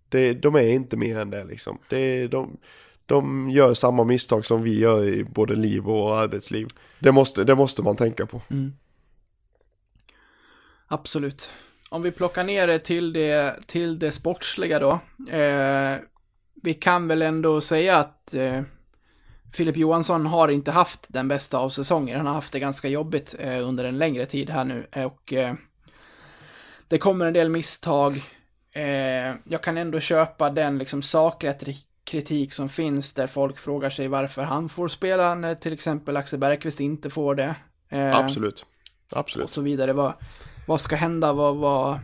det, 0.10 0.34
de 0.34 0.56
är 0.56 0.68
inte 0.68 0.98
mer 0.98 1.18
än 1.18 1.30
det 1.30 1.44
liksom. 1.46 1.78
Det, 1.90 2.28
de, 2.28 2.58
de 3.06 3.50
gör 3.50 3.74
samma 3.74 4.04
misstag 4.04 4.46
som 4.46 4.64
vi 4.64 4.80
gör 4.80 5.04
i 5.06 5.24
både 5.24 5.56
liv 5.56 5.88
och 5.90 6.18
arbetsliv. 6.18 6.68
Det 7.00 7.12
måste, 7.12 7.44
det 7.44 7.56
måste 7.56 7.82
man 7.84 7.96
tänka 7.96 8.26
på. 8.26 8.42
Absolut. 10.88 11.52
Om 11.90 12.02
vi 12.02 12.12
plockar 12.12 12.44
ner 12.44 12.68
det 12.68 12.80
till 12.80 13.14
det, 13.14 13.68
till 13.68 14.00
det 14.00 14.12
sportsliga 14.12 14.80
då. 14.80 15.00
Eh, 15.32 15.96
vi 16.64 16.74
kan 16.74 17.08
väl 17.08 17.22
ändå 17.22 17.62
säga 17.62 17.98
att 17.98 18.34
eh, 18.34 18.62
Filip 19.54 19.78
Johansson 19.78 20.26
har 20.26 20.48
inte 20.48 20.72
haft 20.72 21.06
den 21.08 21.28
bästa 21.28 21.58
av 21.58 21.70
säsonger. 21.70 22.18
Han 22.18 22.28
har 22.28 22.34
haft 22.34 22.54
det 22.54 22.60
ganska 22.60 22.88
jobbigt 22.88 23.36
eh, 23.40 23.68
under 23.68 23.84
en 23.84 23.98
längre 23.98 24.26
tid 24.26 24.50
här 24.50 24.64
nu. 24.64 24.88
Och 25.06 25.34
eh, 25.34 25.54
det 26.88 26.98
kommer 26.98 27.26
en 27.26 27.34
del 27.34 27.50
misstag. 27.50 28.22
Eh, 28.72 29.34
jag 29.44 29.64
kan 29.64 29.78
ändå 29.78 30.00
köpa 30.00 30.50
den 30.50 30.78
liksom 30.78 31.02
sakliga 31.02 31.54
kritik 32.04 32.54
som 32.54 32.70
finns 32.70 33.14
där 33.14 33.28
folk 33.28 33.58
frågar 33.58 33.90
sig 33.90 34.08
varför 34.08 34.44
han 34.44 34.70
får 34.70 34.88
spela 34.88 35.36
när 35.36 35.56
till 35.56 35.74
exempel 35.74 36.18
Axel 36.18 36.40
Bergqvist 36.40 36.80
inte 36.80 37.10
får 37.10 37.36
det. 37.36 37.56
Eh, 37.90 38.18
Absolut. 38.18 38.66
och 39.12 39.18
Absolut. 39.18 39.50
så 39.50 39.62
vidare. 39.62 39.94
Vad, 39.94 40.14
vad 40.66 40.82
ska 40.82 40.96
hända? 40.96 41.34
Vad, 41.34 41.56
vad, 41.56 42.00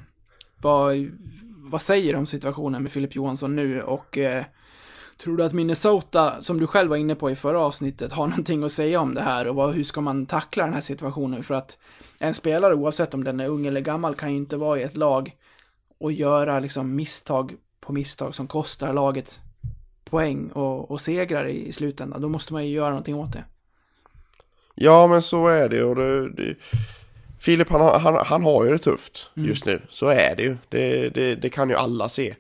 vad, 0.57 1.11
vad 1.57 1.81
säger 1.81 2.13
du 2.13 2.19
om 2.19 2.27
situationen 2.27 2.83
med 2.83 2.91
Filip 2.91 3.15
Johansson 3.15 3.55
nu? 3.55 3.81
Och 3.81 4.17
eh, 4.17 4.43
tror 5.17 5.37
du 5.37 5.43
att 5.43 5.53
Minnesota, 5.53 6.41
som 6.41 6.59
du 6.59 6.67
själv 6.67 6.89
var 6.89 6.97
inne 6.97 7.15
på 7.15 7.31
i 7.31 7.35
förra 7.35 7.61
avsnittet, 7.61 8.11
har 8.11 8.27
någonting 8.27 8.63
att 8.63 8.71
säga 8.71 9.01
om 9.01 9.13
det 9.13 9.21
här? 9.21 9.47
Och 9.47 9.55
vad, 9.55 9.73
hur 9.73 9.83
ska 9.83 10.01
man 10.01 10.25
tackla 10.25 10.63
den 10.63 10.73
här 10.73 10.81
situationen? 10.81 11.43
För 11.43 11.55
att 11.55 11.77
en 12.19 12.33
spelare, 12.33 12.75
oavsett 12.75 13.13
om 13.13 13.23
den 13.23 13.39
är 13.39 13.47
ung 13.47 13.65
eller 13.65 13.81
gammal, 13.81 14.15
kan 14.15 14.31
ju 14.31 14.37
inte 14.37 14.57
vara 14.57 14.79
i 14.79 14.83
ett 14.83 14.97
lag 14.97 15.35
och 15.97 16.11
göra 16.11 16.59
liksom 16.59 16.95
misstag 16.95 17.55
på 17.79 17.93
misstag 17.93 18.35
som 18.35 18.47
kostar 18.47 18.93
laget 18.93 19.39
poäng 20.03 20.47
och, 20.47 20.91
och 20.91 21.01
segrar 21.01 21.45
i, 21.45 21.67
i 21.67 21.71
slutändan. 21.71 22.21
Då 22.21 22.29
måste 22.29 22.53
man 22.53 22.67
ju 22.67 22.73
göra 22.73 22.89
någonting 22.89 23.15
åt 23.15 23.33
det. 23.33 23.43
Ja 24.75 25.07
men 25.07 25.21
så 25.21 25.47
är 25.47 25.69
det 25.69 25.83
och 25.83 25.95
det, 25.95 26.29
det 26.29 26.55
Filip 27.41 27.69
han, 27.69 28.01
han, 28.01 28.25
han 28.25 28.43
har 28.43 28.65
ju 28.65 28.71
det 28.71 28.77
tufft 28.77 29.29
just 29.33 29.65
nu, 29.65 29.81
så 29.89 30.07
är 30.07 30.35
det 30.35 30.43
ju. 30.43 30.57
Det, 30.69 31.09
det, 31.09 31.35
det 31.35 31.49
kan 31.49 31.69
ju 31.69 31.75
alla 31.75 32.09
se. 32.09 32.35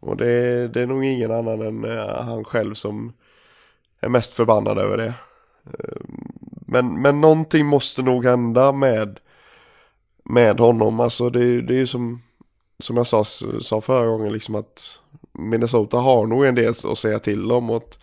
Och 0.00 0.16
det, 0.16 0.68
det 0.68 0.80
är 0.80 0.86
nog 0.86 1.04
ingen 1.04 1.30
annan 1.32 1.62
än 1.62 1.84
eh, 1.84 2.22
han 2.24 2.44
själv 2.44 2.74
som 2.74 3.12
är 4.00 4.08
mest 4.08 4.34
förbannad 4.34 4.78
över 4.78 4.96
det. 4.96 5.14
Eh, 5.66 6.00
Men, 6.66 7.02
men 7.02 7.20
någonting 7.20 7.66
måste 7.66 8.02
nog 8.02 8.24
hända 8.24 8.72
med, 8.72 9.20
med 10.24 10.60
honom. 10.60 11.00
Alltså 11.00 11.30
det, 11.30 11.60
det 11.62 11.74
är 11.74 11.78
ju 11.78 11.86
som, 11.86 12.22
som 12.78 12.96
jag 12.96 13.06
sa, 13.06 13.24
sa 13.60 13.80
förra 13.80 14.06
gången 14.06 14.32
liksom 14.32 14.54
att 14.54 15.00
Minnesota 15.32 15.96
har 15.96 16.26
nog 16.26 16.44
en 16.44 16.54
del 16.54 16.74
att 16.84 16.98
säga 16.98 17.18
till 17.18 17.52
om. 17.52 17.70
Och 17.70 17.76
att 17.76 17.98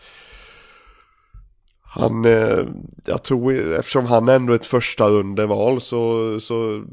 han, 2.01 2.25
eh, 2.25 2.65
jag 3.05 3.23
tror, 3.23 3.73
eftersom 3.73 4.05
han 4.05 4.29
ändå 4.29 4.53
är 4.53 4.57
ett 4.57 4.65
första 4.65 5.09
rundeval 5.09 5.81
så, 5.81 6.39
så 6.39 6.85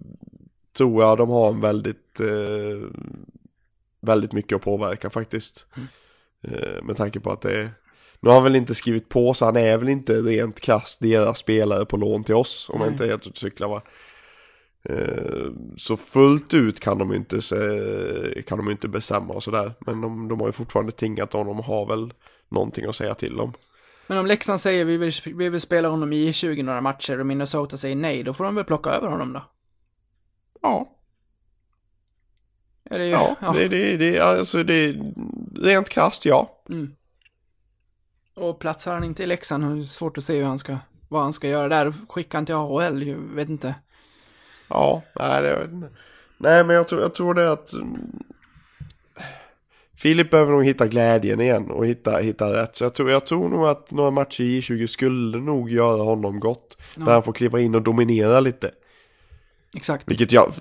tror 0.77 1.03
jag 1.03 1.19
de 1.19 1.31
har 1.31 1.49
en 1.49 1.61
väldigt, 1.61 2.21
eh, 2.21 2.89
väldigt 4.01 4.33
mycket 4.33 4.57
att 4.57 4.63
påverka 4.63 5.11
faktiskt. 5.11 5.67
Eh, 6.45 6.83
med 6.83 6.97
tanke 6.97 7.21
på 7.21 7.33
att 7.33 7.41
det 7.41 7.61
är, 7.61 7.71
nu 8.21 8.29
har 8.29 8.35
han 8.35 8.45
väl 8.45 8.57
inte 8.57 8.75
skrivit 8.75 9.09
på 9.09 9.35
så 9.35 9.45
han 9.45 9.57
är 9.57 9.79
väl 9.79 9.89
inte 9.89 10.21
rent 10.21 10.61
krasst 10.61 11.01
deras 11.01 11.39
spelare 11.39 11.85
på 11.85 11.97
lån 11.97 12.25
till 12.25 12.35
oss 12.35 12.71
om 12.73 12.81
jag 12.81 12.87
Nej. 12.87 12.93
inte 12.93 13.05
är 13.05 13.09
helt 13.09 13.27
ute 13.27 13.39
cyklar 13.41 13.69
va. 13.69 13.83
Eh, 14.85 15.51
Så 15.77 15.97
fullt 15.97 16.55
ut 16.55 16.81
kan 16.81 16.99
de 16.99 17.15
inte, 17.15 17.43
se, 17.43 17.57
kan 18.47 18.59
de 18.59 18.71
inte 18.71 18.89
bestämma 18.89 19.35
och 19.35 19.43
sådär. 19.43 19.73
Men 19.81 20.01
de, 20.01 20.29
de 20.29 20.41
har 20.41 20.49
ju 20.49 20.53
fortfarande 20.53 20.93
tingat 20.93 21.33
honom 21.33 21.59
och 21.59 21.65
har 21.65 21.87
väl 21.87 22.13
någonting 22.49 22.85
att 22.85 22.97
säga 22.97 23.15
till 23.15 23.41
om. 23.41 23.53
Men 24.07 24.19
om 24.19 24.27
Leksand 24.27 24.61
säger 24.61 24.85
vi 24.85 24.97
vill, 24.97 25.13
vi 25.25 25.49
vill 25.49 25.61
spela 25.61 25.89
honom 25.89 26.13
i 26.13 26.33
20 26.33 26.63
några 26.63 26.81
matcher 26.81 27.21
och 27.21 27.27
Minnesota 27.27 27.77
säger 27.77 27.97
nej, 27.97 28.23
då 28.23 28.35
får 28.35 28.45
de 28.45 28.55
väl 28.55 28.65
plocka 28.65 28.91
över 28.91 29.09
honom 29.09 29.33
då? 29.33 29.43
Ja, 30.63 30.97
Är 32.85 32.99
det 32.99 33.05
ju, 33.05 33.11
ja, 33.11 33.37
det, 33.55 33.69
det, 33.69 33.97
det, 33.97 34.21
alltså 34.21 34.63
det, 34.63 34.97
rent 35.55 35.89
krasst 35.89 36.27
ja. 36.27 36.63
Mm. 36.69 36.95
Och 38.35 38.59
platsar 38.59 38.95
han 38.95 39.05
inte 39.05 39.23
i 39.23 39.27
Leksand, 39.27 39.65
är 39.65 39.77
det 39.77 39.87
svårt 39.87 40.19
att 40.19 40.25
se 40.25 40.39
hur 40.39 40.45
han 40.45 40.59
ska, 40.59 40.79
vad 41.09 41.23
han 41.23 41.33
ska 41.33 41.49
göra 41.49 41.69
där. 41.69 41.93
Skicka 42.09 42.37
han 42.37 42.47
till 42.47 42.55
AHL, 42.55 43.03
jag 43.03 43.17
vet 43.17 43.49
inte. 43.49 43.75
Ja, 44.69 45.03
nej, 45.19 45.43
det, 45.43 45.69
nej 46.39 46.65
men 46.65 46.77
jag 46.77 46.89
tror, 46.89 47.01
jag 47.01 47.15
tror 47.15 47.35
det 47.35 47.53
att 47.53 47.73
Filip 50.03 50.31
behöver 50.31 50.53
nog 50.53 50.65
hitta 50.65 50.87
glädjen 50.87 51.41
igen 51.41 51.71
och 51.71 51.87
hitta, 51.87 52.19
hitta 52.19 52.63
rätt. 52.63 52.77
Så 52.77 52.85
jag 52.85 52.95
tror, 52.95 53.11
jag 53.11 53.27
tror 53.27 53.49
nog 53.49 53.67
att 53.67 53.91
några 53.91 54.11
matcher 54.11 54.45
i 54.45 54.61
J20 54.61 54.87
skulle 54.87 55.39
nog 55.39 55.71
göra 55.71 56.03
honom 56.03 56.41
gott. 56.41 56.79
Där 56.97 57.13
han 57.13 57.23
får 57.23 57.33
kliva 57.33 57.61
in 57.61 57.75
och 57.75 57.83
dominera 57.83 58.41
lite. 58.41 58.71
Exakt. 59.77 60.11
Vilket 60.11 60.33
jag, 60.33 60.53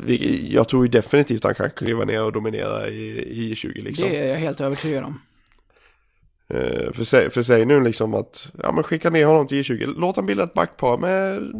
jag 0.43 0.69
tror 0.69 0.85
ju 0.85 0.91
definitivt 0.91 1.43
han 1.43 1.55
kan 1.55 1.69
kliva 1.69 2.05
ner 2.05 2.23
och 2.23 2.31
dominera 2.31 2.89
i, 2.89 3.09
i 3.19 3.53
J20 3.53 3.83
liksom. 3.83 4.09
Det 4.09 4.17
är 4.17 4.29
jag 4.29 4.37
helt 4.37 4.61
övertygad 4.61 5.03
om. 5.03 5.21
Eh, 6.47 6.91
för, 6.93 7.03
säg, 7.03 7.29
för 7.29 7.41
säg 7.41 7.65
nu 7.65 7.83
liksom 7.83 8.13
att, 8.13 8.51
ja 8.63 8.71
men 8.71 8.83
skicka 8.83 9.09
ner 9.09 9.25
honom 9.25 9.47
till 9.47 9.61
J20. 9.61 9.93
Låt 9.97 10.15
han 10.15 10.25
bilda 10.25 10.43
ett 10.43 10.53
backpar 10.53 10.97
med 10.97 11.51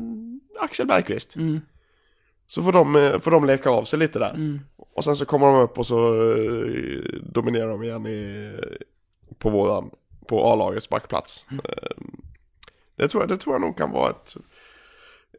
Axel 0.60 0.88
Bergqvist. 0.88 1.36
Mm. 1.36 1.62
Så 2.52 2.64
får 2.64 2.72
de, 2.72 2.96
eh, 2.96 3.20
får 3.20 3.32
de 3.32 3.46
leka 3.46 3.70
av 3.70 3.84
sig 3.84 4.00
lite 4.00 4.20
där. 4.20 4.34
Mm. 4.34 4.60
Och 4.94 5.04
sen 5.04 5.16
så 5.16 5.26
kommer 5.26 5.48
de 5.48 5.56
upp 5.56 5.80
och 5.80 5.88
så 5.88 6.32
eh, 6.32 7.20
dominerar 7.22 7.70
de 7.70 7.84
igen 7.84 8.08
i, 8.08 8.52
på 9.38 9.50
våran, 9.50 9.90
på 10.26 10.44
A-lagets 10.44 10.90
backplats. 10.90 11.46
Eh, 11.52 11.98
det, 12.96 13.08
tror 13.08 13.24
jag, 13.24 13.30
det 13.30 13.38
tror 13.38 13.56
jag 13.56 13.62
nog 13.62 13.78
kan 13.78 13.92
vara 13.92 14.10
ett, 14.10 14.36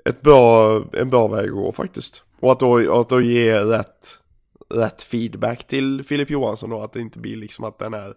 ett 0.05 0.21
bra, 0.21 0.77
en 0.93 1.11
bra 1.11 1.29
väg 1.29 1.45
att 1.45 1.55
gå 1.55 1.73
faktiskt. 1.73 2.25
Och 2.41 2.53
att 2.53 2.61
då, 2.61 3.01
att 3.01 3.09
då 3.09 3.21
ge 3.21 3.65
rätt, 3.65 4.19
rätt 4.69 5.03
feedback 5.03 5.67
till 5.67 6.05
Filip 6.05 6.31
Johansson 6.31 6.71
då, 6.71 6.83
att 6.83 6.93
det 6.93 7.01
inte 7.01 7.19
blir 7.19 7.37
liksom 7.37 7.65
att 7.65 7.79
den 7.79 7.95
är 7.95 8.15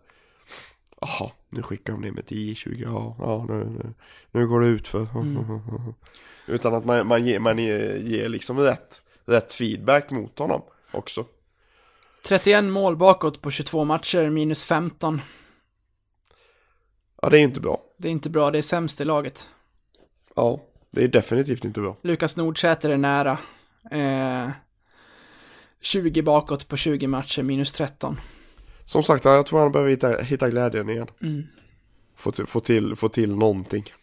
Jaha, 1.02 1.32
nu 1.50 1.62
skickar 1.62 1.94
de 1.94 2.02
ner 2.02 2.22
till 2.22 2.54
I20, 2.54 2.84
ja, 2.84 3.16
ja 3.20 3.46
nu, 3.50 3.66
nu, 3.66 3.94
nu 4.32 4.48
går 4.48 4.62
det 4.62 4.68
ut 4.68 4.88
för. 4.88 5.08
Utan 6.48 6.74
att 6.74 6.86
man, 6.86 7.08
man, 7.08 7.26
ger, 7.26 7.40
man 7.40 7.58
ger, 7.58 8.30
liksom 8.30 8.60
rätt, 8.60 9.02
rätt 9.26 9.54
feedback 9.54 10.12
mot 10.12 10.40
honom 10.40 10.62
också. 10.92 11.26
31 12.26 12.64
mål 12.64 12.98
bakåt 12.98 13.42
på 13.42 13.52
22 13.52 13.84
matcher, 13.84 14.30
minus 14.30 14.66
15. 14.66 15.22
Ja, 17.22 17.30
det 17.30 17.38
är 17.38 17.42
inte 17.42 17.62
bra. 17.62 17.82
Det 17.98 18.08
är 18.08 18.12
inte 18.12 18.30
bra, 18.30 18.52
det 18.52 18.58
är 18.58 18.62
sämst 18.62 19.02
i 19.02 19.06
laget. 19.06 19.50
Ja, 20.36 20.62
det 20.92 21.04
är 21.04 21.08
definitivt 21.08 21.66
inte 21.66 21.82
bra. 21.82 21.98
Lukas 22.02 22.36
Nordsäter 22.36 22.90
är 22.90 22.98
nära. 22.98 23.38
Eh, 23.92 24.50
20 25.82 26.22
bakåt 26.22 26.68
på 26.68 26.78
20 26.78 27.08
matcher, 27.08 27.44
minus 27.44 27.72
13. 27.72 28.20
Som 28.86 29.04
sagt, 29.04 29.26
jag 29.26 29.46
tror 29.46 29.60
han 29.60 29.72
behöver 29.72 29.92
hitta, 29.92 30.22
hitta 30.22 30.50
glädjen 30.50 30.90
igen. 30.90 31.08
Mm. 31.22 31.44
Få, 32.16 32.32
till, 32.32 32.46
få, 32.46 32.60
till, 32.60 32.96
få 32.96 33.10
till 33.10 33.36
någonting. 33.36 33.94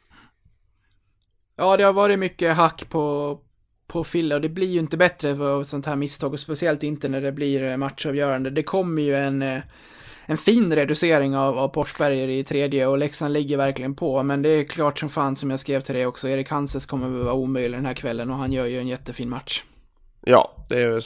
Ja, 1.63 1.77
det 1.77 1.85
har 1.85 1.93
varit 1.93 2.19
mycket 2.19 2.57
hack 2.57 2.89
på, 2.89 3.39
på 3.87 4.05
Fille 4.05 4.35
och 4.35 4.41
det 4.41 4.49
blir 4.49 4.67
ju 4.67 4.79
inte 4.79 4.97
bättre 4.97 5.37
för 5.37 5.63
sånt 5.63 5.87
här 5.87 5.97
misstag 5.97 6.33
och 6.33 6.41
speciellt 6.41 6.83
inte 6.83 7.09
när 7.09 7.21
det 7.21 7.33
blir 7.33 7.63
eh, 7.63 7.77
matchavgörande. 7.77 8.51
Det 8.51 8.63
kommer 8.63 9.03
ju 9.03 9.15
en, 9.15 9.43
eh, 9.43 9.61
en 10.27 10.39
fin 10.39 10.75
reducering 10.75 11.37
av, 11.37 11.59
av 11.59 11.69
Porsberger 11.69 12.29
i 12.29 12.45
tredje 12.45 12.87
och 12.87 12.99
Leksand 12.99 13.33
ligger 13.33 13.57
verkligen 13.57 13.95
på. 13.95 14.23
Men 14.23 14.43
det 14.43 14.49
är 14.49 14.65
klart 14.65 14.99
som 14.99 15.09
fan 15.09 15.37
som 15.37 15.51
jag 15.51 15.61
skrev 15.61 15.81
till 15.81 15.95
dig 15.95 16.07
också, 16.07 16.29
Erik 16.29 16.51
Hanses 16.51 16.87
kommer 16.87 17.19
att 17.19 17.25
vara 17.25 17.35
omöjlig 17.35 17.79
den 17.79 17.87
här 17.87 17.95
kvällen 17.95 18.31
och 18.31 18.37
han 18.37 18.53
gör 18.53 18.67
ju 18.67 18.79
en 18.79 18.89
jättefin 18.89 19.29
match. 19.29 19.65
Ja, 20.21 20.57
det 20.69 20.81
är, 20.81 21.03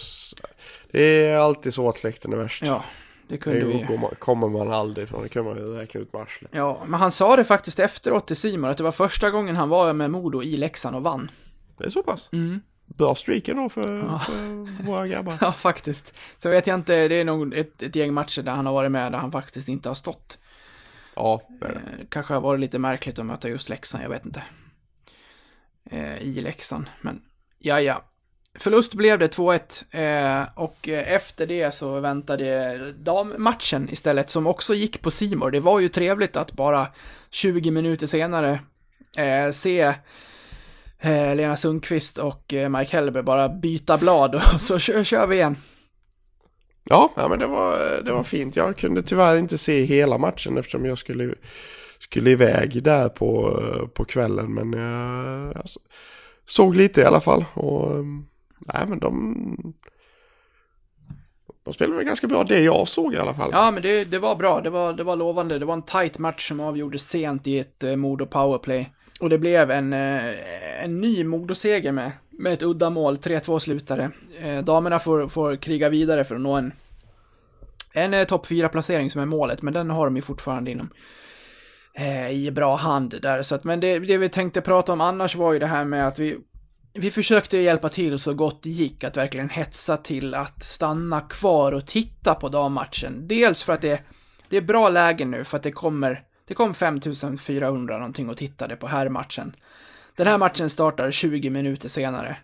det 0.93 1.27
är 1.27 1.37
alltid 1.37 1.75
så 1.75 1.89
att 1.89 1.97
släkten 1.97 2.33
är 2.33 2.37
värst. 2.37 2.63
Ja, 2.67 2.85
det 3.29 3.39
kunde 3.39 3.59
det 3.61 3.67
vi 3.67 3.99
man- 3.99 4.15
kommer 4.19 4.49
man 4.49 4.73
aldrig 4.73 5.05
ifrån, 5.05 5.23
det 5.23 5.29
kan 5.29 5.45
man 5.45 5.57
ju 5.57 5.63
räkna 5.65 6.01
ut 6.01 6.13
med 6.13 6.23
arslet. 6.23 6.51
Ja, 6.55 6.83
men 6.87 7.01
han 7.01 7.11
sa 7.13 7.37
det 7.37 7.45
faktiskt 7.45 7.79
efteråt 7.79 8.27
till 8.27 8.37
Simon 8.37 8.71
att 8.71 8.77
det 8.77 8.85
var 8.85 8.93
första 8.93 9.31
gången 9.31 9.57
han 9.57 9.69
var 9.69 9.93
med 9.93 10.11
Modo 10.11 10.43
i 10.43 10.57
Leksand 10.57 10.97
och 10.97 11.03
vann. 11.03 11.31
Det 11.79 11.85
är 11.85 11.91
så 11.91 12.03
pass? 12.03 12.29
Mm. 12.33 12.61
bra 12.87 13.15
streak 13.15 13.49
ändå 13.49 13.69
för, 13.69 14.19
för 14.19 14.83
våra 14.85 15.07
grabbar. 15.09 15.39
Ja, 15.41 15.53
faktiskt. 15.53 16.15
Så 16.39 16.51
vet 16.51 16.67
jag 16.67 16.75
inte, 16.75 17.09
det 17.09 17.15
är 17.15 17.25
nog 17.25 17.55
ett, 17.55 17.83
ett 17.83 17.97
gäng 17.97 18.15
matcher 18.15 18.43
där 18.43 18.53
han 18.53 18.67
har 18.67 18.73
varit 18.73 18.91
med 18.93 19.13
där 19.13 19.19
han 19.19 19.33
faktiskt 19.33 19.69
inte 19.69 19.89
har 19.91 19.95
stått. 19.95 20.39
Ja, 21.17 21.43
det 21.61 21.67
är 21.67 21.73
det. 21.73 21.79
Eh, 21.79 22.07
kanske 22.09 22.35
har 22.35 22.41
varit 22.41 22.61
lite 22.61 22.79
märkligt 22.79 23.19
att 23.19 23.27
möta 23.27 23.49
just 23.49 23.69
Leksand, 23.69 24.05
jag 24.05 24.11
vet 24.11 24.27
inte. 24.27 24.43
Eh, 25.91 26.19
I 26.23 26.41
Leksand, 26.41 26.87
men 27.01 27.23
ja, 27.59 27.81
ja. 27.81 28.05
Förlust 28.59 28.95
blev 28.95 29.19
det 29.19 29.37
2-1 29.37 30.41
eh, 30.41 30.49
och 30.55 30.89
eh, 30.89 31.13
efter 31.13 31.47
det 31.47 31.75
så 31.75 32.01
väntade 32.01 32.79
dammatchen 32.93 33.89
istället 33.91 34.31
som 34.31 34.47
också 34.47 34.75
gick 34.75 35.03
på 35.03 35.11
Simor. 35.11 35.51
Det 35.51 35.61
var 35.61 35.81
ju 35.81 35.89
trevligt 35.89 36.37
att 36.37 36.53
bara 36.53 36.87
20 37.31 37.71
minuter 37.71 38.07
senare 38.07 38.61
eh, 39.17 39.51
se 39.51 39.81
eh, 40.99 41.37
Lena 41.37 41.57
Sundqvist 41.57 42.19
och 42.19 42.55
eh, 42.55 42.69
Mike 42.69 42.97
Hellberg 42.97 43.23
bara 43.23 43.49
byta 43.49 43.99
blad 43.99 44.35
och 44.35 44.43
så 44.61 44.79
kör, 44.79 45.05
kör 45.05 45.27
vi 45.27 45.37
igen. 45.37 45.57
Ja, 46.85 47.13
ja, 47.17 47.29
men 47.29 47.39
det 47.39 47.47
var, 47.47 48.03
det 48.05 48.13
var 48.13 48.23
fint. 48.23 48.57
Jag 48.57 48.77
kunde 48.77 49.03
tyvärr 49.03 49.37
inte 49.37 49.59
se 49.59 49.85
hela 49.85 50.19
matchen 50.19 50.59
eftersom 50.59 50.85
jag 50.85 50.99
skulle, 50.99 51.35
skulle 51.99 52.31
iväg 52.31 52.83
där 52.83 53.09
på, 53.09 53.61
på 53.95 54.05
kvällen. 54.05 54.55
Men 54.55 54.73
jag, 54.73 55.55
jag 55.55 55.65
såg 56.49 56.77
lite 56.77 57.01
i 57.01 57.05
alla 57.05 57.21
fall. 57.21 57.45
Och, 57.55 58.05
nej, 58.59 58.87
men 58.89 58.99
de, 58.99 59.75
de 61.65 61.75
spelade 61.75 61.97
väl 61.97 62.07
ganska 62.07 62.27
bra 62.27 62.45
det 62.45 62.61
jag 62.61 62.89
såg 62.89 63.15
i 63.15 63.19
alla 63.19 63.35
fall. 63.35 63.51
Ja, 63.53 63.71
men 63.71 63.83
det, 63.83 64.05
det 64.05 64.19
var 64.19 64.37
bra. 64.37 64.61
Det 64.61 64.71
var, 64.71 64.93
det 64.93 65.05
var 65.05 65.17
lovande. 65.17 65.59
Det 65.59 65.65
var 65.65 65.75
en 65.75 65.83
tight 65.83 66.19
match 66.19 66.49
som 66.49 66.61
avgjordes 66.61 67.09
sent 67.09 67.47
i 67.47 67.59
ett 67.59 67.85
eh, 67.85 67.97
Modo 67.97 68.27
powerplay. 68.27 68.91
Och 69.21 69.31
det 69.31 69.39
blev 69.39 69.71
en, 69.71 69.93
eh, 69.93 70.85
en 70.85 71.01
ny 71.01 71.25
Modo-seger 71.25 71.93
med, 71.93 72.13
med 72.31 72.53
ett 72.53 72.63
uddamål. 72.63 73.17
3-2 73.17 73.59
slutade. 73.59 74.11
Eh, 74.43 74.65
damerna 74.65 74.99
får, 74.99 75.29
får 75.29 75.57
kriga 75.57 75.89
vidare 75.89 76.25
för 76.25 76.35
att 76.35 76.41
nå 76.41 76.53
en, 76.53 76.73
en 77.95 78.15
eh, 78.15 78.25
topp 78.25 78.47
4-placering 78.47 79.11
som 79.11 79.21
är 79.21 79.27
målet, 79.27 79.63
men 79.63 79.75
den 79.75 79.91
har 79.91 80.05
de 80.05 80.17
ju 80.17 80.23
fortfarande 80.23 80.71
inom 80.71 80.91
eh, 81.95 82.31
i 82.31 82.51
bra 82.51 82.77
hand 82.77 83.15
där. 83.23 83.43
Så 83.43 83.55
att, 83.55 83.65
men 83.65 83.81
det, 83.81 83.99
det 83.99 84.19
vi 84.19 84.29
tänkte 84.29 84.61
prata 84.61 84.93
om 84.93 85.01
annars 85.01 85.37
var 85.37 85.53
ju 85.53 85.59
det 85.59 85.67
här 85.67 85.85
med 85.85 86.07
att 86.07 86.19
vi 86.19 86.39
vi 86.99 87.11
försökte 87.11 87.59
hjälpa 87.59 87.89
till 87.89 88.19
så 88.19 88.35
gott 88.35 88.63
det 88.63 88.71
gick 88.71 89.05
att 89.05 89.17
verkligen 89.17 89.49
hetsa 89.49 89.97
till 89.97 90.35
att 90.35 90.63
stanna 90.63 91.21
kvar 91.21 91.73
och 91.73 91.87
titta 91.87 92.35
på 92.35 92.49
dammatchen. 92.49 93.29
Dels 93.29 93.63
för 93.63 93.73
att 93.73 93.81
det, 93.81 94.03
det 94.49 94.57
är 94.57 94.63
bra 94.63 94.89
läge 94.89 95.25
nu 95.25 95.45
för 95.45 95.57
att 95.57 95.63
det 95.63 95.73
kommer, 95.73 96.23
det 96.47 96.55
kom 96.55 96.75
5400 96.75 97.99
någonting 97.99 98.31
och 98.31 98.37
tittade 98.37 98.77
på 98.77 98.87
här 98.87 99.09
matchen. 99.09 99.57
Den 100.17 100.27
här 100.27 100.39
matchen 100.39 100.71
startar 100.71 101.11
20 101.11 101.51
minuter 101.51 101.89
senare. 101.89 102.37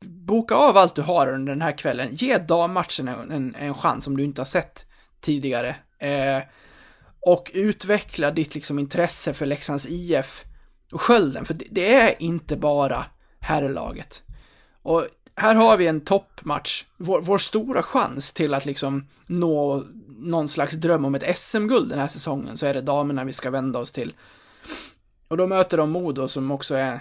Boka 0.00 0.54
av 0.54 0.76
allt 0.76 0.96
du 0.96 1.02
har 1.02 1.28
under 1.28 1.52
den 1.52 1.62
här 1.62 1.78
kvällen. 1.78 2.08
Ge 2.12 2.38
dammatchen 2.38 3.08
en, 3.08 3.30
en, 3.30 3.54
en 3.54 3.74
chans 3.74 4.06
om 4.06 4.16
du 4.16 4.24
inte 4.24 4.40
har 4.40 4.46
sett 4.46 4.86
tidigare. 5.20 5.76
Eh, 5.98 6.42
och 7.20 7.50
utveckla 7.54 8.30
ditt 8.30 8.54
liksom 8.54 8.78
intresse 8.78 9.34
för 9.34 9.46
Leksands 9.46 9.86
IF 9.86 10.44
och 10.92 11.00
Skölden, 11.00 11.44
för 11.44 11.54
det, 11.54 11.64
det 11.70 11.94
är 11.94 12.22
inte 12.22 12.56
bara 12.56 13.04
herrlaget. 13.44 14.22
Och 14.82 15.06
här 15.36 15.54
har 15.54 15.76
vi 15.76 15.86
en 15.86 16.00
toppmatch, 16.00 16.84
vår, 16.96 17.20
vår, 17.20 17.38
stora 17.38 17.82
chans 17.82 18.32
till 18.32 18.54
att 18.54 18.66
liksom 18.66 19.08
nå 19.26 19.84
någon 20.08 20.48
slags 20.48 20.74
dröm 20.74 21.04
om 21.04 21.14
ett 21.14 21.38
SM-guld 21.38 21.90
den 21.90 21.98
här 21.98 22.08
säsongen, 22.08 22.56
så 22.56 22.66
är 22.66 22.74
det 22.74 22.80
damerna 22.80 23.24
vi 23.24 23.32
ska 23.32 23.50
vända 23.50 23.78
oss 23.78 23.92
till. 23.92 24.14
Och 25.28 25.36
då 25.36 25.46
möter 25.46 25.76
de 25.76 25.90
Modo 25.90 26.28
som 26.28 26.50
också 26.50 26.74
är, 26.74 27.00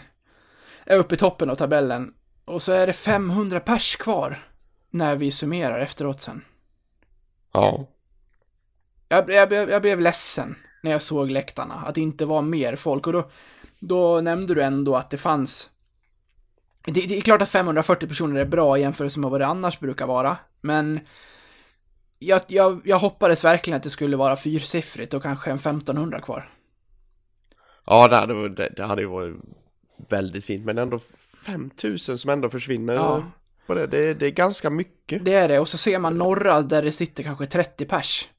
är 0.86 0.98
uppe 0.98 1.16
i 1.16 1.18
toppen 1.18 1.50
av 1.50 1.56
tabellen. 1.56 2.14
Och 2.46 2.62
så 2.62 2.72
är 2.72 2.88
det 2.88 2.94
500 2.94 3.60
pers 3.60 3.96
kvar 3.96 4.48
när 4.90 5.16
vi 5.16 5.32
summerar 5.32 5.80
efteråt 5.80 6.22
sen. 6.22 6.42
Ja. 7.52 7.88
Jag, 9.10 9.30
jag, 9.30 9.54
jag 9.54 9.82
blev 9.82 10.00
ledsen 10.00 10.56
när 10.84 10.92
jag 10.92 11.02
såg 11.02 11.32
läktarna, 11.32 11.74
att 11.74 11.96
det 11.96 12.02
inte 12.02 12.26
var 12.26 12.42
mer 12.42 12.76
folk. 12.76 13.08
Och 13.08 13.14
då, 13.14 13.30
då 13.80 14.22
nämnde 14.22 14.54
du 14.54 14.64
ändå 14.64 14.96
att 14.96 15.10
det 15.10 15.18
fanns 15.18 15.70
det, 16.86 17.08
det, 17.08 17.18
är 17.18 17.22
klart 17.22 17.42
att 17.42 17.50
540 17.50 18.08
personer 18.08 18.42
är 18.42 18.46
bra 18.46 18.78
i 18.78 18.82
jämförelse 18.82 19.20
med 19.20 19.30
vad 19.30 19.42
det 19.42 19.46
annars 19.48 19.80
brukar 19.80 20.08
vara, 20.08 20.38
men 20.62 21.00
jag, 22.20 22.42
jag, 22.48 22.82
jag 22.86 23.00
hoppades 23.00 23.44
verkligen 23.44 23.78
att 23.78 23.84
det 23.84 23.90
skulle 23.90 24.18
vara 24.18 24.36
fyrsiffrigt 24.36 25.14
och 25.14 25.24
kanske 25.24 25.52
en 25.52 25.56
1500 25.56 26.22
kvar. 26.22 26.50
Ja, 27.86 28.08
det 28.08 28.16
hade, 28.16 28.50
det, 28.50 28.74
det 28.76 28.84
hade 28.84 29.02
ju 29.02 29.08
varit 29.08 29.36
väldigt 30.10 30.46
fint, 30.46 30.66
men 30.66 30.78
ändå 30.78 31.00
5000 31.46 32.18
som 32.18 32.30
ändå 32.30 32.50
försvinner. 32.50 32.94
Ja. 32.94 33.24
På 33.68 33.74
det, 33.74 33.88
det, 33.88 34.14
det 34.14 34.26
är 34.26 34.32
ganska 34.32 34.70
mycket. 34.70 35.26
Det 35.26 35.34
är 35.34 35.48
det, 35.48 35.60
och 35.60 35.68
så 35.68 35.78
ser 35.78 36.00
man 36.00 36.18
norra 36.18 36.62
där 36.62 36.84
det 36.84 36.92
sitter 36.92 37.24
kanske 37.24 37.46
30 37.46 37.86
pers. 37.86 38.30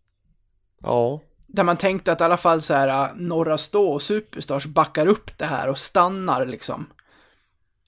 Ja. 0.82 1.20
Där 1.46 1.64
man 1.64 1.76
tänkte 1.76 2.12
att 2.12 2.20
i 2.20 2.24
alla 2.24 2.36
fall 2.36 2.62
så 2.62 2.74
här, 2.74 3.14
norra 3.14 3.58
stå 3.58 3.92
och 3.92 4.02
Superstars 4.02 4.66
backar 4.66 5.06
upp 5.06 5.38
det 5.38 5.44
här 5.44 5.68
och 5.68 5.78
stannar 5.78 6.46
liksom. 6.46 6.86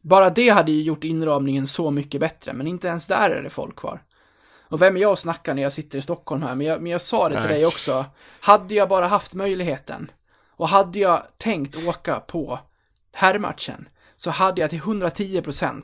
Bara 0.07 0.30
det 0.30 0.48
hade 0.48 0.72
ju 0.72 0.82
gjort 0.82 1.04
inramningen 1.04 1.66
så 1.66 1.90
mycket 1.90 2.20
bättre, 2.20 2.52
men 2.52 2.66
inte 2.66 2.88
ens 2.88 3.07
där 3.07 3.30
är 3.30 3.42
det 3.42 3.50
folk 3.50 3.76
kvar. 3.76 4.02
Och 4.68 4.82
vem 4.82 4.96
är 4.96 5.00
jag 5.00 5.11
och 5.11 5.18
snackar 5.18 5.54
när 5.54 5.62
jag 5.62 5.72
sitter 5.72 5.98
i 5.98 6.02
Stockholm 6.02 6.42
här, 6.42 6.54
men 6.54 6.66
jag, 6.66 6.82
men 6.82 6.92
jag 6.92 7.00
sa 7.00 7.28
det 7.28 7.34
till 7.34 7.50
Nej. 7.50 7.54
dig 7.54 7.66
också. 7.66 8.04
Hade 8.40 8.74
jag 8.74 8.88
bara 8.88 9.07
haft 9.07 9.34
möjligheten, 9.34 10.11
och 10.50 10.68
hade 10.68 10.98
jag 10.98 11.22
tänkt 11.36 11.86
åka 11.86 12.20
på 12.20 12.59
herrmatchen, 13.12 13.88
så 14.16 14.30
hade 14.30 14.61
jag 14.61 14.70
till 14.70 14.80
110% 14.80 15.82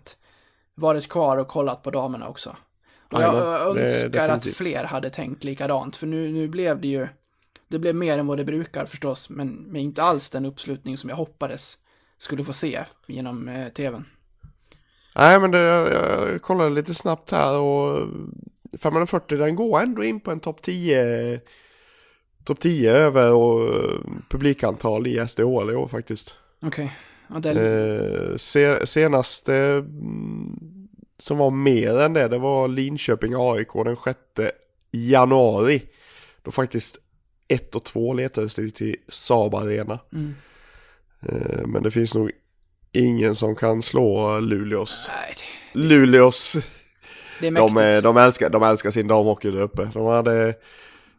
varit 0.75 1.09
kvar 1.09 1.37
och 1.37 1.49
kollat 1.49 1.83
på 1.83 1.91
damerna 1.91 2.29
också. 2.29 2.57
Och 3.13 3.23
jag, 3.23 3.35
är 3.35 3.81
önskar 3.81 4.29
att 4.29 4.47
fler 4.47 4.85
hade 4.85 5.11
tänkt 5.11 5.45
likadant, 5.45 5.97
för 5.97 6.07
nu, 6.07 6.33
nu 6.33 6.49
blev 6.49 6.81
det 6.81 6.89
ju, 6.89 7.09
det 7.69 7.79
blev 7.79 7.95
mer 7.95 8.19
än 8.19 8.27
vad 8.27 8.39
det 8.39 8.45
brukar 8.45 8.87
förstås, 8.87 9.31
men, 9.31 9.49
men 9.49 9.81
inte 9.81 10.03
alls 10.03 10.31
den 10.31 10.47
uppslutning 10.47 10.99
som 10.99 11.11
jag 11.11 11.17
hoppades 11.17 11.79
skulle 12.19 12.45
få 12.45 12.53
se 12.53 12.85
genom 13.07 13.49
eh, 13.49 13.69
tvn. 13.69 14.05
Nej, 15.15 15.41
men 15.41 15.51
det, 15.51 15.59
jag, 15.59 15.93
jag 15.93 16.43
kollade 16.43 16.71
lite 16.71 16.95
snabbt 16.95 17.31
här 17.31 17.59
och 17.59 18.09
540 18.79 19.39
den 19.39 19.57
går 19.57 19.81
ändå 19.81 20.05
in 20.05 20.21
på 20.21 20.31
en 20.31 20.41
topp 20.41 20.63
10 20.63 21.41
topp 22.45 22.61
10 22.61 22.93
över 22.93 23.33
och 23.33 23.71
publikantal 24.29 25.07
i 25.07 25.29
SDHL 25.29 25.71
i 25.71 25.75
år 25.75 25.89
faktiskt. 25.89 26.37
Okej. 26.63 26.93
Det, 27.29 27.53
Eh, 28.31 28.37
se, 28.37 28.87
senaste 28.87 29.55
mm, 29.55 30.89
som 31.19 31.39
var 31.39 31.51
mer 31.51 32.01
än 32.01 32.13
det, 32.13 32.29
det 32.29 32.39
var 32.39 32.69
Linköping 32.69 33.33
AIK 33.37 33.73
den 33.73 33.97
6 33.97 34.19
januari. 34.91 35.83
Då 36.43 36.51
faktiskt 36.51 36.99
1 37.49 37.75
och 37.75 37.85
2 37.85 38.13
letades 38.13 38.55
det 38.55 38.71
till 38.71 38.97
Saab 39.09 39.55
Arena. 39.55 39.99
mm. 40.13 40.35
Eh, 41.21 41.67
men 41.67 41.83
det 41.83 41.91
finns 41.91 42.15
nog 42.15 42.31
ingen 42.93 43.35
som 43.35 43.57
kan 43.57 43.83
slå 43.83 44.39
Luleås. 44.41 45.09
Nej, 45.09 45.37
Luleås, 45.73 46.57
det 47.41 47.47
är 47.47 47.51
mäktigt. 47.51 47.75
de, 47.77 48.01
de, 48.01 48.17
älskar, 48.17 48.51
de 48.51 48.63
älskar 48.63 48.91
sin 48.91 49.09
damhockey 49.09 49.51
där 49.51 49.61
uppe. 49.61 49.91
De 49.95 50.07
hade 50.07 50.55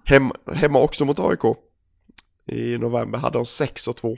hem, 0.05 0.31
hemma 0.53 0.79
också 0.79 1.05
mot 1.05 1.19
AIK. 1.19 1.39
I 2.47 2.77
november 2.77 3.19
hade 3.19 3.37
de 3.37 3.45
6 3.45 3.87
och 3.87 3.95
2. 3.95 4.17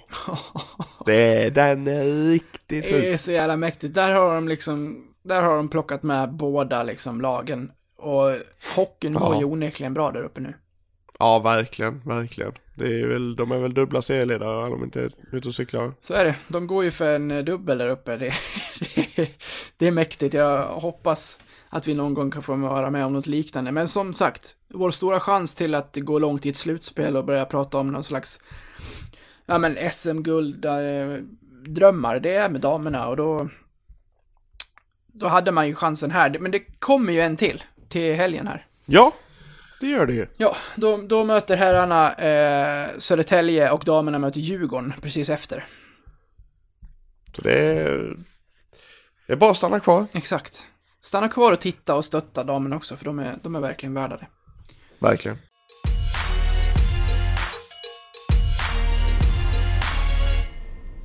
Det 1.06 1.44
är, 1.44 1.52
den 1.52 1.88
är 1.88 2.04
riktigt 2.32 2.84
Det 2.84 3.14
är 3.14 3.18
så 3.18 3.32
jävla 3.32 3.58
mäktigt. 3.58 3.94
Där 3.94 4.12
har 4.14 4.36
de 4.36 4.48
liksom, 4.48 5.04
där 5.24 5.42
har 5.42 5.56
de 5.56 5.70
plockat 5.70 6.04
med 6.04 6.34
båda 6.34 6.84
liksom 6.84 7.22
lagen. 7.22 7.72
Och 7.98 8.36
hockeyn 8.76 9.14
Ja. 9.14 9.20
var 9.20 9.40
ju 9.40 9.46
onekligen 9.46 9.94
bra 9.94 10.12
där 10.12 10.24
uppe 10.24 10.42
nu. 10.42 10.54
Ja, 11.20 11.40
verkligen, 11.40 12.02
verkligen. 12.06 12.52
Det 12.74 13.02
är 13.02 13.08
väl, 13.08 13.36
de 13.36 13.52
är 13.52 13.58
väl 13.58 13.74
dubbla 13.74 14.02
serieledare 14.02 14.66
om 14.66 14.72
de 14.72 14.84
inte 14.84 15.02
är 15.02 15.12
ute 15.32 15.48
och 15.48 15.56
cyklar. 15.56 15.94
Så 16.00 16.14
är 16.14 16.26
det. 16.26 16.36
De 16.48 16.68
går 16.68 16.84
ju 16.84 16.92
för 16.92 17.16
en 17.16 17.32
eh, 17.32 17.44
dubbel 17.44 17.78
där 17.78 17.88
uppe. 17.88 18.18
Det, 18.18 18.34
det, 18.96 19.30
det 19.78 19.88
är 19.88 19.92
mäktigt. 19.92 20.34
Jag 20.34 20.68
hoppas 20.68 21.40
att 21.70 21.88
vi 21.88 21.94
någon 21.94 22.14
gång 22.14 22.32
kan 22.32 22.44
få 22.44 22.56
vara 22.56 22.90
med 22.90 23.06
om 23.06 23.14
något 23.14 23.28
liknande. 23.28 23.72
Men 23.72 23.88
som 23.88 24.14
sagt, 24.14 24.56
vår 24.68 24.92
stora 24.92 25.20
chans 25.20 25.56
till 25.56 25.76
att 25.76 25.98
gå 25.98 26.20
långt 26.20 26.46
i 26.46 26.50
ett 26.50 26.58
slutspel 26.58 27.18
och 27.18 27.26
börja 27.26 27.46
prata 27.46 27.78
om 27.78 27.92
någon 27.92 28.04
slags, 28.04 28.40
ja 29.46 29.58
men 29.58 29.92
SM-guld, 29.92 30.66
eh, 30.66 31.18
drömmar, 31.68 32.20
det 32.20 32.34
är 32.34 32.50
med 32.50 32.62
damerna 32.62 33.08
och 33.08 33.18
då, 33.18 33.50
då 35.08 35.28
hade 35.28 35.52
man 35.52 35.68
ju 35.68 35.76
chansen 35.76 36.12
här. 36.12 36.40
Men 36.40 36.52
det 36.52 36.60
kommer 36.80 37.14
ju 37.14 37.22
en 37.22 37.38
till, 37.38 37.64
till 37.90 38.16
helgen 38.16 38.48
här. 38.48 38.66
Ja, 38.86 39.14
det 39.80 39.88
gör 39.88 40.06
det 40.06 40.14
ju. 40.14 40.28
Ja, 40.38 40.56
då, 40.76 40.98
då 40.98 41.24
möter 41.24 41.58
herrarna 41.58 42.14
eh, 42.14 42.90
Södertälje 42.98 43.72
och 43.72 43.84
damerna 43.86 44.20
möter 44.20 44.40
Djurgården 44.40 44.94
precis 45.02 45.30
efter. 45.30 45.66
Så 47.36 47.42
det 47.42 47.54
är, 47.54 48.18
det 49.28 49.34
är 49.34 49.38
bara 49.38 49.52
att 49.52 49.58
stanna 49.58 49.80
kvar. 49.80 50.06
Exakt. 50.14 50.68
Stanna 51.02 51.30
kvar 51.30 51.52
och 51.52 51.60
titta 51.60 51.96
och 51.96 52.06
stötta 52.06 52.44
damerna 52.44 52.76
också, 52.76 52.96
för 52.96 53.06
de 53.06 53.20
är, 53.20 53.36
de 53.44 53.56
är 53.56 53.60
verkligen 53.60 53.94
värda 53.94 54.18
det. 54.18 54.28
Verkligen. 55.00 55.38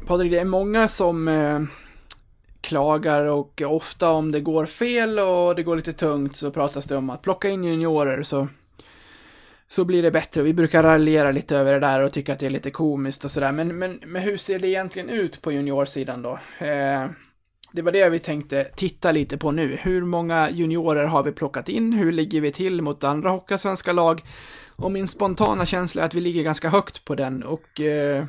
Patrik, 0.06 0.32
det 0.32 0.38
är 0.38 0.44
många 0.44 0.88
som 0.88 1.28
eh, 1.28 1.60
klagar 2.60 3.24
och 3.24 3.62
ofta 3.66 4.10
om 4.10 4.32
det 4.32 4.40
går 4.40 4.66
fel 4.66 5.18
och 5.18 5.54
det 5.54 5.62
går 5.62 5.76
lite 5.76 5.92
tungt 5.92 6.36
så 6.36 6.50
pratas 6.50 6.84
det 6.84 6.96
om 6.96 7.10
att 7.10 7.22
plocka 7.22 7.48
in 7.48 7.64
juniorer 7.64 8.22
så, 8.22 8.48
så 9.70 9.84
blir 9.84 10.02
det 10.02 10.10
bättre. 10.10 10.42
Vi 10.42 10.54
brukar 10.54 10.82
raljera 10.82 11.30
lite 11.32 11.56
över 11.56 11.72
det 11.72 11.80
där 11.80 12.00
och 12.00 12.12
tycka 12.12 12.32
att 12.32 12.38
det 12.38 12.46
är 12.46 12.50
lite 12.50 12.70
komiskt 12.70 13.24
och 13.24 13.30
sådär. 13.30 13.52
Men, 13.52 13.78
men, 13.78 14.00
men 14.06 14.22
hur 14.22 14.36
ser 14.36 14.58
det 14.58 14.68
egentligen 14.68 15.08
ut 15.08 15.42
på 15.42 15.52
juniorsidan 15.52 16.22
då? 16.22 16.38
Eh, 16.58 17.06
det 17.72 17.82
var 17.82 17.92
det 17.92 18.08
vi 18.08 18.18
tänkte 18.18 18.64
titta 18.64 19.12
lite 19.12 19.38
på 19.38 19.50
nu. 19.50 19.78
Hur 19.82 20.04
många 20.04 20.50
juniorer 20.50 21.04
har 21.04 21.22
vi 21.22 21.32
plockat 21.32 21.68
in? 21.68 21.92
Hur 21.92 22.12
ligger 22.12 22.40
vi 22.40 22.52
till 22.52 22.82
mot 22.82 23.04
andra 23.04 23.58
svenska 23.58 23.92
lag? 23.92 24.22
Och 24.76 24.92
min 24.92 25.08
spontana 25.08 25.66
känsla 25.66 26.02
är 26.02 26.06
att 26.06 26.14
vi 26.14 26.20
ligger 26.20 26.42
ganska 26.42 26.68
högt 26.68 27.04
på 27.04 27.14
den 27.14 27.42
och 27.42 27.80
eh, 27.80 28.24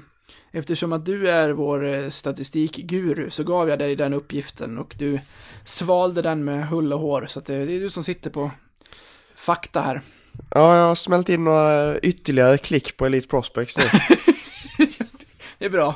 eftersom 0.51 0.93
att 0.93 1.05
du 1.05 1.29
är 1.29 1.49
vår 1.49 1.85
eh, 1.85 2.09
statistikguru 2.09 3.29
så 3.29 3.43
gav 3.43 3.69
jag 3.69 3.79
dig 3.79 3.95
den 3.95 4.13
uppgiften 4.13 4.77
och 4.77 4.95
du 4.99 5.19
svalde 5.65 6.21
den 6.21 6.43
med 6.43 6.67
hull 6.67 6.93
och 6.93 6.99
hår 6.99 7.25
så 7.29 7.39
att 7.39 7.45
det, 7.45 7.65
det 7.65 7.73
är 7.73 7.79
du 7.79 7.89
som 7.89 8.03
sitter 8.03 8.29
på 8.29 8.51
fakta 9.35 9.81
här. 9.81 10.01
Ja, 10.55 10.77
jag 10.77 10.87
har 10.87 10.95
smält 10.95 11.29
in 11.29 11.43
några 11.43 11.99
ytterligare 11.99 12.57
klick 12.57 12.97
på 12.97 13.05
Elite 13.05 13.27
Prospects 13.27 13.77
nu. 13.77 13.83
det 15.59 15.65
är 15.65 15.69
bra. 15.69 15.95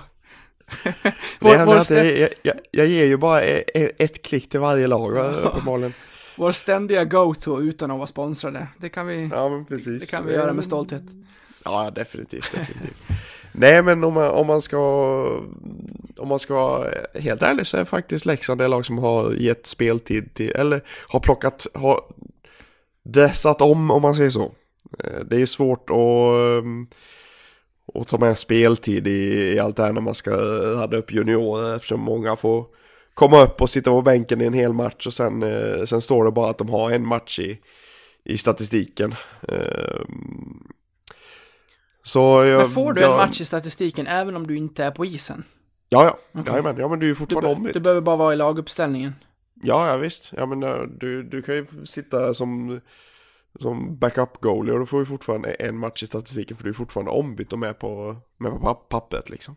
Det 0.84 1.14
Vår, 1.40 1.56
händer 1.56 1.76
vår, 1.76 1.82
stä, 1.84 2.04
jag, 2.20 2.30
jag, 2.44 2.56
jag, 2.72 2.88
ger 2.88 3.06
ju 3.06 3.18
bara 3.18 3.44
e- 3.44 3.64
e- 3.74 3.92
ett 3.98 4.22
klick 4.22 4.50
till 4.50 4.60
varje 4.60 4.88
lag 4.88 5.18
uppenbarligen. 5.44 5.94
vår 6.36 6.52
ständiga 6.52 7.06
go-to 7.06 7.62
utan 7.62 7.92
att 7.92 7.98
vara 7.98 8.08
sponsrade. 8.08 8.68
Det 8.78 8.90
kan 8.90 9.08
vi, 9.08 9.30
Ja, 9.34 9.50
men 9.50 9.66
precis. 9.66 10.02
det 10.02 10.06
kan 10.12 10.26
vi 10.26 10.34
göra 10.34 10.54
med 10.54 10.64
stolthet. 10.64 11.04
Ja, 11.66 11.92
definitivt, 11.92 12.52
definitivt. 12.52 13.06
Nej, 13.52 13.84
men 13.84 14.04
om 14.04 14.14
man, 14.14 14.30
om 14.30 14.48
man 14.48 14.62
ska 14.62 14.78
om 16.18 16.28
man 16.28 16.40
ska 16.40 16.54
vara 16.54 16.88
helt 17.20 17.42
ärlig 17.42 17.68
så 17.68 17.78
är 17.78 17.86
faktiskt 17.86 18.26
Leksand 18.26 18.62
det 18.62 18.68
lag 18.68 18.86
som 18.86 18.98
har 18.98 19.32
gett 19.34 19.68
speltid 19.68 20.34
till, 20.34 20.52
eller 20.52 20.82
har 21.08 21.20
plockat, 21.20 21.68
har 21.74 22.02
dessat 23.06 23.62
om 23.62 23.92
om 23.92 24.02
man 24.02 24.16
säger 24.16 24.30
så. 24.30 24.52
Eh, 25.04 25.20
Det 25.26 25.36
är 25.36 25.40
ju 25.40 25.48
svårt 25.48 25.90
att, 25.90 26.64
ehm, 26.64 26.88
att 27.96 28.08
ta 28.08 28.18
med 28.18 28.38
speltid 28.38 29.08
i, 29.08 29.54
i 29.54 29.60
allt 29.60 29.76
det 29.78 29.84
här 29.84 29.94
när 29.94 30.02
man 30.02 30.16
ska 30.16 30.32
ladda 30.76 30.98
upp 30.98 31.12
juniorer 31.12 31.76
eftersom 31.76 32.00
många 32.02 32.36
får 32.36 32.66
komma 33.14 33.44
upp 33.44 33.62
och 33.62 33.70
sitta 33.70 33.92
på 33.92 34.02
bänken 34.02 34.42
i 34.42 34.46
en 34.46 34.54
hel 34.54 34.74
match 34.74 35.08
och 35.08 35.14
sen, 35.14 35.44
eh, 35.44 35.86
sen 35.86 36.02
står 36.02 36.26
det 36.26 36.32
bara 36.32 36.50
att 36.50 36.58
de 36.58 36.70
har 36.70 36.92
en 36.92 37.08
match 37.08 37.40
i, 37.40 37.60
i 38.26 38.38
statistiken. 38.38 39.16
Ehm, 39.48 40.64
Så 42.04 42.20
jag, 42.46 42.60
Men 42.62 42.70
får 42.70 42.94
du 42.94 43.02
jag, 43.02 43.12
en 43.12 43.18
match 43.18 43.42
i 43.42 43.46
statistiken 43.46 44.08
även 44.08 44.36
om 44.36 44.48
du 44.48 44.58
inte 44.58 44.84
är 44.84 44.92
på 44.92 45.06
isen? 45.06 45.44
Ja, 45.90 46.18
ja. 46.34 46.42
Jajamän. 46.48 46.76
Ja, 46.78 46.88
men 46.88 47.00
du 47.00 47.06
är 47.06 47.08
ju 47.08 47.14
Du, 47.14 47.16
fortfarande 47.16 47.50
be- 47.50 47.56
ombytt. 47.56 47.74
du 47.74 47.80
behöver 47.80 48.02
bara 48.02 48.16
vara 48.16 48.34
i 48.34 48.36
laguppställningen. 48.36 49.14
Ja, 49.64 49.88
ja 49.92 49.98
visst. 49.98 50.34
Ja, 50.38 50.46
men 50.46 50.64
eh, 50.64 50.82
du, 50.82 51.24
du 51.24 51.42
kan 51.42 51.56
ju 51.56 51.66
sitta 51.86 52.34
som, 52.34 52.82
som 53.60 53.98
backup 53.98 54.42
goalie 54.42 54.74
och 54.74 54.80
då 54.80 54.86
får 54.86 55.00
vi 55.00 55.06
fortfarande 55.06 55.54
en 55.54 55.78
match 55.78 56.04
i 56.04 56.08
statistiken 56.08 56.58
för 56.58 56.64
du 56.64 56.70
är 56.70 56.74
fortfarande 56.74 57.12
ombytt 57.12 57.54
och 57.54 57.60
med 57.60 57.80
på, 57.80 58.18
med 58.38 58.52
på 58.52 58.74
pappret 58.76 59.30
liksom. 59.30 59.56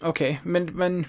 Okej, 0.00 0.40
men, 0.44 0.64
men... 0.64 1.06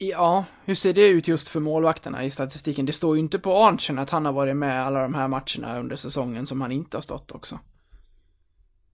Ja, 0.00 0.44
hur 0.64 0.74
ser 0.74 0.92
det 0.92 1.08
ut 1.08 1.28
just 1.28 1.48
för 1.48 1.60
målvakterna 1.60 2.24
i 2.24 2.30
statistiken? 2.30 2.86
Det 2.86 2.92
står 2.92 3.16
ju 3.16 3.20
inte 3.22 3.38
på 3.38 3.56
Arntzen 3.56 3.98
att 3.98 4.10
han 4.10 4.24
har 4.24 4.32
varit 4.32 4.56
med 4.56 4.82
alla 4.86 5.02
de 5.02 5.14
här 5.14 5.28
matcherna 5.28 5.80
under 5.80 5.96
säsongen 5.96 6.46
som 6.46 6.60
han 6.60 6.72
inte 6.72 6.96
har 6.96 7.02
stått 7.02 7.32
också. 7.32 7.58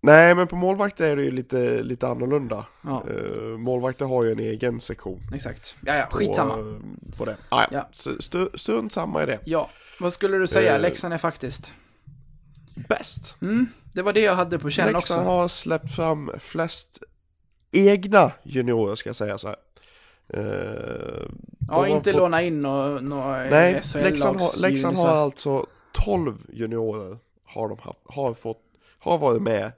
Nej, 0.05 0.35
men 0.35 0.47
på 0.47 0.57
målvakter 0.57 1.11
är 1.11 1.17
det 1.17 1.23
ju 1.23 1.31
lite, 1.31 1.83
lite 1.83 2.09
annorlunda. 2.09 2.67
Ja, 2.83 3.05
Uh, 3.11 3.59
målvakter 3.59 4.05
har 4.07 4.25
ju 4.25 4.33
en 4.33 4.39
egen 4.39 4.81
sektion. 4.81 5.21
exakt. 5.35 5.77
Ja, 5.87 5.95
ja, 5.97 6.07
på, 6.11 6.17
skitsamma. 6.17 6.55
eh, 6.55 7.17
På 7.19 7.25
det. 7.25 7.37
Ah, 7.49 7.61
ja, 7.63 7.67
Ja. 7.71 7.89
ja. 8.07 8.13
St- 8.19 8.59
strunt 8.59 8.93
samma 8.93 9.23
i 9.23 9.27
det. 9.27 9.39
Ja, 9.45 9.71
vad 10.01 10.13
skulle 10.13 10.37
du 10.39 10.47
säga? 10.47 10.75
Eh, 10.77 10.81
Leksand 10.83 11.15
är 11.15 11.19
faktiskt. 11.19 11.73
Bäst. 12.89 13.37
Mm, 13.43 13.67
det 13.93 14.03
var 14.03 14.13
det 14.13 14.21
jag 14.21 14.35
hade 14.35 14.59
på 14.59 14.71
känn 14.71 14.93
Leksand 14.93 15.21
också. 15.21 15.31
har 15.31 15.49
släppt 15.49 15.95
fram 15.95 16.31
flest 16.41 17.03
egna 17.73 18.33
juniorer 18.43 18.95
ska 18.97 19.09
jag 19.09 19.17
säga 19.17 19.39
så 19.39 19.49
här. 19.49 19.57
Eh, 20.29 21.27
Ja, 21.69 21.87
inte 21.89 22.13
fått- 22.13 22.21
låna 22.21 22.43
in 22.43 22.63
några 22.63 22.89
no, 23.01 23.15
Nej, 23.51 23.73
Leksand 23.95 24.41
har, 24.41 24.61
Leksand 24.63 24.97
har... 24.97 25.09
alltså 25.09 25.67
12 25.93 26.35
juniorer 26.53 27.19
har 27.45 27.69
de 27.69 27.79
haft, 27.79 27.99
har 28.05 28.35
fått, 28.35 28.61
har 28.99 29.19
varit 29.19 29.43
med 29.43 29.73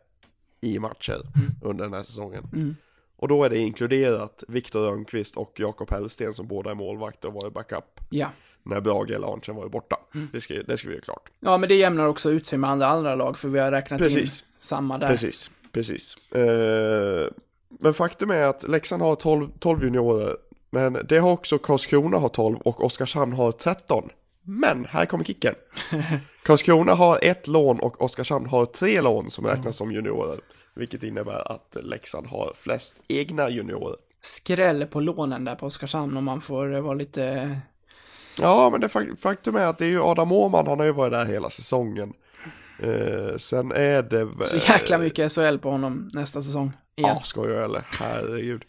i 0.66 0.78
matcher 0.78 1.20
under 1.62 1.84
den 1.84 1.94
här 1.94 2.02
säsongen. 2.02 2.44
Mm. 2.52 2.76
Och 3.16 3.28
då 3.28 3.44
är 3.44 3.50
det 3.50 3.58
inkluderat 3.58 4.44
Viktor 4.48 4.80
Rönnqvist 4.80 5.36
och 5.36 5.52
Jakob 5.56 5.90
Hellsten 5.90 6.34
som 6.34 6.46
båda 6.46 6.70
är 6.70 6.74
målvakter 6.74 7.28
och 7.28 7.34
varit 7.34 7.54
backup 7.54 8.00
Ja. 8.10 8.28
när 8.62 8.80
Brage 8.80 9.10
eller 9.10 9.32
Arntzen 9.32 9.54
var 9.56 9.68
borta. 9.68 9.96
Mm. 10.14 10.28
Det, 10.32 10.40
ska, 10.40 10.54
det 10.54 10.76
ska 10.76 10.88
vi 10.88 10.94
göra 10.94 11.04
klart. 11.04 11.28
ja, 11.40 11.58
men 11.58 11.68
det 11.68 11.74
jämnar 11.74 12.06
också 12.08 12.30
ut 12.30 12.46
sig 12.46 12.58
med 12.58 12.70
andra, 12.70 12.86
andra 12.86 13.14
lag 13.14 13.38
för 13.38 13.48
vi 13.48 13.58
har 13.58 13.70
räknat 13.70 14.00
Precis. 14.00 14.40
in 14.42 14.46
samma 14.58 14.98
där. 14.98 15.08
Precis, 15.08 15.50
precis. 15.72 16.16
Eh, 16.32 17.28
men 17.68 17.94
faktum 17.94 18.30
är 18.30 18.42
att 18.44 18.68
Leksand 18.68 19.02
har 19.02 19.14
12, 19.16 19.48
12 19.58 19.84
juniorer, 19.84 20.36
men 20.70 20.98
det 21.08 21.18
har 21.18 21.32
också 21.32 21.58
Karlskrona 21.58 22.16
har 22.18 22.28
12 22.28 22.56
och 22.58 22.84
Oskarshamn 22.84 23.32
har 23.32 23.52
13. 23.52 24.08
Men 24.42 24.84
här 24.84 25.06
kommer 25.06 25.24
kicken. 25.24 25.54
Karlskrona 26.46 26.94
har 26.94 27.18
ett 27.22 27.46
lån 27.46 27.80
och 27.80 28.02
Oskarshamn 28.02 28.46
har 28.46 28.66
tre 28.66 29.00
lån 29.00 29.30
som 29.30 29.46
räknas 29.46 29.76
som 29.76 29.92
juniorer. 29.92 30.40
Vilket 30.74 31.02
innebär 31.02 31.52
att 31.52 31.76
Leksand 31.82 32.26
har 32.26 32.52
flest 32.56 33.00
egna 33.08 33.50
juniorer. 33.50 33.96
Skräll 34.20 34.86
på 34.86 35.00
lånen 35.00 35.44
där 35.44 35.54
på 35.54 35.66
Oskarshamn 35.66 36.16
om 36.16 36.24
man 36.24 36.40
får 36.40 36.80
vara 36.80 36.94
lite... 36.94 37.56
Ja, 38.40 38.68
men 38.72 38.80
det 38.80 38.86
fak- 38.88 39.16
faktum 39.20 39.56
är 39.56 39.66
att 39.66 39.78
det 39.78 39.84
är 39.84 39.90
ju 39.90 40.02
Adam 40.02 40.32
Åhman, 40.32 40.66
han 40.66 40.78
har 40.78 40.86
ju 40.86 40.92
varit 40.92 41.12
där 41.12 41.24
hela 41.24 41.50
säsongen. 41.50 42.12
Eh, 42.82 43.36
sen 43.36 43.72
är 43.72 44.02
det... 44.02 44.28
Så 44.44 44.56
jäkla 44.56 44.98
mycket 44.98 45.32
SHL 45.32 45.58
på 45.58 45.70
honom 45.70 46.10
nästa 46.12 46.42
säsong. 46.42 46.72
Igen. 46.96 47.10
Ja, 47.14 47.22
skojar 47.22 47.54
jag 47.56 47.64
eller? 47.64 47.82
Herregud. 48.00 48.64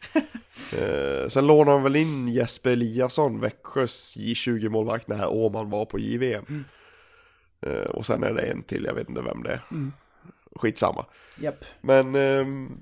eh, 0.80 1.28
sen 1.30 1.48
lånade 1.48 1.72
han 1.72 1.84
väl 1.84 1.96
in 1.96 2.28
Jesper 2.28 2.70
Eliasson, 2.72 3.40
Växjös 3.40 4.14
J20-målvakt, 4.18 5.08
när 5.08 5.34
Åman 5.34 5.70
var 5.70 5.86
på 5.86 6.00
JVM. 6.00 6.34
Eh, 6.34 6.56
och 7.94 8.06
sen 8.06 8.24
är 8.24 8.34
det 8.34 8.42
en 8.42 8.64
till, 8.64 8.84
jag 8.86 8.94
vet 8.94 9.10
inte 9.10 9.22
vem 9.22 9.44
det 9.44 9.50
är. 9.52 9.62
Mm. 9.72 9.94
Skitsamma. 10.56 11.06
Japp. 11.40 11.66
Men 11.82 12.16
ehm, 12.16 12.82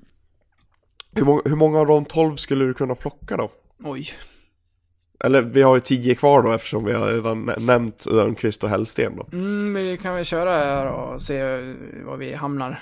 hur, 1.12 1.24
många, 1.24 1.42
hur 1.44 1.56
många 1.56 1.78
av 1.78 1.86
de 1.86 2.04
12 2.04 2.36
skulle 2.36 2.64
du 2.64 2.74
kunna 2.74 2.94
plocka 2.94 3.36
då? 3.36 3.50
Oj. 3.84 4.08
Eller 5.24 5.42
vi 5.42 5.62
har 5.62 5.74
ju 5.74 5.80
10 5.80 6.14
kvar 6.14 6.42
då 6.42 6.52
eftersom 6.52 6.84
vi 6.84 6.92
har 6.92 7.06
redan 7.12 7.42
nä- 7.44 7.56
nämnt 7.58 8.06
Rönnqvist 8.06 8.64
och 8.64 8.70
Hellsten 8.70 9.16
då. 9.16 9.26
Mm, 9.32 9.74
vi 9.74 9.96
kan 10.02 10.14
väl 10.14 10.24
köra 10.24 10.50
här 10.58 10.86
och 10.86 11.22
se 11.22 11.38
eh, 11.40 11.58
var 12.04 12.16
vi 12.16 12.34
hamnar. 12.34 12.80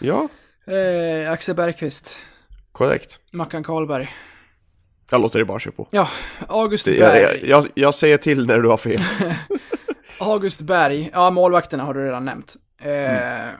Ja, 0.00 0.28
Eh, 0.66 1.30
Axel 1.32 1.54
Bergqvist. 1.56 2.18
korrekt. 2.72 3.20
Mackan 3.32 3.62
Karlberg. 3.64 4.10
Jag 5.10 5.20
låter 5.20 5.38
det 5.38 5.44
bara 5.44 5.58
köra 5.58 5.72
på. 5.72 5.88
Ja, 5.90 6.08
August 6.48 6.84
Det, 6.84 6.96
jag, 6.96 7.12
Berg. 7.12 7.22
jag, 7.22 7.62
jag, 7.64 7.70
jag 7.74 7.94
säger 7.94 8.16
till 8.16 8.46
när 8.46 8.58
du 8.58 8.68
har 8.68 8.76
fel. 8.76 9.00
August 10.22 10.60
Berg. 10.60 11.10
Ja, 11.12 11.30
målvakterna 11.30 11.84
har 11.84 11.94
du 11.94 12.04
redan 12.04 12.24
nämnt. 12.24 12.56
Eh, 12.80 13.52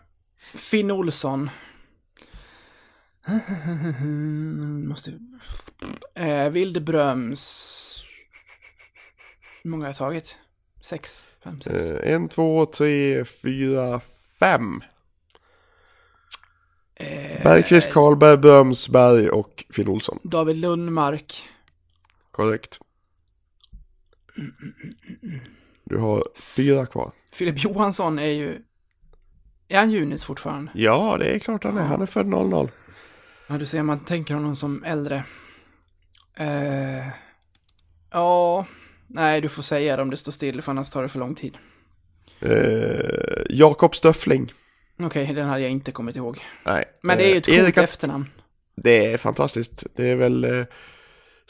Mm. 0.53 0.61
Finn 0.61 0.91
Olsson. 0.91 1.51
Måste... 4.89 5.19
Eh, 6.15 6.49
Wildebröms. 6.51 7.79
Hur 9.63 9.71
många 9.71 9.85
har 9.85 9.89
jag 9.89 9.97
tagit? 9.97 10.39
Sex? 10.81 11.25
Fem, 11.45 11.61
sex? 11.61 11.83
Eh, 11.83 12.15
en, 12.15 12.29
två, 12.29 12.67
tre, 12.67 13.25
fyra, 13.25 14.01
fem. 14.39 14.83
Eh, 16.95 17.43
Bergqvist, 17.43 17.93
Karlberg, 17.93 18.37
Brömsberg 18.37 19.31
och 19.31 19.65
Finn 19.71 19.89
Olsson. 19.89 20.19
David 20.23 20.57
Lundmark. 20.57 21.49
Korrekt. 22.31 22.81
Du 25.93 25.99
har 25.99 26.25
fyra 26.37 26.87
kvar. 26.87 27.13
Filip 27.33 27.65
Johansson 27.65 28.19
är 28.19 28.27
ju... 28.31 28.59
Är 29.69 29.79
han 29.79 29.91
Junis 29.91 30.25
fortfarande? 30.25 30.71
Ja, 30.75 31.17
det 31.19 31.25
är 31.35 31.39
klart 31.39 31.65
han 31.65 31.79
är. 31.79 31.83
Han 31.83 32.03
är 32.03 32.07
född 32.07 32.27
00. 32.27 32.71
Ja, 33.47 33.59
du 33.59 33.67
ser, 33.67 33.83
man 33.83 34.01
tänker 34.05 34.35
honom 34.35 34.57
som 34.57 34.85
äldre. 34.85 35.25
Eh, 36.37 37.07
ja, 38.11 38.67
nej, 39.07 39.41
du 39.41 39.49
får 39.49 39.63
säga 39.63 39.97
det 39.97 40.03
om 40.03 40.11
det 40.11 40.17
står 40.17 40.33
still, 40.33 40.63
för 40.63 40.71
annars 40.73 40.91
tar 40.91 41.03
det 41.03 41.09
för 41.09 41.19
lång 41.19 41.35
tid. 41.35 41.59
Eh, 42.41 43.43
Jakob 43.51 43.95
Stöffling. 43.97 44.53
Okej, 45.01 45.27
den 45.35 45.49
hade 45.49 45.61
jag 45.63 45.71
inte 45.71 45.93
kommit 45.93 46.17
ihåg. 46.17 46.39
Nej. 46.67 46.85
Men 47.03 47.19
det 47.19 47.25
är 47.25 47.31
ju 47.31 47.37
ett 47.39 47.49
Eh, 47.49 47.55
coolt 47.55 47.65
Erika- 47.69 47.83
efternamn. 47.83 48.27
Det 48.77 49.13
är 49.13 49.17
fantastiskt. 49.19 49.87
Det 49.97 50.09
är 50.11 50.17
väl 50.17 50.45
eh, 50.45 50.65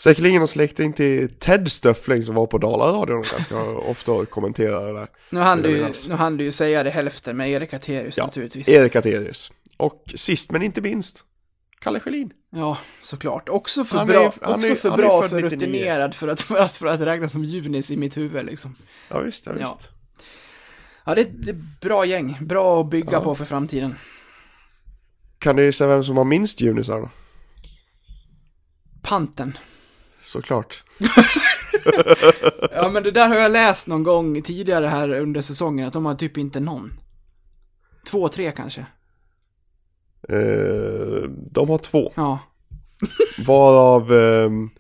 säkerligen 0.02 0.38
någon 0.38 0.48
släkting 0.48 0.92
till 0.92 1.34
Ted 1.38 1.72
Stöffling 1.72 2.22
som 2.22 2.34
var 2.34 2.46
på 2.46 2.58
Dalaradion 2.58 3.22
ganska 3.32 3.62
ofta 3.90 4.12
och 4.12 4.30
kommenterade 4.30 4.92
där. 4.92 5.08
Nu 5.30 5.40
hann, 5.40 5.62
du, 5.62 5.68
ju- 5.70 5.76
minnas. 5.76 6.08
nu 6.08 6.14
hann 6.14 6.36
du 6.36 6.44
ju 6.44 6.52
säga 6.52 6.82
det 6.82 6.90
hälften 6.90 7.36
med 7.36 7.50
Erik 7.50 7.74
Aterius 7.74 8.18
Ja, 8.18 8.24
naturligtvis. 8.24 8.68
Erik 8.68 8.96
Aterius. 8.96 9.52
Och 9.76 10.04
sist 10.16 10.50
men 10.52 10.62
inte 10.62 10.80
minst, 10.80 11.24
Kalle 11.80 12.00
Schelin. 12.00 12.30
Ja, 12.50 12.78
såklart. 13.02 13.48
Också 13.48 13.84
för 13.84 13.98
Han 13.98 14.08
är- 14.10 14.12
bra, 14.12 14.32
han 14.42 14.54
också 14.54 14.68
är- 14.72 14.74
för, 14.74 14.90
är 14.92 14.96
bra 14.96 15.22
för 15.28 15.40
99. 15.42 15.50
rutinerad 15.56 16.14
för 16.14 16.28
att, 16.28 16.40
för 16.42 16.56
att, 16.56 16.72
för 16.72 16.86
att 16.86 17.00
räknas 17.00 17.32
som 17.32 17.44
Junis 17.44 17.90
i 17.90 17.96
mitt 17.96 18.16
huvud 18.16 18.46
liksom. 18.46 18.74
Ja 19.10 19.20
visst, 19.20 19.46
ja, 19.46 19.52
Ja. 19.60 19.76
visst. 19.78 19.90
Ja, 21.06 21.14
det 21.14 21.20
är 21.20 21.24
det 21.32 21.50
är 21.50 21.54
ett 21.54 21.80
bra 21.80 22.04
gäng. 22.04 22.36
Bra 22.40 22.80
att 22.80 22.90
bygga 22.90 23.12
Ja. 23.12 23.20
på 23.20 23.34
för 23.34 23.44
framtiden. 23.44 23.94
Kan 25.38 25.56
du 25.56 25.64
gissa 25.64 25.86
vem 25.86 26.04
som 26.04 26.16
har 26.16 26.24
minst 26.24 26.60
junisar 26.60 27.00
då? 27.00 27.10
Panten. 29.02 29.58
Såklart. 30.22 30.82
Ja, 32.72 32.88
men 32.88 33.02
det 33.02 33.10
där 33.10 33.28
har 33.28 33.36
jag 33.36 33.52
läst 33.52 33.86
någon 33.86 34.02
gång 34.02 34.42
tidigare 34.42 34.86
här 34.86 35.08
under 35.20 35.40
säsongen, 35.42 35.86
att 35.86 35.92
de 35.92 36.06
har 36.06 36.14
typ 36.14 36.38
inte 36.38 36.60
någon. 36.60 36.92
Två, 38.10 38.28
tre 38.28 38.52
kanske. 38.52 38.80
Eh, 40.28 41.22
de 41.50 41.68
har 41.68 41.78
två. 41.78 42.12
Ja. 42.14 42.38
Varav, 43.46 44.12
ehm, 44.12 44.70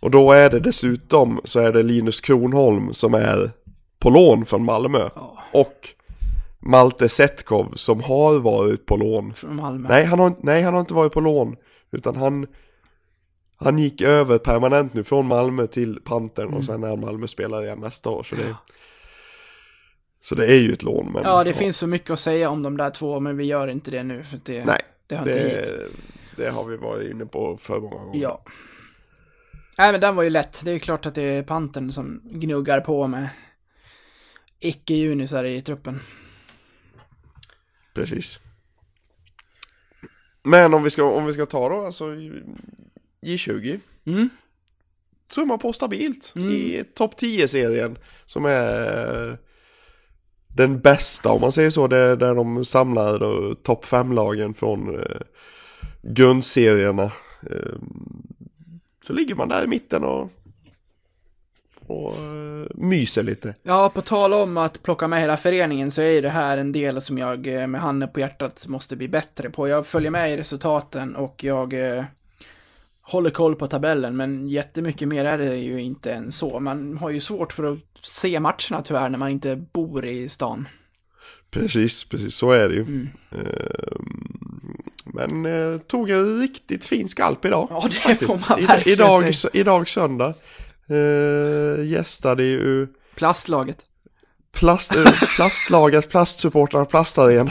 och 0.00 0.10
då 0.10 0.32
är 0.32 0.50
det 0.50 0.60
dessutom 0.60 1.40
så 1.44 1.60
är 1.60 1.72
det 1.72 1.82
Linus 1.82 2.20
Kronholm 2.20 2.92
som 2.92 3.14
är 3.14 3.50
på 3.98 4.10
lån 4.10 4.46
från 4.46 4.64
Malmö. 4.64 5.08
Ja, 5.14 5.38
Och 5.52 5.88
Malte 6.60 7.08
Setkov 7.08 7.72
som 7.76 8.00
har 8.02 8.38
varit 8.38 8.86
på 8.86 8.96
lån. 8.96 9.34
från 9.34 9.56
Malmö. 9.56 9.88
Nej 9.88 10.04
han, 10.04 10.18
har, 10.18 10.32
nej, 10.42 10.62
han 10.62 10.72
har 10.74 10.80
inte 10.80 10.94
varit 10.94 11.12
på 11.12 11.20
lån. 11.20 11.56
Utan 11.92 12.16
han, 12.16 12.46
han 13.64 13.78
gick 13.78 14.00
över 14.00 14.38
permanent 14.38 14.94
nu 14.94 15.04
från 15.04 15.26
Malmö 15.26 15.66
till 15.66 16.00
Pantern 16.04 16.46
Mm. 16.46 16.58
och 16.58 16.64
sen 16.64 16.84
är 16.84 16.88
han 16.88 17.00
Malmö-spelare 17.00 17.64
igen 17.64 17.80
nästa 17.80 18.10
år. 18.10 18.22
Så 18.22 18.36
det, 18.36 18.56
så 20.22 20.34
det 20.34 20.46
är 20.46 20.60
ju 20.60 20.72
ett 20.72 20.82
lån. 20.82 21.12
Men, 21.12 21.22
Ja, 21.24 21.44
det 21.44 21.52
finns 21.52 21.76
så 21.76 21.86
mycket 21.86 22.10
att 22.10 22.20
säga 22.20 22.50
om 22.50 22.62
de 22.62 22.76
där 22.76 22.90
två, 22.90 23.20
men 23.20 23.36
vi 23.36 23.44
gör 23.44 23.68
inte 23.68 23.90
det 23.90 24.02
nu, 24.02 24.24
för 24.24 24.40
det, 24.44 24.64
Nej, 24.64 24.80
det 25.06 25.16
hit. 25.16 25.26
det, 25.26 25.88
det 26.36 26.50
har 26.50 26.64
vi 26.64 26.76
varit 26.76 27.10
inne 27.10 27.26
på 27.26 27.56
för 27.60 27.80
många 27.80 27.96
gånger. 28.04 28.20
Ja. 28.22 28.42
Nej, 29.78 29.92
men 29.92 30.00
den 30.00 30.16
var 30.16 30.22
ju 30.22 30.30
lätt. 30.30 30.60
Det 30.64 30.70
är 30.70 30.74
ju 30.74 30.78
klart 30.80 31.06
att 31.06 31.14
det 31.14 31.22
är 31.22 31.42
Panten 31.42 31.92
som 31.92 32.20
gnuggar 32.24 32.80
på 32.80 33.06
med 33.06 33.28
icke-junisar 34.60 35.44
i 35.44 35.62
truppen. 35.62 36.00
Precis. 37.94 38.40
Men 40.42 40.74
om 40.74 40.82
vi 40.82 40.90
ska, 40.90 41.04
om 41.04 41.26
vi 41.26 41.32
ska 41.32 41.46
ta 41.46 41.68
då, 41.68 41.86
alltså 41.86 42.04
J20. 43.22 43.80
Mm. 44.04 44.28
Så 45.30 45.40
är 45.40 45.44
man 45.46 45.58
på 45.58 45.72
stabilt 45.72 46.32
Mm. 46.36 46.50
i 46.50 46.84
topp 46.94 47.14
10-serien. 47.20 47.98
Som 48.24 48.44
är 48.44 49.38
den 50.56 50.80
bästa 50.80 51.32
om 51.32 51.40
man 51.40 51.52
säger 51.52 51.70
så. 51.70 51.86
Det 51.86 51.96
är 51.96 52.16
där 52.16 52.34
de 52.34 52.64
samlar 52.64 53.18
då 53.18 53.54
topp 53.54 53.84
5-lagen 53.84 54.54
från 54.54 55.00
eh, 55.00 55.20
grundserierna. 56.02 57.02
Eh, 57.50 57.74
så 59.06 59.12
ligger 59.12 59.34
man 59.34 59.48
där 59.48 59.64
i 59.64 59.66
mitten 59.66 60.04
och, 60.04 60.30
och 61.86 62.14
eh, 62.18 62.66
myser 62.74 63.22
lite. 63.22 63.54
Ja, 63.62 63.90
på 63.94 64.02
tal 64.02 64.32
om 64.32 64.56
att 64.56 64.82
plocka 64.82 65.08
med 65.08 65.20
hela 65.20 65.36
föreningen 65.36 65.90
så 65.90 66.02
är 66.02 66.22
det 66.22 66.28
här 66.28 66.58
en 66.58 66.72
del 66.72 67.02
som 67.02 67.18
jag 67.18 67.46
eh, 67.46 67.66
med 67.66 67.80
handen 67.80 68.08
på 68.08 68.20
hjärtat 68.20 68.66
måste 68.68 68.96
bli 68.96 69.08
bättre 69.08 69.50
på. 69.50 69.68
Jag 69.68 69.86
följer 69.86 70.10
med 70.10 70.32
i 70.32 70.36
resultaten 70.36 71.16
och 71.16 71.44
jag 71.44 71.96
eh, 71.96 72.04
håller 73.12 73.30
koll 73.30 73.56
på 73.56 73.66
tabellen, 73.66 74.16
men 74.16 74.48
jättemycket 74.48 75.08
mer 75.08 75.24
är 75.24 75.38
det 75.38 75.56
ju 75.56 75.80
inte 75.82 76.12
än 76.12 76.32
så. 76.32 76.60
Man 76.60 76.96
har 76.96 77.10
ju 77.10 77.20
svårt 77.20 77.52
för 77.52 77.72
att 77.72 77.78
se 78.02 78.40
matcherna 78.40 78.82
tyvärr 78.84 79.08
när 79.08 79.18
man 79.18 79.30
inte 79.30 79.56
bor 79.56 80.06
i 80.06 80.28
stan. 80.28 80.68
Precis, 81.50 82.04
precis 82.04 82.34
så 82.34 82.50
är 82.50 82.68
det 82.68 82.74
ju. 82.74 82.80
Mm. 82.80 83.08
Ehm, 83.32 84.76
Men 85.04 85.46
eh, 85.46 85.78
tog 85.78 86.10
en 86.10 86.40
riktigt 86.40 86.84
fin 86.84 87.08
skalp 87.08 87.44
idag. 87.44 87.66
Ja, 87.70 87.82
det 87.90 87.96
faktiskt. 87.96 88.30
får 88.30 88.50
man 88.50 88.66
verkligen 88.66 88.98
idag, 88.98 89.34
säga. 89.34 89.50
idag 89.54 89.88
söndag. 89.88 90.34
Eh, 90.88 91.84
gästade 91.84 92.44
ju 92.44 92.86
Plastlaget. 93.14 93.78
plast, 94.52 94.96
eh, 94.96 95.04
plastlaget, 95.36 96.10
plastsupportrarna, 96.10 96.84
plastarena. 96.84 97.50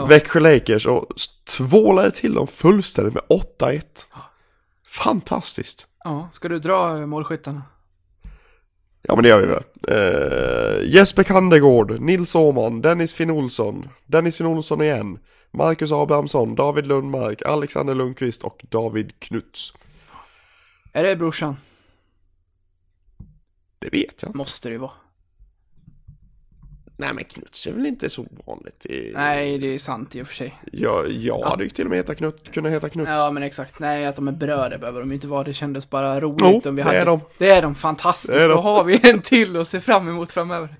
Ja. 0.00 0.06
Växjö 0.06 0.40
Lakers 0.40 0.86
och 0.86 1.06
tvålade 1.48 2.10
till 2.10 2.34
dem 2.34 2.46
fullständigt 2.46 3.14
med 3.14 3.22
8-1. 3.58 3.82
Fantastiskt. 4.86 5.86
Ja, 6.04 6.28
ska 6.32 6.48
du 6.48 6.58
dra 6.58 7.06
målskyttarna? 7.06 7.62
Ja 9.02 9.14
men 9.14 9.22
det 9.22 9.28
gör 9.28 9.40
vi 9.40 9.46
väl. 9.46 9.62
Eh, 9.88 10.88
Jesper 10.94 11.22
Kandegård, 11.22 12.00
Nils 12.00 12.34
Åhman, 12.34 12.80
Dennis 12.80 13.14
Finn 13.14 13.30
Olsson, 13.30 13.88
Dennis 14.06 14.36
Finn 14.36 14.46
Olsson 14.46 14.82
igen, 14.82 15.18
Marcus 15.50 15.92
Abrahamsson, 15.92 16.54
David 16.54 16.86
Lundmark, 16.86 17.42
Alexander 17.42 17.94
Lundqvist 17.94 18.42
och 18.42 18.64
David 18.68 19.12
Knuts. 19.18 19.72
Är 20.92 21.04
det 21.04 21.16
brorsan? 21.16 21.56
Det 23.78 23.88
vet 23.88 24.22
jag. 24.22 24.34
Måste 24.34 24.68
det 24.68 24.72
ju 24.72 24.78
vara. 24.78 24.90
Nej 27.00 27.14
men 27.14 27.24
Knuts 27.24 27.66
är 27.66 27.72
väl 27.72 27.86
inte 27.86 28.08
så 28.10 28.26
vanligt. 28.46 28.86
I... 28.86 29.12
Nej, 29.14 29.58
det 29.58 29.66
är 29.74 29.78
sant 29.78 30.16
i 30.16 30.22
och 30.22 30.26
för 30.26 30.34
sig. 30.34 30.54
Jag, 30.72 31.10
jag 31.10 31.44
hade 31.44 31.64
ju 31.64 31.70
till 31.70 31.84
och 31.84 31.90
med 31.90 31.96
heta 31.96 32.14
Knut, 32.14 32.52
kunnat 32.52 32.72
heta 32.72 32.88
Knuts. 32.88 33.10
Ja, 33.10 33.30
men 33.30 33.42
exakt. 33.42 33.78
Nej, 33.78 34.06
att 34.06 34.16
de 34.16 34.28
är 34.28 34.32
bröder 34.32 34.78
behöver 34.78 35.00
de 35.00 35.12
inte 35.12 35.28
vara. 35.28 35.44
Det 35.44 35.54
kändes 35.54 35.90
bara 35.90 36.20
roligt 36.20 36.64
Jo, 36.64 36.70
om 36.70 36.76
vi 36.76 36.82
det 36.82 36.86
hade... 36.86 36.98
är 36.98 37.06
de. 37.06 37.20
Det 37.38 37.50
är 37.50 37.62
de. 37.62 37.74
Fantastiskt. 37.74 38.38
Det 38.38 38.44
är 38.44 38.48
de. 38.48 38.54
Då 38.54 38.60
har 38.60 38.84
vi 38.84 39.10
en 39.10 39.20
till 39.20 39.56
att 39.56 39.68
se 39.68 39.80
fram 39.80 40.08
emot 40.08 40.32
framöver. 40.32 40.76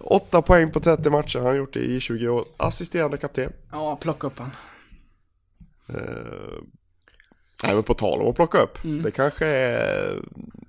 Åtta 0.00 0.42
poäng 0.42 0.70
på 0.72 0.80
30 0.80 1.10
matcher 1.10 1.38
har 1.38 1.46
han 1.46 1.56
gjort 1.56 1.76
i 1.76 2.00
20 2.00 2.28
år. 2.28 2.44
Assisterande 2.56 3.16
kapten. 3.16 3.52
Ja, 3.72 3.96
plocka 3.96 4.26
upp 4.26 4.38
han. 4.38 4.50
Eh, 5.88 6.62
nej 7.64 7.74
men 7.74 7.82
på 7.82 7.94
tal 7.94 8.20
om 8.22 8.28
att 8.30 8.36
plocka 8.36 8.58
upp. 8.58 8.84
Mm. 8.84 9.02
Det 9.02 9.10
kanske 9.10 9.46
är 9.46 10.14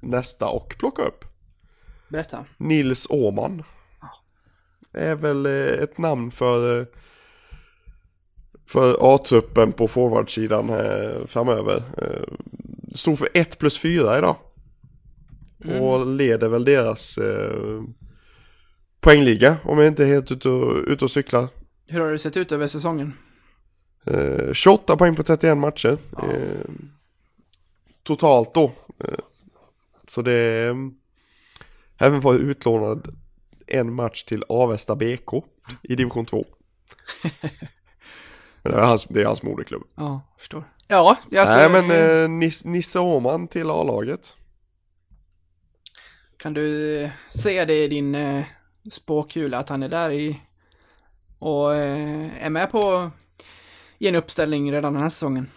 nästa 0.01 0.47
och 0.47 0.76
plocka 0.80 1.01
upp. 1.01 1.26
Berätta. 2.10 2.45
Nils 2.57 3.07
Åman. 3.10 3.64
Är 4.93 5.16
väl 5.16 5.45
eh, 5.45 5.84
ett 5.84 5.97
namn 5.97 6.32
för, 6.32 6.80
eh, 6.80 6.86
för 8.66 8.97
A-truppen 8.99 9.72
på 9.72 9.88
forwardsidan 9.88 10.70
här 10.70 11.22
framöver. 11.28 11.84
Eh, 11.97 12.34
Stod 12.95 13.20
för 13.20 13.30
1 13.34 13.60
plus 13.60 13.80
4 13.80 14.18
idag. 14.18 14.36
Och 15.80 16.05
leder 16.07 16.49
väl 16.49 16.66
deras 16.66 17.18
eh, 17.18 17.82
poängliga 18.99 19.57
om 19.64 19.78
jag 19.78 19.88
inte 19.88 20.03
är 20.03 20.07
helt 20.07 20.32
ute 20.32 20.49
och, 20.49 20.84
ute 20.88 21.05
och 21.05 21.12
cyklar. 21.12 21.47
Hur 21.86 21.99
har 21.99 22.12
det 22.12 22.20
sett 22.20 22.38
ut 22.38 22.51
över 22.51 22.68
säsongen? 22.68 23.14
Eh, 24.05 24.53
28 24.53 24.97
poäng 24.97 25.16
på 25.16 25.24
31 25.24 25.57
matcher. 25.57 25.97
Ja. 26.12 26.24
Eh, 26.24 26.70
totalt 28.03 28.53
då. 28.53 28.72
Eh, 29.03 29.14
så 30.07 30.22
det 30.22 30.34
är... 30.34 30.76
Även 32.00 32.22
var 32.22 32.34
utlånad 32.34 33.16
en 33.68 33.93
match 33.93 34.24
till 34.24 34.43
Avesta 34.50 34.95
BK 34.95 35.43
i 35.84 35.95
division 35.95 36.26
2. 36.26 36.45
Men 38.62 38.72
det 38.72 38.80
är 38.80 38.86
hans, 38.86 39.06
det 39.06 39.22
är 39.22 39.26
hans 39.26 39.43
moderklubb. 39.43 39.84
Ja, 39.95 40.22
förstår. 40.38 40.64
Ja, 40.88 41.18
jag 41.30 41.45
Nej 41.45 41.70
ser... 41.70 41.82
men 41.82 42.24
eh, 42.24 42.30
Nis, 42.30 42.66
Nisse 42.66 43.00
Åhman 43.00 43.47
till 43.47 43.70
A-laget. 43.70 44.36
Kan 46.38 46.54
du 46.54 47.00
eh, 47.02 47.10
se 47.30 47.66
det 47.66 47.84
i 47.84 47.88
din 47.88 48.16
eh, 48.16 48.45
spåkula 48.91 49.58
att 49.58 49.70
han 49.70 49.84
är 49.84 49.89
där 49.89 50.10
i... 50.10 50.41
Och 51.39 51.76
eh, 51.76 52.45
är 52.45 52.50
med 52.50 52.72
på... 52.72 53.12
I 53.97 54.08
en 54.08 54.16
uppställning 54.16 54.72
redan 54.72 54.93
den 54.93 55.02
här 55.02 55.10
säsongen. 55.10 55.50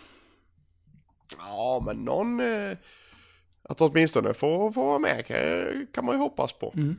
Ja 1.39 1.83
men 1.87 2.05
någon... 2.05 2.41
Eh, 2.41 2.77
att 3.73 3.81
åtminstone 3.81 4.35
få, 4.35 4.73
få 4.73 4.87
vara 4.87 4.99
med 4.99 5.27
kan, 5.27 5.87
kan 5.93 6.05
man 6.05 6.15
ju 6.15 6.19
hoppas 6.19 6.53
på. 6.53 6.73
Mm. 6.77 6.97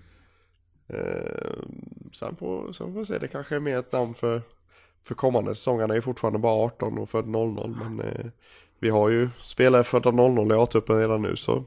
Eh, 0.88 1.54
sen, 2.14 2.36
får, 2.36 2.74
sen 2.74 2.94
får 2.94 3.00
vi 3.00 3.06
se, 3.06 3.18
det 3.18 3.28
kanske 3.28 3.56
är 3.56 3.60
mer 3.60 3.80
ett 3.80 3.92
namn 3.92 4.14
för, 4.14 4.42
för 5.04 5.16
kommande 5.16 5.56
säsong. 5.56 5.80
Han 5.80 5.92
är 5.92 5.96
ju 5.96 6.02
fortfarande 6.02 6.40
bara 6.40 6.66
18 6.66 6.98
och 6.98 7.10
född 7.10 7.28
00 7.28 7.76
men 7.80 8.00
eh, 8.00 8.26
vi 8.80 8.90
har 8.90 9.10
ju 9.10 9.30
spelare 9.44 9.84
födda 9.84 10.12
00 10.12 10.52
i 10.52 10.56
A-truppen 10.56 11.00
redan 11.00 11.22
nu 11.22 11.36
så 11.36 11.64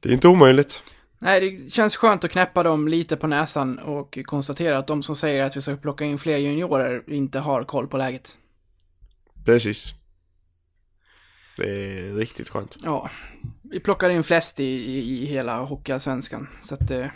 det 0.00 0.08
är 0.08 0.12
inte 0.12 0.28
omöjligt. 0.28 0.82
Nej, 1.18 1.50
det 1.50 1.70
känns 1.70 1.96
skönt 1.96 2.24
att 2.24 2.30
knäppa 2.30 2.62
dem 2.62 2.88
lite 2.88 3.16
på 3.16 3.26
näsan 3.26 3.78
och 3.78 4.18
konstatera 4.24 4.78
att 4.78 4.86
de 4.86 5.02
som 5.02 5.16
säger 5.16 5.42
att 5.42 5.56
vi 5.56 5.62
ska 5.62 5.76
plocka 5.76 6.04
in 6.04 6.18
fler 6.18 6.36
juniorer 6.36 7.02
inte 7.06 7.38
har 7.38 7.64
koll 7.64 7.88
på 7.88 7.96
läget. 7.96 8.38
Precis. 9.44 9.94
Det 11.56 11.98
är 11.98 12.12
riktigt 12.12 12.48
skönt. 12.48 12.76
Ja, 12.82 13.10
vi 13.62 13.80
plockar 13.80 14.10
in 14.10 14.24
flest 14.24 14.60
i, 14.60 14.64
i, 14.64 15.22
i 15.22 15.26
hela 15.26 15.60
Hockeyallsvenskan. 15.60 16.48
Så 16.62 16.74
att 16.74 16.88
det, 16.88 17.10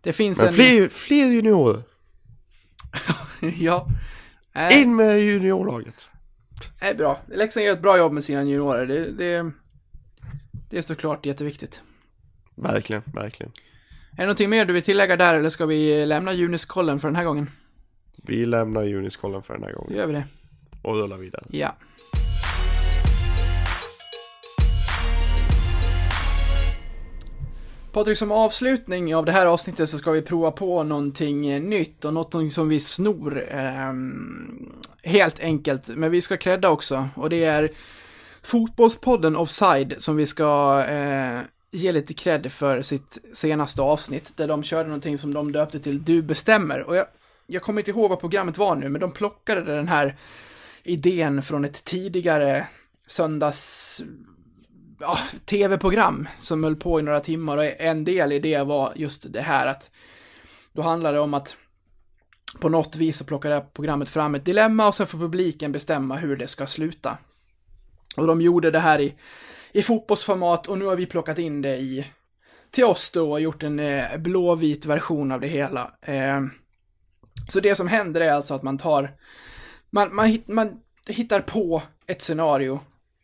det 0.00 0.12
finns 0.12 0.38
Men 0.38 0.48
en... 0.48 0.54
fler, 0.54 0.88
fler 0.88 1.26
juniorer. 1.26 1.82
ja. 3.58 3.86
Nej, 4.54 4.82
In 4.82 4.96
med 4.96 5.20
juniorlaget. 5.20 6.08
är 6.80 6.94
bra. 6.94 7.20
Leksand 7.28 7.66
gör 7.66 7.72
ett 7.72 7.82
bra 7.82 7.98
jobb 7.98 8.12
med 8.12 8.24
sina 8.24 8.40
juniorer. 8.44 8.86
Det, 8.86 9.12
det, 9.12 9.50
det 10.70 10.78
är 10.78 10.82
såklart 10.82 11.26
jätteviktigt. 11.26 11.82
Verkligen, 12.54 13.02
verkligen. 13.14 13.52
Är 14.12 14.16
det 14.16 14.22
någonting 14.22 14.50
mer 14.50 14.64
du 14.64 14.72
vill 14.72 14.82
tillägga 14.82 15.16
där 15.16 15.34
eller 15.34 15.50
ska 15.50 15.66
vi 15.66 16.06
lämna 16.06 16.32
Juniskollen 16.32 17.00
för 17.00 17.08
den 17.08 17.16
här 17.16 17.24
gången? 17.24 17.50
Vi 18.16 18.46
lämnar 18.46 18.82
Juniskollen 18.84 19.42
för 19.42 19.54
den 19.54 19.62
här 19.62 19.72
Då 19.72 19.78
gången 19.78 19.96
gör 19.96 20.06
vi 20.06 20.12
det. 20.12 20.24
och 20.82 20.94
rullar 20.96 21.18
vidare. 21.18 21.44
Ja. 21.50 21.76
Patrik, 27.92 28.18
som 28.18 28.32
avslutning 28.32 29.14
av 29.16 29.24
det 29.24 29.32
här 29.32 29.46
avsnittet 29.46 29.90
så 29.90 29.98
ska 29.98 30.10
vi 30.10 30.22
prova 30.22 30.50
på 30.50 30.82
någonting 30.82 31.46
eh, 31.46 31.60
nytt 31.60 32.04
och 32.04 32.14
någonting 32.14 32.50
som 32.50 32.68
vi 32.68 32.80
snor. 32.80 33.48
Eh, 33.50 33.92
helt 35.02 35.40
enkelt, 35.40 35.88
men 35.88 36.10
vi 36.10 36.20
ska 36.20 36.36
credda 36.36 36.70
också. 36.70 37.08
Och 37.16 37.30
det 37.30 37.44
är 37.44 37.70
Fotbollspodden 38.42 39.36
Offside 39.36 39.94
som 39.98 40.16
vi 40.16 40.26
ska 40.26 40.84
eh, 40.88 41.40
ge 41.70 41.92
lite 41.92 42.14
cred 42.14 42.52
för 42.52 42.82
sitt 42.82 43.18
senaste 43.32 43.82
avsnitt. 43.82 44.32
Där 44.36 44.48
de 44.48 44.62
körde 44.62 44.88
någonting 44.88 45.18
som 45.18 45.34
de 45.34 45.52
döpte 45.52 45.80
till 45.80 46.04
Du 46.04 46.22
bestämmer. 46.22 46.82
Och 46.82 46.96
jag, 46.96 47.06
jag 47.46 47.62
kommer 47.62 47.80
inte 47.80 47.90
ihåg 47.90 48.10
vad 48.10 48.20
programmet 48.20 48.58
var 48.58 48.74
nu, 48.74 48.88
men 48.88 49.00
de 49.00 49.12
plockade 49.12 49.76
den 49.76 49.88
här 49.88 50.16
idén 50.82 51.42
från 51.42 51.64
ett 51.64 51.84
tidigare 51.84 52.66
söndags 53.06 54.02
ja, 55.00 55.18
tv-program 55.44 56.28
som 56.40 56.64
höll 56.64 56.76
på 56.76 57.00
i 57.00 57.02
några 57.02 57.20
timmar 57.20 57.56
och 57.56 57.64
en 57.64 58.04
del 58.04 58.32
i 58.32 58.38
det 58.38 58.62
var 58.62 58.92
just 58.96 59.32
det 59.32 59.40
här 59.40 59.66
att 59.66 59.90
då 60.72 60.82
handlar 60.82 61.12
det 61.12 61.20
om 61.20 61.34
att 61.34 61.56
på 62.60 62.68
något 62.68 62.96
vis 62.96 63.18
så 63.18 63.24
plockar 63.24 63.48
det 63.48 63.54
här 63.54 63.66
programmet 63.72 64.08
fram 64.08 64.34
ett 64.34 64.44
dilemma 64.44 64.86
och 64.86 64.94
sen 64.94 65.06
får 65.06 65.18
publiken 65.18 65.72
bestämma 65.72 66.16
hur 66.16 66.36
det 66.36 66.46
ska 66.46 66.66
sluta. 66.66 67.18
Och 68.16 68.26
de 68.26 68.40
gjorde 68.40 68.70
det 68.70 68.78
här 68.78 69.00
i, 69.00 69.14
i 69.72 69.82
fotbollsformat 69.82 70.66
och 70.66 70.78
nu 70.78 70.84
har 70.84 70.96
vi 70.96 71.06
plockat 71.06 71.38
in 71.38 71.62
det 71.62 71.76
i 71.76 72.06
till 72.70 72.84
oss 72.84 73.10
då 73.10 73.32
och 73.32 73.40
gjort 73.40 73.62
en 73.62 73.80
eh, 73.80 74.16
blåvit 74.18 74.86
version 74.86 75.32
av 75.32 75.40
det 75.40 75.48
hela. 75.48 75.90
Eh, 76.02 76.40
så 77.48 77.60
det 77.60 77.74
som 77.74 77.88
händer 77.88 78.20
är 78.20 78.32
alltså 78.32 78.54
att 78.54 78.62
man 78.62 78.78
tar 78.78 79.10
man, 79.90 80.14
man, 80.14 80.38
man 80.46 80.80
hittar 81.06 81.40
på 81.40 81.82
ett 82.06 82.22
scenario 82.22 82.80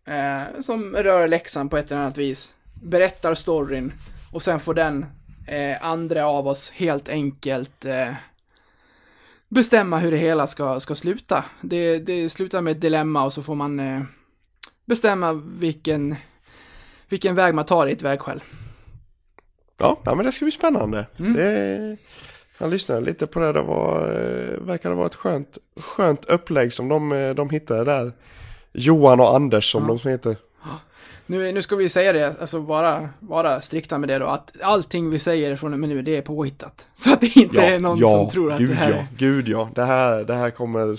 eh, 0.07 0.61
som 0.61 0.97
rör 0.97 1.29
Leksand 1.29 1.71
på 1.71 1.77
ett 1.77 1.91
eller 1.91 2.01
annat 2.01 2.19
vis. 2.19 2.55
Berättar 2.83 3.35
storyn 3.35 3.93
och 4.33 4.43
sen 4.43 4.61
får 4.61 4.75
den 4.75 5.07
eh, 5.47 5.87
andra 5.87 6.27
av 6.27 6.49
oss 6.49 6.71
helt 6.71 7.09
enkelt 7.09 7.85
eh, 7.85 8.13
bestämma 9.49 9.99
hur 9.99 10.11
det 10.11 10.17
hela 10.17 10.47
ska, 10.47 10.81
ska 10.81 10.95
sluta. 10.95 11.45
Det, 11.61 11.99
det 11.99 12.29
slutar 12.29 12.61
med 12.61 12.71
ett 12.71 12.81
dilemma 12.81 13.25
och 13.25 13.33
så 13.33 13.43
får 13.43 13.55
man 13.55 13.81
eh, 13.81 14.03
bestämma 14.85 15.33
vilken, 15.33 16.17
vilken 17.09 17.35
väg 17.35 17.55
man 17.55 17.65
tar 17.65 17.87
i 17.87 17.93
ett 17.93 18.03
vägskäl. 18.03 18.43
Ja, 19.79 20.01
ja, 20.05 20.15
men 20.15 20.27
det 20.27 20.33
ska 20.33 20.45
bli 20.45 20.53
spännande. 20.53 21.07
Mm. 21.19 21.33
Det, 21.35 21.97
jag 22.59 22.71
lyssnade 22.71 23.01
lite 23.01 23.27
på 23.27 23.41
det, 23.41 23.53
det 23.53 23.63
var, 23.63 24.03
eh, 24.03 24.61
verkade 24.61 24.95
vara 24.95 25.07
ett 25.07 25.15
skönt, 25.15 25.59
skönt 25.77 26.25
upplägg 26.25 26.73
som 26.73 26.89
de, 26.89 27.13
eh, 27.13 27.35
de 27.35 27.51
hittade 27.51 27.85
där. 27.85 28.13
Johan 28.77 29.21
och 29.21 29.35
Anders 29.37 29.73
som 29.73 29.83
Ja. 29.83 29.89
de 29.89 29.99
som 29.99 30.11
heter. 30.11 30.37
Nu, 31.29 31.53
nu 31.53 31.63
ska 31.63 31.77
vi 31.77 31.89
säga 31.89 32.13
det, 32.13 32.35
alltså 32.41 32.59
vara, 32.59 33.09
vara 33.21 33.61
strikta 33.61 33.99
med 33.99 34.09
det 34.09 34.19
då, 34.19 34.27
att 34.27 34.53
allting 34.63 35.11
vi 35.11 35.19
säger 35.19 35.57
från 35.57 35.73
och 35.73 35.79
med 35.79 35.89
nu, 35.89 36.03
det 36.03 36.17
är 36.17 36.23
påhittat. 36.23 36.89
Så 36.95 37.13
att 37.13 37.21
det 37.21 37.37
inte 37.37 37.63
är 37.63 37.79
någon 37.79 37.99
som 38.01 38.31
tror 38.31 38.53
att 38.53 38.59
det 38.59 38.75
här 38.75 38.91
ja. 38.91 39.07
Gud 39.17 39.49
ja, 39.49 39.71
det 39.75 39.85
här, 39.85 40.25
det 40.25 40.35
här 40.35 40.51
kommer 40.51 40.97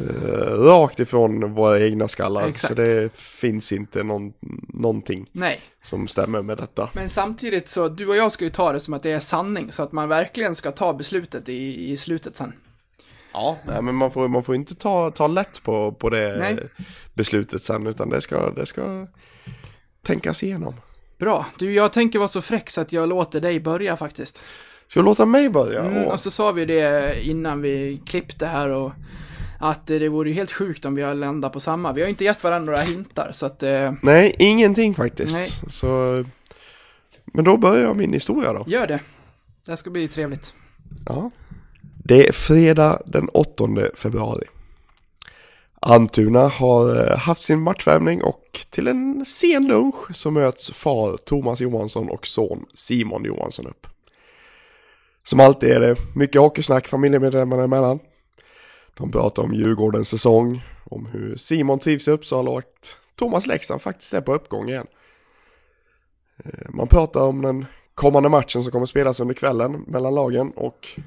eh, 0.00 0.04
rakt 0.58 1.00
ifrån 1.00 1.54
våra 1.54 1.80
egna 1.80 2.08
skallar. 2.08 2.48
Exakt. 2.48 2.76
Så 2.76 2.82
det 2.82 3.12
finns 3.16 3.72
inte 3.72 4.02
någon, 4.02 4.32
någonting 4.68 5.28
Nej, 5.32 5.60
som 5.84 6.08
stämmer 6.08 6.42
med 6.42 6.56
detta. 6.58 6.90
men 6.92 7.08
samtidigt 7.08 7.68
så, 7.68 7.88
du 7.88 8.06
och 8.08 8.16
jag 8.16 8.32
ska 8.32 8.44
ju 8.44 8.50
ta 8.50 8.72
det 8.72 8.80
som 8.80 8.94
att 8.94 9.02
det 9.02 9.10
är 9.12 9.20
sanning, 9.20 9.72
så 9.72 9.82
att 9.82 9.92
man 9.92 10.08
verkligen 10.08 10.54
ska 10.54 10.70
ta 10.70 10.92
beslutet 10.92 11.48
i, 11.48 11.92
i 11.92 11.96
slutet 11.96 12.36
sen. 12.36 12.52
Ja, 13.34 13.58
nej, 13.66 13.82
men 13.82 13.94
man 13.94 14.10
får, 14.10 14.28
man 14.28 14.42
får 14.42 14.54
inte 14.54 14.74
ta, 14.74 15.10
ta 15.10 15.26
lätt 15.26 15.62
på, 15.62 15.92
på 15.92 16.10
det 16.10 16.36
Nej. 16.38 16.58
beslutet 17.14 17.62
sen, 17.62 17.86
utan 17.86 18.08
det 18.08 18.20
ska, 18.20 18.50
det 18.50 18.66
ska 18.66 19.06
tänkas 20.02 20.42
igenom. 20.42 20.74
Bra, 21.18 21.46
du, 21.58 21.72
jag 21.72 21.92
tänker 21.92 22.18
vara 22.18 22.28
så 22.28 22.42
fräck 22.42 22.70
så 22.70 22.80
att 22.80 22.92
jag 22.92 23.08
låter 23.08 23.40
dig 23.40 23.60
börja 23.60 23.96
faktiskt. 23.96 24.42
Ska 24.88 25.00
du 25.00 25.04
låta 25.04 25.26
mig 25.26 25.50
börja? 25.50 25.80
Mm, 25.84 26.04
och 26.04 26.20
så 26.20 26.30
sa 26.30 26.52
vi 26.52 26.64
det 26.64 27.14
innan 27.26 27.62
vi 27.62 28.00
klippte 28.06 28.46
här 28.46 28.68
och 28.68 28.92
att 29.60 29.86
det 29.86 30.08
vore 30.08 30.28
ju 30.28 30.34
helt 30.34 30.52
sjukt 30.52 30.84
om 30.84 30.94
vi 30.94 31.02
har 31.02 31.14
landat 31.14 31.52
på 31.52 31.60
samma. 31.60 31.92
Vi 31.92 32.00
har 32.00 32.06
ju 32.06 32.10
inte 32.10 32.24
gett 32.24 32.44
varandra 32.44 32.72
några 32.72 32.84
hintar, 32.84 33.30
så 33.32 33.46
att... 33.46 33.62
Eh, 33.62 33.92
Nej, 34.02 34.36
ingenting 34.38 34.94
faktiskt. 34.94 35.32
Nej. 35.32 35.46
Så, 35.68 36.24
men 37.24 37.44
då 37.44 37.56
börjar 37.56 37.82
jag 37.82 37.96
min 37.96 38.12
historia 38.12 38.52
då. 38.52 38.64
gör 38.66 38.86
det. 38.86 39.00
Det 39.64 39.70
här 39.72 39.76
ska 39.76 39.90
bli 39.90 40.08
trevligt. 40.08 40.54
Ja. 41.06 41.30
Det 42.06 42.28
är 42.28 42.32
fredag 42.32 43.02
den 43.06 43.28
8 43.28 43.68
februari. 43.94 44.46
Antuna 45.80 46.48
har 46.48 47.10
eh, 47.10 47.18
haft 47.18 47.44
sin 47.44 47.60
matchvärmning 47.60 48.22
och 48.22 48.66
till 48.70 48.88
en 48.88 49.24
sen 49.24 49.66
lunch 49.66 50.16
så 50.16 50.30
möts 50.30 50.70
far 50.72 51.16
Thomas 51.16 51.60
Johansson 51.60 52.08
och 52.08 52.26
son 52.26 52.66
Simon 52.74 53.24
Johansson 53.24 53.66
upp. 53.66 53.86
Som 55.22 55.40
alltid 55.40 55.70
är 55.70 55.80
det 55.80 55.96
mycket 56.14 56.40
hockeysnack 56.40 56.88
familjemedlemmarna 56.88 57.64
emellan. 57.64 57.98
De 58.94 59.12
pratar 59.12 59.42
om 59.42 59.54
Djurgårdens 59.54 60.08
säsong, 60.08 60.62
om 60.84 61.06
hur 61.06 61.36
Simon 61.36 61.78
trivs 61.78 62.08
i 62.08 62.10
Uppsala 62.10 62.50
och 62.50 62.58
att 62.58 62.98
Thomas 63.16 63.46
Leksand 63.46 63.82
faktiskt 63.82 64.14
är 64.14 64.20
på 64.20 64.34
uppgång 64.34 64.68
igen. 64.68 64.86
Eh, 66.44 66.70
man 66.70 66.88
pratar 66.88 67.20
om 67.20 67.42
den 67.42 67.66
kommande 67.94 68.28
matchen 68.28 68.62
som 68.62 68.72
kommer 68.72 68.86
spelas 68.86 69.20
under 69.20 69.34
kvällen 69.34 69.84
mellan 69.86 70.14
lagen 70.14 70.50
och 70.56 71.00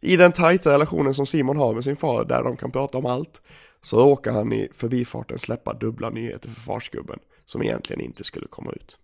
i 0.00 0.16
den 0.16 0.32
tajta 0.32 0.72
relationen 0.72 1.14
som 1.14 1.26
Simon 1.26 1.56
har 1.56 1.74
med 1.74 1.84
sin 1.84 1.96
far 1.96 2.24
där 2.24 2.42
de 2.42 2.56
kan 2.56 2.70
prata 2.70 2.98
om 2.98 3.06
allt 3.06 3.42
så 3.82 4.00
råkar 4.00 4.32
han 4.32 4.52
i 4.52 4.68
förbifarten 4.72 5.38
släppa 5.38 5.74
dubbla 5.74 6.10
nyheter 6.10 6.50
för 6.50 6.60
farsgubben 6.60 7.18
som 7.46 7.62
egentligen 7.62 8.00
inte 8.00 8.24
skulle 8.24 8.46
komma 8.46 8.70
ut. 8.70 8.98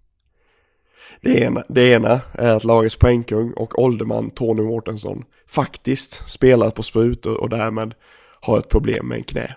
Det 1.20 1.40
ena, 1.40 1.64
det 1.68 1.90
ena 1.90 2.20
är 2.32 2.56
att 2.56 2.64
lagets 2.64 2.96
poängkung 2.96 3.52
och 3.52 3.78
ålderman 3.78 4.30
Tony 4.30 4.62
Mårtensson 4.62 5.24
faktiskt 5.46 6.30
spelar 6.30 6.70
på 6.70 6.82
sprutor 6.82 7.40
och 7.40 7.48
därmed 7.48 7.94
har 8.40 8.58
ett 8.58 8.68
problem 8.68 9.08
med 9.08 9.18
en 9.18 9.24
knä. 9.24 9.56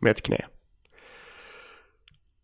Med 0.00 0.10
ett 0.10 0.22
knä. 0.22 0.44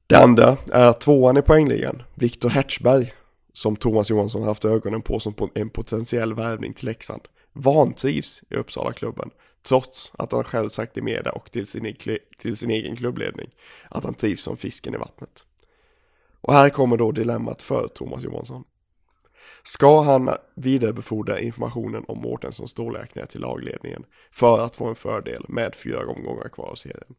Det 0.07 0.16
andra 0.16 0.57
är 0.72 0.89
att 0.89 1.01
tvåan 1.01 1.36
i 1.36 1.43
poängligan, 1.43 2.03
Viktor 2.14 2.49
Hertzberg, 2.49 3.12
som 3.53 3.76
Thomas 3.76 4.11
Johansson 4.11 4.43
haft 4.43 4.64
ögonen 4.64 5.03
på 5.03 5.20
som 5.20 5.34
en 5.55 5.70
potentiell 5.70 6.34
värvning 6.34 6.74
till 6.74 6.86
Leksand, 6.86 7.22
vantrivs 7.59 8.43
i 8.51 8.55
Uppsala-klubben 8.55 9.31
trots 9.63 10.13
att 10.19 10.33
han 10.33 10.45
själv 10.45 10.69
sagt 10.69 10.97
i 10.97 11.03
media 11.03 11.33
och 11.33 11.51
till 11.51 11.67
sin, 11.67 11.97
till 12.39 12.57
sin 12.57 12.71
egen 12.71 12.97
klubbledning 12.97 13.51
att 13.89 14.05
han 14.05 14.15
trivs 14.15 14.43
som 14.43 14.57
fisken 14.57 14.95
i 14.95 14.97
vattnet. 14.97 15.45
Och 16.41 16.53
här 16.53 16.71
kommer 16.71 16.97
då 16.97 17.13
dilemmat 17.13 17.63
för 17.63 17.89
Thomas 17.89 18.25
Johansson. 18.25 18.65
Ska 19.63 20.03
han 20.03 20.31
vidarebefordra 20.55 21.41
informationen 21.41 22.05
om 22.09 22.19
Mårtenssons 22.19 22.75
dåliga 22.75 23.07
knä 23.07 23.27
till 23.27 23.41
lagledningen 23.41 24.05
för 24.31 24.65
att 24.65 24.77
få 24.77 24.87
en 24.87 24.95
fördel 24.95 25.45
med 25.49 25.75
fyra 25.75 26.07
omgångar 26.07 26.49
kvar 26.49 26.67
av 26.67 26.75
serien? 26.75 27.15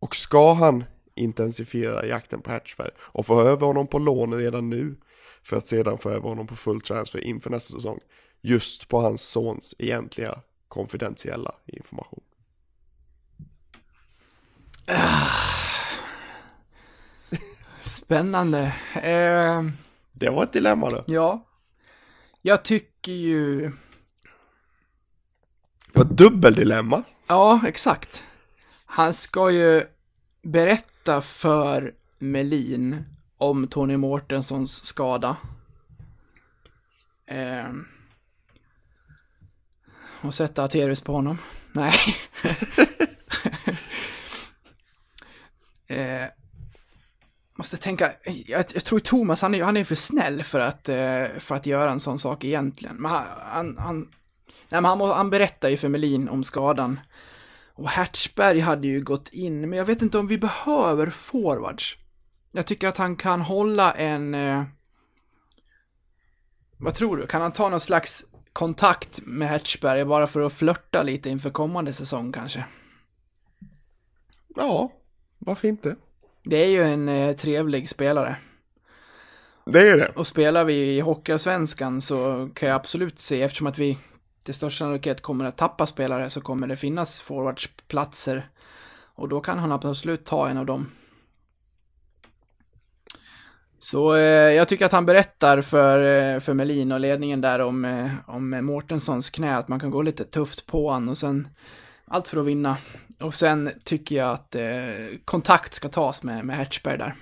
Och 0.00 0.16
ska 0.16 0.52
han 0.52 0.84
intensifiera 1.14 2.06
jakten 2.06 2.40
på 2.40 2.50
Hertzberg 2.50 2.90
och 2.98 3.26
få 3.26 3.40
över 3.40 3.66
honom 3.66 3.86
på 3.86 3.98
lån 3.98 4.34
redan 4.34 4.70
nu 4.70 4.96
för 5.42 5.56
att 5.56 5.68
sedan 5.68 5.98
få 5.98 6.10
över 6.10 6.28
honom 6.28 6.46
på 6.46 6.56
full 6.56 6.80
transfer 6.80 7.24
inför 7.24 7.50
nästa 7.50 7.74
säsong 7.74 8.00
just 8.46 8.88
på 8.88 9.00
hans 9.00 9.22
sons 9.22 9.74
egentliga 9.78 10.40
konfidentiella 10.68 11.54
information. 11.66 12.22
Spännande. 17.80 18.74
Eh, 18.94 19.62
Det 20.12 20.30
var 20.30 20.42
ett 20.42 20.52
dilemma 20.52 20.90
då. 20.90 21.04
ja. 21.06 21.42
Jag 22.42 22.64
tycker 22.64 23.12
ju... 23.12 23.60
Det 25.92 25.98
var 25.98 26.04
ett 26.04 26.10
dubbeldilemma. 26.16 27.02
Ja, 27.26 27.60
exakt. 27.66 28.24
Han 28.84 29.14
ska 29.14 29.50
ju 29.50 29.82
berätta 30.42 31.20
för 31.20 31.94
Melin 32.18 33.04
om 33.36 33.68
Tony 33.68 33.96
Mårtenssons 33.96 34.84
skada. 34.84 35.36
Eh, 37.26 37.68
och 40.20 40.34
sätta 40.34 40.64
Aterius 40.64 41.00
på 41.00 41.12
honom. 41.12 41.38
Nej. 41.72 41.94
eh, 45.86 46.24
måste 47.58 47.76
tänka, 47.76 48.12
jag, 48.46 48.64
jag 48.74 48.84
tror 48.84 49.00
Thomas, 49.00 49.42
han 49.42 49.54
är, 49.54 49.64
han 49.64 49.76
är 49.76 49.84
för 49.84 49.94
snäll 49.94 50.44
för 50.44 50.60
att, 50.60 50.88
eh, 50.88 51.24
för 51.38 51.54
att 51.54 51.66
göra 51.66 51.90
en 51.90 52.00
sån 52.00 52.18
sak 52.18 52.44
egentligen. 52.44 52.96
Men 52.96 53.10
han, 53.10 53.26
han, 53.38 53.78
han, 53.78 54.00
nej, 54.68 54.80
men 54.80 54.84
han, 54.84 55.00
han 55.00 55.30
berättar 55.30 55.68
ju 55.68 55.76
för 55.76 55.88
Melin 55.88 56.28
om 56.28 56.44
skadan. 56.44 57.00
Och 57.74 57.88
Hertzberg 57.88 58.60
hade 58.60 58.88
ju 58.88 59.02
gått 59.02 59.28
in, 59.28 59.60
men 59.60 59.78
jag 59.78 59.86
vet 59.86 60.02
inte 60.02 60.18
om 60.18 60.26
vi 60.26 60.38
behöver 60.38 61.10
forwards. 61.10 61.96
Jag 62.52 62.66
tycker 62.66 62.88
att 62.88 62.96
han 62.96 63.16
kan 63.16 63.40
hålla 63.40 63.92
en... 63.92 64.34
Eh, 64.34 64.64
Vad 66.76 66.94
tror 66.94 67.16
du? 67.16 67.26
Kan 67.26 67.42
han 67.42 67.52
ta 67.52 67.68
någon 67.68 67.80
slags 67.80 68.24
kontakt 68.56 69.20
med 69.24 69.48
Hertzberg 69.48 70.04
bara 70.04 70.26
för 70.26 70.40
att 70.40 70.52
flörta 70.52 71.02
lite 71.02 71.30
inför 71.30 71.50
kommande 71.50 71.92
säsong 71.92 72.32
kanske? 72.32 72.64
Ja, 74.56 74.92
varför 75.38 75.68
inte? 75.68 75.96
Det 76.44 76.56
är 76.56 76.68
ju 76.68 76.82
en 76.82 77.08
eh, 77.08 77.36
trevlig 77.36 77.88
spelare. 77.88 78.36
Det 79.64 79.88
är 79.88 79.96
det. 79.96 80.08
Och 80.08 80.26
spelar 80.26 80.64
vi 80.64 80.74
i 80.74 81.00
Hockeyallsvenskan 81.00 82.00
så 82.00 82.50
kan 82.54 82.68
jag 82.68 82.76
absolut 82.76 83.20
se, 83.20 83.42
eftersom 83.42 83.66
att 83.66 83.78
vi 83.78 83.98
till 84.44 84.54
största 84.54 84.78
sannolikhet 84.78 85.22
kommer 85.22 85.44
att 85.44 85.56
tappa 85.56 85.86
spelare 85.86 86.30
så 86.30 86.40
kommer 86.40 86.66
det 86.66 86.76
finnas 86.76 87.20
forwardsplatser. 87.20 88.50
Och 89.14 89.28
då 89.28 89.40
kan 89.40 89.58
han 89.58 89.72
absolut 89.72 90.24
ta 90.24 90.48
en 90.48 90.58
av 90.58 90.66
dem. 90.66 90.90
Så 93.78 94.14
eh, 94.14 94.20
jag 94.52 94.68
tycker 94.68 94.86
att 94.86 94.92
han 94.92 95.06
berättar 95.06 95.60
för, 95.60 96.02
eh, 96.02 96.40
för 96.40 96.54
Melin 96.54 96.92
och 96.92 97.00
ledningen 97.00 97.40
där 97.40 97.58
om, 97.58 97.84
eh, 97.84 98.10
om 98.26 98.50
Mårtenssons 98.50 99.30
knä, 99.30 99.56
att 99.56 99.68
man 99.68 99.80
kan 99.80 99.90
gå 99.90 100.02
lite 100.02 100.24
tufft 100.24 100.66
på 100.66 100.90
han 100.90 101.08
och 101.08 101.18
sen 101.18 101.48
allt 102.04 102.28
för 102.28 102.40
att 102.40 102.46
vinna. 102.46 102.76
Och 103.20 103.34
sen 103.34 103.70
tycker 103.84 104.16
jag 104.16 104.30
att 104.30 104.54
eh, 104.54 105.18
kontakt 105.24 105.74
ska 105.74 105.88
tas 105.88 106.22
med, 106.22 106.44
med 106.44 106.56
Hertzberg 106.56 106.98
där. 106.98 107.14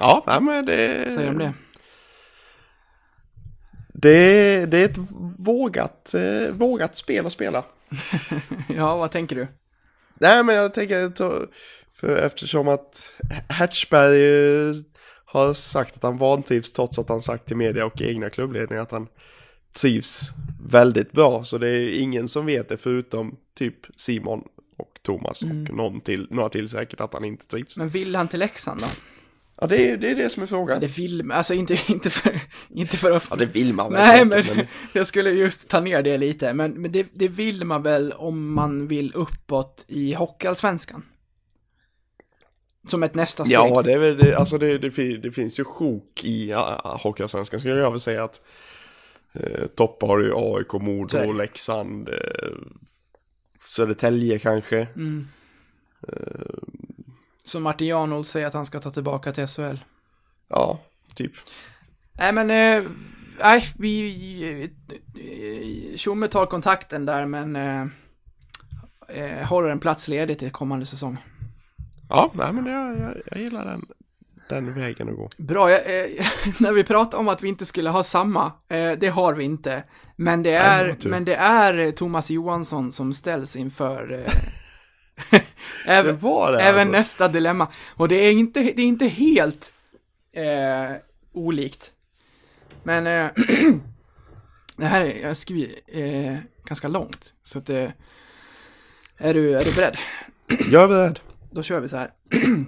Ja, 0.00 0.38
men 0.42 0.66
det... 0.66 1.10
Säger 1.10 1.26
de 1.26 1.38
det? 1.38 1.52
Det, 3.94 4.66
det 4.66 4.78
är 4.78 4.84
ett 4.84 4.98
vågat, 5.38 6.14
eh, 6.14 6.52
vågat 6.52 6.96
spel 6.96 7.26
att 7.26 7.32
spela. 7.32 7.64
ja, 8.68 8.96
vad 8.96 9.10
tänker 9.10 9.36
du? 9.36 9.46
Nej, 10.14 10.44
men 10.44 10.54
jag 10.54 10.74
tänker, 10.74 11.10
eftersom 12.08 12.68
att 12.68 13.14
Hertzberg 13.48 14.68
eh, 14.68 14.74
har 15.24 15.54
sagt 15.54 15.96
att 15.96 16.02
han 16.02 16.18
vantrivs 16.18 16.72
trots 16.72 16.98
att 16.98 17.08
han 17.08 17.20
sagt 17.20 17.46
till 17.46 17.56
media 17.56 17.86
och 17.86 18.02
egna 18.02 18.30
klubbledningar 18.30 18.82
att 18.82 18.90
han 18.90 19.08
trivs 19.76 20.30
väldigt 20.68 21.12
bra. 21.12 21.44
Så 21.44 21.58
det 21.58 21.68
är 21.68 22.00
ingen 22.00 22.28
som 22.28 22.46
vet 22.46 22.68
det 22.68 22.76
förutom 22.76 23.36
typ 23.54 23.76
Simon 23.96 24.42
och 24.76 24.98
Thomas 25.02 25.42
och 25.42 25.74
någon 25.74 26.00
till, 26.00 26.26
några 26.30 26.48
till 26.48 26.68
säkert 26.68 27.00
att 27.00 27.14
han 27.14 27.24
inte 27.24 27.46
trivs. 27.46 27.76
Men 27.76 27.88
vill 27.88 28.16
han 28.16 28.28
till 28.28 28.40
Leksand 28.40 28.80
då? 28.80 28.86
Ja, 29.60 29.66
det 29.66 29.90
är 29.90 29.96
det, 29.96 30.10
är 30.10 30.14
det 30.14 30.30
som 30.30 30.42
är 30.42 30.46
frågan. 30.46 30.80
Det 30.80 30.98
vill 30.98 31.32
alltså 31.32 31.54
inte, 31.54 31.78
inte 31.88 32.10
för, 32.10 32.40
inte 32.74 32.96
för 32.96 33.10
att... 33.10 33.26
Ja, 33.30 33.36
det 33.36 33.46
vill 33.46 33.74
man 33.74 33.92
väl 33.92 34.02
Nej, 34.02 34.24
men, 34.24 34.44
säkert, 34.44 34.56
men... 34.56 34.66
jag 34.92 35.06
skulle 35.06 35.30
just 35.30 35.68
ta 35.68 35.80
ner 35.80 36.02
det 36.02 36.18
lite, 36.18 36.54
men, 36.54 36.72
men 36.72 36.92
det, 36.92 37.06
det 37.12 37.28
vill 37.28 37.64
man 37.64 37.82
väl 37.82 38.12
om 38.12 38.54
man 38.54 38.88
vill 38.88 39.12
uppåt 39.14 39.84
i 39.88 40.14
Hockeyallsvenskan? 40.14 41.02
Som 42.86 43.02
ett 43.02 43.14
nästa 43.14 43.44
steg. 43.44 43.54
Ja, 43.54 43.82
det 43.82 43.92
är 43.92 43.98
väl 43.98 44.16
det, 44.16 44.36
alltså 44.36 44.58
det, 44.58 44.78
det, 44.78 45.16
det 45.16 45.32
finns 45.32 45.58
ju 45.58 45.64
sjok 45.64 46.24
i 46.24 46.50
ja, 46.50 46.98
Hockeyallsvenskan 47.02 47.60
skulle 47.60 47.74
jag 47.74 47.90
väl 47.90 48.00
säga 48.00 48.24
att 48.24 48.40
eh, 49.32 49.66
toppar 49.66 50.06
har 50.06 50.20
ju 50.20 50.32
AIK, 50.36 50.72
Modo. 50.72 51.32
Leksand, 51.32 52.08
eh, 52.08 52.14
Södertälje 53.68 54.38
kanske. 54.38 54.88
Mm. 54.96 55.28
Så 57.44 57.60
Martin 57.60 57.88
Janholt 57.88 58.28
säger 58.28 58.46
att 58.46 58.54
han 58.54 58.66
ska 58.66 58.80
ta 58.80 58.90
tillbaka 58.90 59.32
till 59.32 59.46
SHL. 59.46 59.76
Ja, 60.48 60.80
typ. 61.14 61.32
Nej, 62.12 62.32
men, 62.32 62.50
eh, 62.50 62.90
nej, 63.40 63.68
vi, 63.78 64.70
eh, 65.14 65.96
Tjomme 65.96 66.28
tar 66.28 66.46
kontakten 66.46 67.06
där, 67.06 67.26
men 67.26 67.56
eh, 67.56 67.86
eh, 69.08 69.46
håller 69.46 69.68
en 69.68 69.80
plats 69.80 70.08
ledig 70.08 70.38
till 70.38 70.50
kommande 70.50 70.86
säsong. 70.86 71.18
Ja, 72.08 72.30
nej 72.34 72.52
men 72.52 72.66
jag, 72.66 72.98
jag, 72.98 73.22
jag 73.26 73.40
gillar 73.40 73.64
den, 73.64 73.86
den 74.48 74.74
vägen 74.74 75.08
att 75.08 75.16
gå. 75.16 75.30
Bra, 75.38 75.70
jag, 75.70 75.80
eh, 75.80 76.26
när 76.60 76.72
vi 76.72 76.84
pratade 76.84 77.16
om 77.16 77.28
att 77.28 77.42
vi 77.42 77.48
inte 77.48 77.66
skulle 77.66 77.90
ha 77.90 78.02
samma, 78.02 78.52
eh, 78.68 78.92
det 78.92 79.08
har 79.08 79.34
vi 79.34 79.44
inte. 79.44 79.84
Men 80.16 80.42
det 80.42 80.50
det 80.50 80.56
är, 80.56 80.92
tur. 80.92 81.10
men 81.10 81.24
det 81.24 81.34
är 81.34 81.78
eh, 81.78 81.90
Thomas 81.90 82.30
Johansson 82.30 82.92
som 82.92 83.14
ställs 83.14 83.56
inför 83.56 84.12
eh, 84.12 84.32
Det 85.30 85.42
även, 85.90 86.18
var 86.18 86.52
det 86.52 86.60
även 86.60 86.80
alltså. 86.80 86.92
nästa 86.92 87.28
dilemma. 87.28 87.68
Och 87.94 88.08
det 88.08 88.16
är 88.16 88.32
inte, 88.32 88.60
det 88.60 88.82
är 88.82 88.86
inte 88.86 89.06
helt 89.06 89.74
eh, 90.32 90.96
olikt. 91.32 91.92
Men 92.82 93.06
eh, 93.06 93.30
det 94.76 94.86
här 94.86 95.00
är, 95.00 95.22
jag 95.22 95.36
skriver 95.36 96.42
ganska 96.64 96.88
långt. 96.88 97.32
Så 97.42 97.58
att 97.58 97.68
är, 97.70 97.92
du, 99.18 99.56
är 99.56 99.64
du 99.64 99.74
beredd? 99.74 99.96
Jag 100.70 100.82
är 100.82 100.88
beredd. 100.88 101.20
Då 101.54 101.62
kör 101.62 101.80
vi 101.80 101.88
så 101.88 101.96
här. 101.96 102.10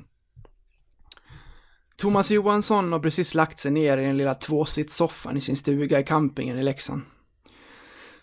Thomas 1.96 2.30
Johansson 2.30 2.92
har 2.92 3.00
precis 3.00 3.34
lagt 3.34 3.58
sig 3.58 3.70
ner 3.70 3.98
i 3.98 4.04
den 4.04 4.16
lilla 4.16 4.34
tvåsitssoffan 4.34 5.36
i 5.36 5.40
sin 5.40 5.56
stuga 5.56 6.00
i 6.00 6.04
campingen 6.04 6.58
i 6.58 6.62
Leksand. 6.62 7.02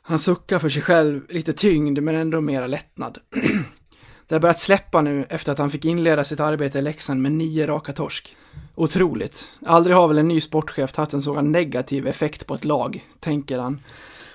Han 0.01 0.19
suckar 0.19 0.59
för 0.59 0.69
sig 0.69 0.81
själv, 0.81 1.21
lite 1.29 1.53
tyngd 1.53 2.01
men 2.01 2.15
ändå 2.15 2.41
mera 2.41 2.67
lättnad. 2.67 3.17
Det 4.27 4.35
har 4.35 4.39
börjat 4.39 4.59
släppa 4.59 5.01
nu 5.01 5.25
efter 5.29 5.51
att 5.51 5.57
han 5.57 5.71
fick 5.71 5.85
inleda 5.85 6.23
sitt 6.23 6.39
arbete 6.39 6.79
i 6.79 6.81
Leksand 6.81 7.21
med 7.21 7.31
nio 7.31 7.67
raka 7.67 7.93
torsk. 7.93 8.35
Otroligt. 8.75 9.47
Aldrig 9.65 9.95
har 9.95 10.07
väl 10.07 10.17
en 10.17 10.27
ny 10.27 10.41
sportchef 10.41 10.95
haft 10.95 11.13
en 11.13 11.21
sådan 11.21 11.51
negativ 11.51 12.07
effekt 12.07 12.47
på 12.47 12.55
ett 12.55 12.65
lag, 12.65 13.07
tänker 13.19 13.59
han. 13.59 13.81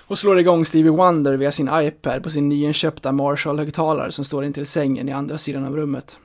Och 0.09 0.19
slår 0.19 0.39
igång 0.39 0.65
Stevie 0.65 0.91
Wonder 0.91 1.33
via 1.33 1.51
sin 1.51 1.69
iPad 1.73 2.23
på 2.23 2.29
sin 2.29 2.49
nyinköpta 2.49 3.11
Marshall-högtalare 3.11 4.11
som 4.11 4.25
står 4.25 4.45
intill 4.45 4.65
sängen 4.65 5.09
i 5.09 5.11
andra 5.11 5.37
sidan 5.37 5.65
av 5.65 5.75
rummet. 5.75 6.19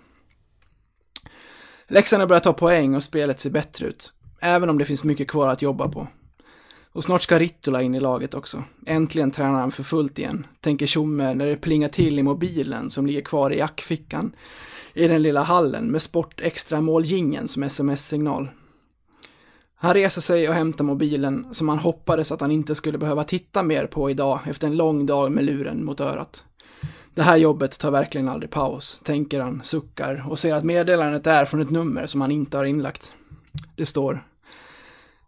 Leksand 1.89 2.21
har 2.21 2.29
börjat 2.29 2.43
ta 2.43 2.53
poäng 2.53 2.95
och 2.95 3.03
spelet 3.03 3.41
ser 3.41 3.51
bättre 3.51 3.87
ut. 3.87 4.13
Även 4.41 4.71
om 4.71 4.79
det 4.79 4.85
finns 4.85 5.05
mycket 5.05 5.29
kvar 5.29 5.49
att 5.49 5.63
jobba 5.63 5.89
på. 5.89 6.07
Och 6.93 7.05
snart 7.05 7.23
ska 7.23 7.39
Rittola 7.39 7.83
in 7.83 7.95
i 7.95 8.01
laget 8.01 8.35
också. 8.35 8.65
Äntligen 8.87 9.31
tränar 9.31 9.61
han 9.61 9.73
för 9.73 9.83
fullt 9.83 10.19
igen, 10.19 10.47
tänker 10.61 10.87
Tjomme 10.87 11.35
när 11.35 11.47
det 11.47 11.57
plingar 11.57 11.89
till 11.89 12.19
i 12.19 12.23
mobilen 12.23 12.91
som 12.91 13.07
ligger 13.07 13.23
kvar 13.23 13.53
i 13.53 13.59
jackfickan 13.59 14.33
i 14.95 15.09
den 15.09 15.23
lilla 15.23 15.43
hallen 15.43 15.87
med 15.87 16.03
Sport 16.03 16.41
extra 16.41 16.81
måljingeln 16.81 17.49
som 17.49 17.63
sms-signal. 17.63 18.49
Han 19.77 19.95
reser 19.95 20.21
sig 20.21 20.49
och 20.49 20.55
hämtar 20.55 20.85
mobilen 20.85 21.47
som 21.53 21.69
han 21.69 21.79
hoppades 21.79 22.33
att 22.33 22.41
han 22.41 22.51
inte 22.51 22.75
skulle 22.75 22.99
behöva 22.99 23.25
titta 23.25 23.63
mer 23.63 23.87
på 23.87 24.11
idag 24.11 24.41
efter 24.47 24.67
en 24.67 24.77
lång 24.77 25.07
dag 25.07 25.33
med 25.33 25.45
luren 25.45 25.85
mot 25.85 26.01
örat. 26.01 26.45
Det 27.15 27.23
här 27.23 27.37
jobbet 27.37 27.79
tar 27.79 27.91
verkligen 27.91 28.29
aldrig 28.29 28.51
paus, 28.51 29.01
tänker 29.05 29.41
han, 29.41 29.61
suckar 29.63 30.25
och 30.29 30.39
ser 30.39 30.55
att 30.55 30.65
meddelandet 30.65 31.27
är 31.27 31.45
från 31.45 31.61
ett 31.61 31.71
nummer 31.71 32.07
som 32.07 32.21
han 32.21 32.31
inte 32.31 32.57
har 32.57 32.65
inlagt. 32.65 33.13
Det 33.77 33.87
står 33.87 34.25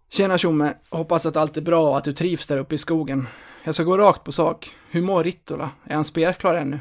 Tjena 0.09 0.39
tjomme, 0.39 0.75
hoppas 0.91 1.27
att 1.27 1.37
allt 1.37 1.57
är 1.57 1.61
bra 1.61 1.91
och 1.91 1.97
att 1.97 2.05
du 2.05 2.13
trivs 2.13 2.47
där 2.47 2.59
uppe 2.59 2.75
i 2.75 2.79
skogen. 2.79 3.29
Jag 3.65 3.75
ska 3.75 3.85
gå 3.85 3.99
rakt 3.99 4.25
på 4.25 4.33
sak. 4.33 4.71
Hur 4.91 5.03
mår 5.03 5.25
Rittola? 5.25 5.71
Är 5.85 5.95
han 5.95 6.05
spelklar 6.05 6.55
ännu? 6.55 6.81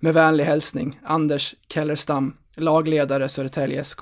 Med 0.00 0.14
vänlig 0.14 0.44
hälsning, 0.44 1.00
Anders 1.04 1.54
Kellerstam, 1.68 2.36
lagledare 2.54 3.28
Södertälje 3.28 3.84
SK. 3.84 4.00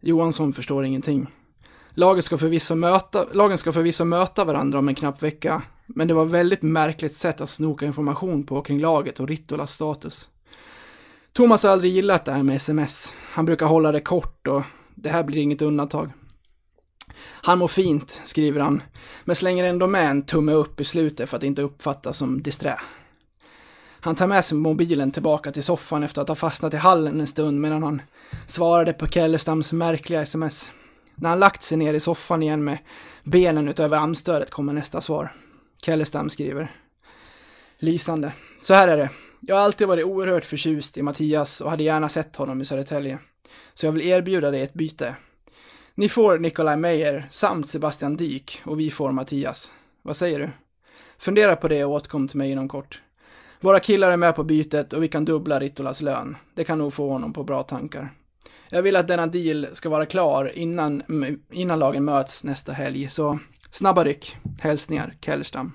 Johansson 0.00 0.52
förstår 0.52 0.84
ingenting. 0.84 1.26
Laget 1.96 2.24
ska 2.24 2.38
förvisso 2.38 2.74
möta, 2.74 3.26
lagen 3.32 3.58
ska 3.58 3.72
förvisso 3.72 4.04
möta 4.04 4.44
varandra 4.44 4.78
om 4.78 4.88
en 4.88 4.94
knapp 4.94 5.22
vecka, 5.22 5.62
men 5.86 6.08
det 6.08 6.14
var 6.14 6.24
väldigt 6.24 6.62
märkligt 6.62 7.16
sätt 7.16 7.40
att 7.40 7.48
snoka 7.48 7.86
information 7.86 8.46
på 8.46 8.62
kring 8.62 8.80
laget 8.80 9.20
och 9.20 9.28
Rittolas 9.28 9.72
status. 9.72 10.28
Thomas 11.32 11.62
har 11.62 11.70
aldrig 11.70 11.92
gillat 11.92 12.24
det 12.24 12.32
här 12.32 12.42
med 12.42 12.56
sms. 12.56 13.14
Han 13.32 13.44
brukar 13.44 13.66
hålla 13.66 13.92
det 13.92 14.00
kort 14.00 14.46
och 14.46 14.62
det 14.94 15.10
här 15.10 15.22
blir 15.22 15.42
inget 15.42 15.62
undantag. 15.62 16.12
Han 17.20 17.58
mår 17.58 17.68
fint, 17.68 18.20
skriver 18.24 18.60
han, 18.60 18.82
men 19.24 19.36
slänger 19.36 19.64
ändå 19.64 19.86
med 19.86 20.10
en 20.10 20.22
tumme 20.26 20.52
upp 20.52 20.80
i 20.80 20.84
slutet 20.84 21.30
för 21.30 21.36
att 21.36 21.42
inte 21.42 21.62
uppfattas 21.62 22.18
som 22.18 22.42
disträ. 22.42 22.80
Han 24.00 24.14
tar 24.14 24.26
med 24.26 24.44
sig 24.44 24.58
mobilen 24.58 25.10
tillbaka 25.10 25.52
till 25.52 25.62
soffan 25.62 26.02
efter 26.02 26.22
att 26.22 26.28
ha 26.28 26.34
fastnat 26.34 26.74
i 26.74 26.76
hallen 26.76 27.20
en 27.20 27.26
stund 27.26 27.60
medan 27.60 27.82
han 27.82 28.02
svarade 28.46 28.92
på 28.92 29.08
Kellerstams 29.08 29.72
märkliga 29.72 30.22
sms. 30.22 30.72
När 31.14 31.28
han 31.28 31.40
lagt 31.40 31.62
sig 31.62 31.78
ner 31.78 31.94
i 31.94 32.00
soffan 32.00 32.42
igen 32.42 32.64
med 32.64 32.78
benen 33.24 33.68
utöver 33.68 33.98
armstödet 33.98 34.50
kommer 34.50 34.72
nästa 34.72 35.00
svar. 35.00 35.32
Kellestam 35.82 36.30
skriver. 36.30 36.70
Lysande. 37.78 38.32
Så 38.62 38.74
här 38.74 38.88
är 38.88 38.96
det. 38.96 39.10
Jag 39.40 39.56
har 39.56 39.62
alltid 39.62 39.88
varit 39.88 40.04
oerhört 40.04 40.44
förtjust 40.44 40.98
i 40.98 41.02
Mattias 41.02 41.60
och 41.60 41.70
hade 41.70 41.82
gärna 41.82 42.08
sett 42.08 42.36
honom 42.36 42.60
i 42.60 42.64
Södertälje. 42.64 43.18
Så 43.74 43.86
jag 43.86 43.92
vill 43.92 44.08
erbjuda 44.08 44.50
dig 44.50 44.62
ett 44.62 44.74
byte. 44.74 45.16
Ni 45.94 46.08
får 46.08 46.38
Nikolaj 46.38 46.76
Meyer 46.76 47.26
samt 47.30 47.70
Sebastian 47.70 48.16
Dyk 48.16 48.62
och 48.64 48.80
vi 48.80 48.90
får 48.90 49.12
Mattias. 49.12 49.72
Vad 50.02 50.16
säger 50.16 50.38
du? 50.38 50.50
Fundera 51.18 51.56
på 51.56 51.68
det 51.68 51.84
och 51.84 51.92
återkom 51.92 52.28
till 52.28 52.38
mig 52.38 52.50
inom 52.50 52.68
kort. 52.68 53.02
Våra 53.60 53.80
killar 53.80 54.10
är 54.10 54.16
med 54.16 54.36
på 54.36 54.44
bytet 54.44 54.92
och 54.92 55.02
vi 55.02 55.08
kan 55.08 55.24
dubbla 55.24 55.60
Rittolas 55.60 56.00
lön. 56.00 56.36
Det 56.54 56.64
kan 56.64 56.78
nog 56.78 56.92
få 56.92 57.10
honom 57.10 57.32
på 57.32 57.44
bra 57.44 57.62
tankar. 57.62 58.12
Jag 58.74 58.82
vill 58.82 58.96
att 58.96 59.08
denna 59.08 59.26
deal 59.26 59.66
ska 59.72 59.88
vara 59.88 60.06
klar 60.06 60.52
innan, 60.54 61.02
innan 61.52 61.78
lagen 61.78 62.04
möts 62.04 62.44
nästa 62.44 62.72
helg, 62.72 63.08
så 63.10 63.38
snabba 63.70 64.04
ryck. 64.04 64.36
Hälsningar, 64.60 65.14
Kellerstam. 65.20 65.72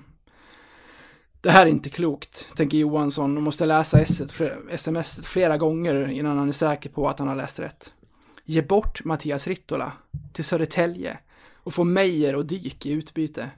Det 1.40 1.50
här 1.50 1.66
är 1.66 1.70
inte 1.70 1.90
klokt, 1.90 2.48
tänker 2.56 2.78
Johansson 2.78 3.36
och 3.36 3.42
måste 3.42 3.66
läsa 3.66 4.00
sms 4.70 5.20
flera 5.22 5.56
gånger 5.56 6.08
innan 6.10 6.38
han 6.38 6.48
är 6.48 6.52
säker 6.52 6.90
på 6.90 7.08
att 7.08 7.18
han 7.18 7.28
har 7.28 7.36
läst 7.36 7.60
rätt. 7.60 7.92
Ge 8.44 8.62
bort 8.62 9.04
Mattias 9.04 9.46
Rittola 9.46 9.92
till 10.32 10.44
Södertälje 10.44 11.18
och 11.54 11.74
få 11.74 11.84
Meyer 11.84 12.36
och 12.36 12.46
Dyk 12.46 12.86
i 12.86 12.92
utbyte. 12.92 13.50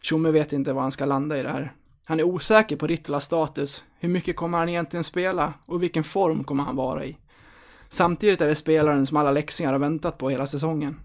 Tjomme 0.00 0.30
vet 0.30 0.52
inte 0.52 0.72
var 0.72 0.82
han 0.82 0.92
ska 0.92 1.04
landa 1.04 1.38
i 1.38 1.42
det 1.42 1.48
här. 1.48 1.72
Han 2.04 2.20
är 2.20 2.24
osäker 2.24 2.76
på 2.76 2.86
Rittolas 2.86 3.24
status, 3.24 3.84
hur 3.98 4.08
mycket 4.08 4.36
kommer 4.36 4.58
han 4.58 4.68
egentligen 4.68 5.04
spela 5.04 5.54
och 5.66 5.82
vilken 5.82 6.04
form 6.04 6.44
kommer 6.44 6.64
han 6.64 6.76
vara 6.76 7.04
i. 7.04 7.16
Samtidigt 7.88 8.40
är 8.40 8.48
det 8.48 8.54
spelaren 8.54 9.06
som 9.06 9.16
alla 9.16 9.30
läxingar 9.30 9.72
har 9.72 9.78
väntat 9.78 10.18
på 10.18 10.30
hela 10.30 10.46
säsongen. 10.46 11.00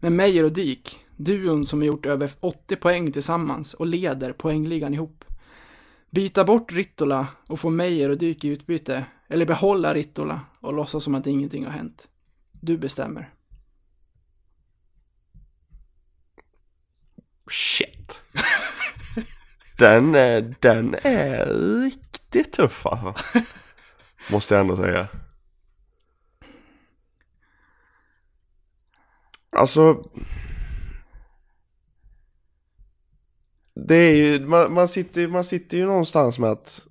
Men 0.00 0.16
Meyer 0.16 0.44
och 0.44 0.52
Dyk, 0.52 0.98
duon 1.16 1.64
som 1.64 1.80
har 1.80 1.86
gjort 1.86 2.06
över 2.06 2.30
80 2.40 2.76
poäng 2.76 3.12
tillsammans 3.12 3.74
och 3.74 3.86
leder 3.86 4.32
poängligan 4.32 4.94
ihop. 4.94 5.24
Byta 6.10 6.44
bort 6.44 6.72
Rittola 6.72 7.26
och 7.48 7.60
få 7.60 7.70
Meyer 7.70 8.10
och 8.10 8.18
Dyk 8.18 8.44
i 8.44 8.48
utbyte, 8.48 9.04
eller 9.28 9.46
behålla 9.46 9.94
Rittola 9.94 10.40
och 10.60 10.74
låtsas 10.74 11.04
som 11.04 11.14
att 11.14 11.26
ingenting 11.26 11.64
har 11.64 11.72
hänt. 11.72 12.08
Du 12.52 12.78
bestämmer. 12.78 13.30
Shit. 17.50 18.18
den, 19.78 20.14
är, 20.14 20.54
den 20.60 20.96
är 21.02 21.46
riktigt 21.82 22.52
tuff 22.52 22.86
alltså. 22.86 23.38
Måste 24.30 24.54
jag 24.54 24.60
ändå 24.60 24.76
säga. 24.76 25.08
Alltså. 29.56 30.04
Det 33.74 33.94
är 33.96 34.16
ju, 34.16 34.46
man, 34.46 34.72
man, 34.72 34.88
sitter, 34.88 35.28
man 35.28 35.44
sitter 35.44 35.76
ju 35.76 35.86
någonstans 35.86 36.38
med 36.38 36.50
att 36.50 36.82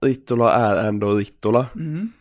Rittola 0.00 0.52
är 0.54 0.88
ändå 0.88 1.14
Rittola. 1.14 1.66
Mm. 1.74 2.12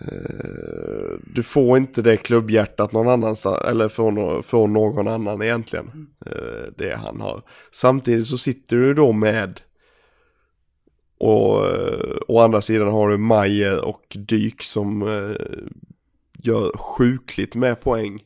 Eh, 0.00 1.18
Du 1.34 1.42
får 1.42 1.78
inte 1.78 2.02
det 2.02 2.16
klubbhjärtat 2.16 2.92
någon 2.92 3.08
annanstans, 3.08 3.58
eller 3.64 3.88
från, 3.88 4.42
från 4.42 4.72
någon 4.72 5.08
annan 5.08 5.42
egentligen. 5.42 6.08
Eh, 6.26 6.72
Det 6.76 6.96
han 6.96 7.20
har. 7.20 7.42
Samtidigt 7.72 8.26
så 8.26 8.38
sitter 8.38 8.76
du 8.76 8.94
då 8.94 9.12
med 9.12 9.60
och 11.18 11.66
eh, 11.66 12.16
å 12.28 12.40
andra 12.40 12.60
sidan 12.60 12.88
har 12.88 13.08
du 13.08 13.18
Majer 13.18 13.84
och 13.84 14.16
Dyk 14.28 14.62
som 14.62 15.02
gör 16.42 16.76
sjukligt 16.76 17.54
med 17.54 17.80
poäng 17.80 18.24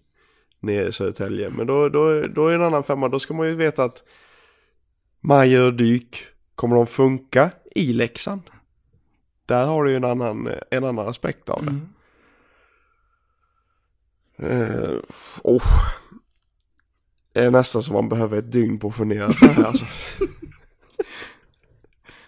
nere 0.61 0.89
i 0.89 0.93
Södertälje. 0.93 1.51
Men 1.51 1.67
då, 1.67 1.89
då, 1.89 2.23
då 2.23 2.49
är 2.49 2.55
en 2.55 2.63
annan 2.63 2.85
femma, 2.85 3.09
då 3.09 3.19
ska 3.19 3.35
man 3.35 3.47
ju 3.47 3.55
veta 3.55 3.85
att 3.85 4.05
Majer 5.21 5.67
och 5.67 5.75
Dyk, 5.75 6.25
kommer 6.55 6.77
de 6.77 6.87
funka 6.87 7.51
i 7.75 7.93
Leksand? 7.93 8.43
Där 9.47 9.67
har 9.67 9.85
du 9.85 9.91
ju 9.91 9.97
en 9.97 10.05
annan, 10.05 10.49
en 10.71 10.85
annan 10.85 11.09
aspekt 11.09 11.49
av 11.49 11.65
det. 11.65 11.71
Mm. 11.71 11.89
Eh, 14.39 14.99
oh. 15.43 15.63
Det 17.33 17.45
är 17.45 17.51
nästan 17.51 17.83
som 17.83 17.95
man 17.95 18.09
behöver 18.09 18.39
ett 18.39 18.53
dygn 18.53 18.79
på 18.79 18.89
att 18.89 18.97
fundera 18.97 19.27
på 19.27 19.47
det 19.47 19.53
här 19.53 19.65
alltså. 19.65 19.87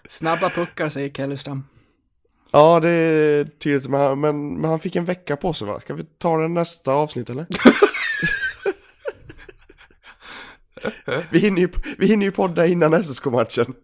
Snabba 0.04 0.50
puckar, 0.50 0.88
säger 0.88 1.10
Kellerstam. 1.10 1.64
Ja, 2.50 2.80
det 2.80 2.88
är 2.90 3.44
tydligt, 3.44 3.88
men, 3.88 4.00
han- 4.00 4.20
men, 4.20 4.54
men 4.60 4.70
han 4.70 4.80
fick 4.80 4.96
en 4.96 5.04
vecka 5.04 5.36
på 5.36 5.52
sig 5.52 5.66
va? 5.68 5.80
Ska 5.80 5.94
vi 5.94 6.04
ta 6.04 6.36
det 6.38 6.48
nästa 6.48 6.92
avsnitt 6.92 7.30
eller? 7.30 7.46
vi, 11.30 11.38
hinner 11.38 11.60
ju, 11.60 11.68
vi 11.98 12.06
hinner 12.06 12.26
ju 12.26 12.32
podda 12.32 12.66
innan 12.66 13.04
SSK-matchen. 13.04 13.74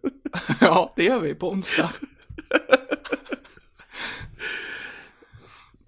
ja, 0.61 0.93
det 0.95 1.03
gör 1.03 1.19
vi 1.19 1.35
på 1.35 1.49
onsdag. 1.49 1.89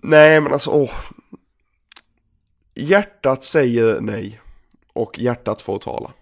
Nej, 0.03 0.41
men 0.41 0.53
alltså 0.53 0.69
åh. 0.69 0.91
Hjärtat 2.75 3.43
säger 3.43 4.01
nej. 4.01 4.41
Och 4.93 5.19
hjärtat 5.19 5.61
får 5.61 5.77
tala. 5.79 6.13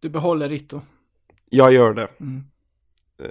Du 0.00 0.08
behåller 0.08 0.48
Ritto. 0.48 0.80
Jag 1.50 1.72
gör 1.72 1.94
det. 1.94 2.08
Mm. 2.20 2.44
Eh, 3.22 3.28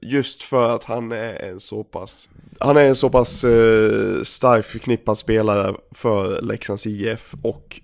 Just 0.00 0.42
för 0.42 0.74
att 0.76 0.84
han 0.84 1.12
är 1.12 1.42
en 1.42 1.60
så 1.60 1.84
pass 1.84 2.28
Han 2.60 2.76
är 2.76 2.84
en 2.84 2.96
så 2.96 3.10
pass 3.10 3.44
eh, 3.44 4.22
starkt 4.22 4.68
förknippad 4.68 5.18
spelare 5.18 5.74
för 5.90 6.42
Leksands 6.42 6.86
IF 6.86 7.34
och 7.42 7.80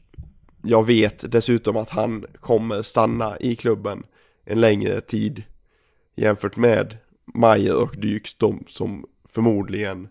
jag 0.62 0.86
vet 0.86 1.32
dessutom 1.32 1.76
att 1.76 1.90
han 1.90 2.26
kommer 2.40 2.82
stanna 2.82 3.38
i 3.40 3.57
klubben 3.57 4.02
en 4.44 4.61
längre 4.61 5.00
tid 5.00 5.42
jämfört 6.16 6.57
med 6.57 6.96
Majer 7.34 7.74
och 7.74 7.94
Dyks, 7.96 8.34
de 8.34 8.64
som 8.68 9.07
förmodligen 9.28 10.09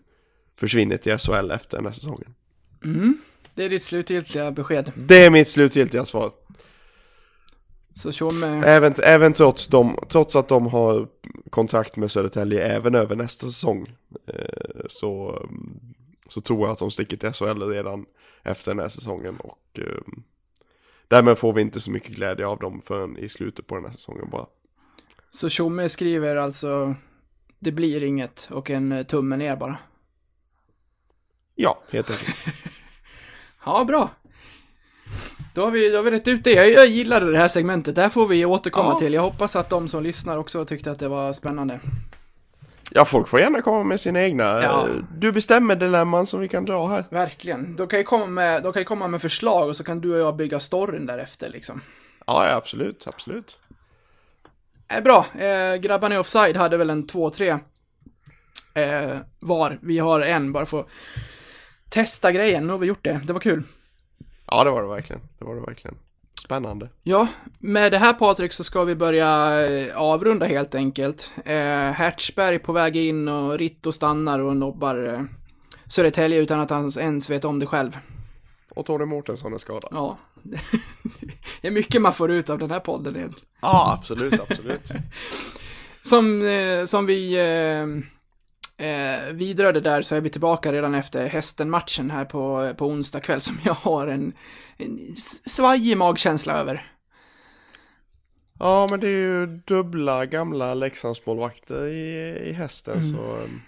försvinner 0.56 0.96
till 0.96 1.18
SHL 1.18 1.50
efter 1.50 1.76
den 1.76 1.86
här 1.86 1.92
säsongen. 1.92 2.34
Mm. 2.84 3.18
Det 3.54 3.64
är 3.64 3.70
ditt 3.70 3.82
slutgiltiga 3.82 4.50
besked. 4.50 4.92
Det 4.96 5.24
är 5.24 5.30
mitt 5.30 5.48
slutgiltiga 5.48 6.04
svar. 6.04 6.32
Så 7.94 8.12
Tjomme, 8.12 8.46
Även, 8.46 8.94
även 9.02 9.32
trots, 9.32 9.66
dem, 9.68 9.98
trots 10.08 10.36
att 10.36 10.48
de 10.48 10.66
har 10.66 11.08
kontrakt 11.50 11.96
med 11.96 12.10
Södertälje 12.10 12.66
även 12.66 12.94
över 12.94 13.16
nästa 13.16 13.46
säsong 13.46 13.96
eh, 14.26 14.86
så, 14.88 15.42
så 16.28 16.40
tror 16.40 16.60
jag 16.60 16.70
att 16.70 16.78
de 16.78 16.90
sticker 16.90 17.16
till 17.16 17.32
SHL 17.32 17.62
redan 17.62 18.06
efter 18.42 18.70
den 18.70 18.78
här 18.78 18.88
säsongen 18.88 19.36
och 19.36 19.78
eh, 19.78 20.22
därmed 21.08 21.38
får 21.38 21.52
vi 21.52 21.62
inte 21.62 21.80
så 21.80 21.90
mycket 21.90 22.16
glädje 22.16 22.46
av 22.46 22.58
dem 22.58 22.82
förrän 22.84 23.18
i 23.18 23.28
slutet 23.28 23.66
på 23.66 23.74
den 23.74 23.84
här 23.84 23.92
säsongen 23.92 24.30
bara. 24.30 24.46
så 25.30 25.48
Tjomme 25.48 25.88
skriver 25.88 26.36
alltså 26.36 26.94
det 27.58 27.72
blir 27.72 28.02
inget 28.02 28.48
och 28.52 28.70
en 28.70 28.92
eh, 28.92 29.06
tumme 29.06 29.36
ner 29.36 29.56
bara. 29.56 29.78
Ja, 31.54 31.82
helt 31.92 32.10
enkelt. 32.10 32.36
Ja, 33.66 33.84
bra. 33.84 34.10
Då 35.54 35.64
har 35.64 35.70
vi, 35.70 35.90
då 35.90 35.96
har 35.98 36.02
vi 36.02 36.10
rätt 36.10 36.28
ut 36.28 36.44
det. 36.44 36.52
Jag, 36.52 36.70
jag 36.72 36.86
gillade 36.86 37.30
det 37.30 37.38
här 37.38 37.48
segmentet. 37.48 37.94
Det 37.94 38.02
här 38.02 38.08
får 38.08 38.26
vi 38.26 38.44
återkomma 38.44 38.90
Ja. 38.92 38.98
till. 38.98 39.14
Jag 39.14 39.22
hoppas 39.22 39.56
att 39.56 39.70
de 39.70 39.88
som 39.88 40.02
lyssnar 40.02 40.38
också 40.38 40.64
tyckte 40.64 40.90
att 40.90 40.98
det 40.98 41.08
var 41.08 41.32
spännande. 41.32 41.80
Ja, 42.90 43.04
folk 43.04 43.28
får 43.28 43.40
gärna 43.40 43.60
komma 43.60 43.84
med 43.84 44.00
sina 44.00 44.22
egna. 44.22 44.44
Ja. 44.62 44.86
Du 45.18 45.32
bestämmer 45.32 45.76
dilemman 45.76 46.26
som 46.26 46.40
vi 46.40 46.48
kan 46.48 46.64
dra 46.64 46.86
här. 46.88 47.04
Verkligen. 47.10 47.76
De 47.76 47.86
kan 47.88 47.98
ju 47.98 48.04
komma 48.04 48.26
med, 48.26 48.62
de 48.62 48.72
kan 48.72 48.80
ju 48.80 48.84
komma 48.86 49.08
med 49.08 49.22
förslag 49.22 49.68
och 49.68 49.76
så 49.76 49.84
kan 49.84 50.00
du 50.00 50.12
och 50.12 50.18
jag 50.18 50.36
bygga 50.36 50.60
storyn 50.60 51.06
därefter 51.06 51.48
liksom. 51.50 51.80
Ja, 52.26 52.48
ja 52.48 52.54
absolut, 52.56 53.06
absolut. 53.06 53.58
Eh, 54.88 55.02
bra. 55.02 55.26
Eh, 55.38 55.76
grabbarna 55.76 56.14
i 56.14 56.18
offside 56.18 56.56
hade 56.56 56.76
väl 56.76 56.90
en 56.90 57.06
2-3 57.06 57.58
eh, 58.74 59.16
var. 59.40 59.78
Vi 59.82 59.98
har 59.98 60.20
en 60.20 60.52
bara 60.52 60.66
för 60.66 60.80
att 60.80 60.88
testa 61.88 62.32
grejen. 62.32 62.66
Nu 62.66 62.72
har 62.72 62.78
vi 62.78 62.86
gjort 62.86 63.04
det. 63.04 63.20
Det 63.24 63.32
var 63.32 63.40
kul. 63.40 63.62
Ja, 64.46 64.64
det 64.64 64.70
var 64.70 64.82
det 64.82 64.88
verkligen. 64.88 65.22
Det 65.38 65.44
var 65.44 65.54
det 65.54 65.60
verkligen. 65.60 65.96
Spännande. 66.44 66.88
Ja, 67.02 67.28
med 67.58 67.92
det 67.92 67.98
här 67.98 68.12
Patrik 68.12 68.52
så 68.52 68.64
ska 68.64 68.84
vi 68.84 68.94
börja 68.94 69.60
eh, 69.66 69.96
avrunda 69.96 70.46
helt 70.46 70.74
enkelt. 70.74 71.32
Eh, 71.44 71.54
Hertzberg 71.92 72.58
på 72.58 72.72
väg 72.72 72.96
in 72.96 73.28
och 73.28 73.58
Ritto 73.58 73.92
stannar 73.92 74.40
och 74.40 74.56
nobbar 74.56 75.06
eh, 75.06 75.20
Södertälje 75.86 76.38
utan 76.38 76.60
att 76.60 76.70
han 76.70 76.90
ens 76.98 77.30
vet 77.30 77.44
om 77.44 77.58
det 77.58 77.66
själv. 77.66 77.98
Och 78.70 78.86
Tony 78.86 79.04
Mårtensson 79.04 79.54
är 79.54 79.58
skadad. 79.58 79.88
Ja, 79.90 80.18
det 81.62 81.68
är 81.68 81.70
mycket 81.70 82.02
man 82.02 82.12
får 82.12 82.30
ut 82.30 82.50
av 82.50 82.58
den 82.58 82.70
här 82.70 82.80
podden 82.80 83.16
egentligen. 83.16 83.48
Ja, 83.60 83.92
absolut, 83.98 84.40
absolut. 84.40 84.90
Som, 86.02 86.42
eh, 86.42 86.84
som 86.84 87.06
vi 87.06 87.34
eh, 87.34 87.86
eh, 88.84 89.32
vidrörde 89.32 89.80
där 89.80 90.02
så 90.02 90.14
är 90.16 90.20
vi 90.20 90.30
tillbaka 90.30 90.72
redan 90.72 90.94
efter 90.94 91.26
hästen-matchen 91.28 92.10
här 92.10 92.24
på, 92.24 92.72
på 92.76 92.86
onsdag 92.86 93.20
kväll 93.20 93.40
som 93.40 93.58
jag 93.64 93.74
har 93.74 94.06
en, 94.06 94.32
en 94.76 94.98
svajig 95.46 95.96
magkänsla 95.96 96.52
över. 96.52 96.90
Ja, 98.58 98.86
men 98.90 99.00
det 99.00 99.06
är 99.08 99.10
ju 99.10 99.46
dubbla 99.46 100.26
gamla 100.26 100.74
Leksandsmålvakter 100.74 101.86
i, 101.86 102.38
i 102.48 102.52
hästen 102.52 102.94
Mm. 103.00 103.16
så 103.16 103.36
um, 103.36 103.62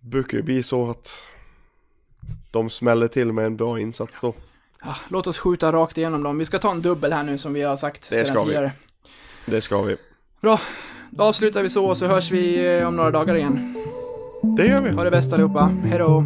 brukar 0.00 0.36
ju 0.38 0.42
bli 0.42 0.62
så 0.62 0.90
att 0.90 1.22
de 2.50 2.70
smäller 2.70 3.08
till 3.08 3.32
med 3.32 3.46
en 3.46 3.56
bra 3.56 3.80
insats 3.80 4.20
då. 4.20 4.34
Ja, 4.84 4.96
låt 5.08 5.26
oss 5.26 5.38
skjuta 5.38 5.72
rakt 5.72 5.98
igenom 5.98 6.22
dem. 6.22 6.38
Vi 6.38 6.44
ska 6.44 6.58
ta 6.58 6.70
en 6.70 6.82
dubbel 6.82 7.12
här 7.12 7.22
nu 7.24 7.38
som 7.38 7.52
vi 7.52 7.62
har 7.62 7.76
sagt 7.76 8.10
Det 8.10 8.16
sedan 8.16 8.26
ska 8.26 8.38
vi. 8.38 8.44
tidigare. 8.44 8.72
Det 9.46 9.60
ska 9.60 9.82
vi. 9.82 9.96
Bra, 10.40 10.60
då 11.16 11.24
avslutar 11.24 11.62
vi 11.62 11.70
så 11.70 11.86
och 11.86 11.98
så 11.98 12.06
hörs 12.06 12.30
vi 12.30 12.76
eh, 12.78 12.88
om 12.88 12.96
några 12.96 13.10
dagar 13.10 13.34
igen. 13.36 13.74
Det 14.56 14.66
gör 14.66 14.82
vi. 14.82 14.90
Ha 14.90 15.04
det 15.04 15.10
bäst 15.10 15.32
allihopa, 15.32 15.70
hejdå! 15.84 16.24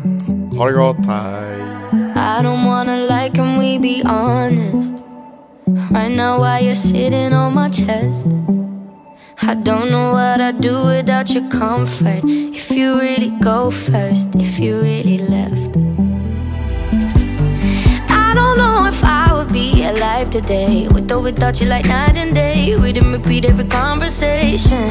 Ha 0.58 0.66
det 0.66 0.72
gott, 0.72 1.06
hej. 1.06 1.58
I 2.14 2.42
don't 2.42 2.66
wanna 2.66 2.96
lie, 2.96 3.30
can 3.34 3.58
we 3.58 3.78
be 3.78 4.02
honest? 4.04 4.94
Right 5.90 6.16
now, 6.16 6.40
while 6.40 6.64
you're 6.64 6.74
sitting 6.74 7.34
on 7.34 7.54
my 7.54 7.70
chest, 7.70 8.26
I 9.42 9.54
don't 9.54 9.88
know 9.88 10.12
what 10.12 10.40
I'd 10.40 10.60
do 10.60 10.86
without 10.86 11.30
your 11.30 11.50
comfort. 11.50 12.24
If 12.24 12.70
you 12.70 12.98
really 13.00 13.30
go 13.40 13.70
first, 13.70 14.34
if 14.34 14.58
you 14.60 14.80
really 14.80 15.18
left. 15.18 15.87
Alive 19.88 20.28
today 20.30 20.86
with 20.88 21.10
or 21.10 21.20
without 21.20 21.60
you, 21.60 21.66
like 21.66 21.86
night 21.86 22.16
and 22.16 22.34
day. 22.34 22.76
We 22.76 22.92
didn't 22.92 23.12
repeat 23.12 23.44
every 23.46 23.64
conversation. 23.64 24.88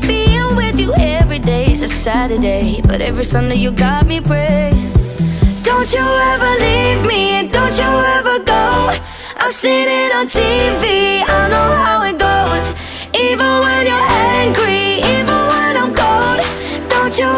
Being 0.00 0.56
with 0.56 0.78
you 0.80 0.92
every 0.96 1.38
day 1.38 1.72
is 1.72 1.82
a 1.82 1.88
Saturday, 1.88 2.80
but 2.82 3.00
every 3.00 3.24
Sunday 3.24 3.56
you 3.56 3.70
got 3.70 4.06
me 4.06 4.20
praying. 4.20 4.92
Don't 5.62 5.92
you 5.92 6.06
ever 6.32 6.50
leave 6.66 7.06
me 7.06 7.22
and 7.38 7.50
don't 7.50 7.76
you 7.76 7.90
ever 8.18 8.38
go. 8.44 8.94
I've 9.36 9.52
seen 9.52 9.88
it 9.88 10.14
on 10.14 10.26
TV, 10.26 11.22
I 11.28 11.48
know 11.52 11.70
how 11.84 12.02
it 12.10 12.18
goes. 12.18 12.66
Even 13.20 13.52
when 13.64 13.86
you're 13.86 14.08
angry, 14.40 15.02
even 15.14 15.40
when 15.52 15.72
I'm 15.82 15.92
cold. 15.94 16.40
Don't 16.88 17.14
you 17.18 17.28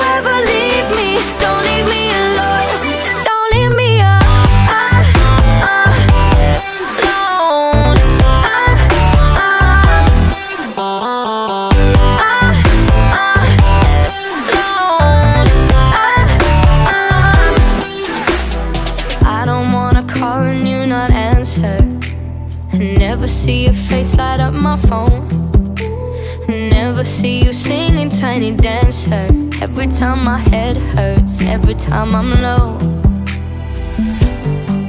tiny 28.44 28.56
dancer. 28.56 29.26
Every 29.62 29.86
time 29.86 30.24
my 30.24 30.38
head 30.38 30.76
hurts, 30.76 31.40
every 31.42 31.74
time 31.74 32.14
I'm 32.14 32.30
low. 32.42 32.78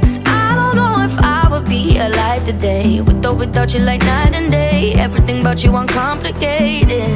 Cause 0.02 0.20
I 0.26 0.56
don't 0.56 0.76
know 0.76 1.04
if 1.04 1.18
I 1.20 1.48
would 1.50 1.66
be 1.66 1.98
alive 1.98 2.44
today. 2.44 3.00
With 3.02 3.26
or 3.26 3.34
without 3.34 3.74
you, 3.74 3.80
like 3.80 4.02
night 4.02 4.36
and 4.36 4.52
day. 4.52 4.94
Everything 4.98 5.40
about 5.40 5.64
you 5.64 5.74
uncomplicated. 5.76 7.08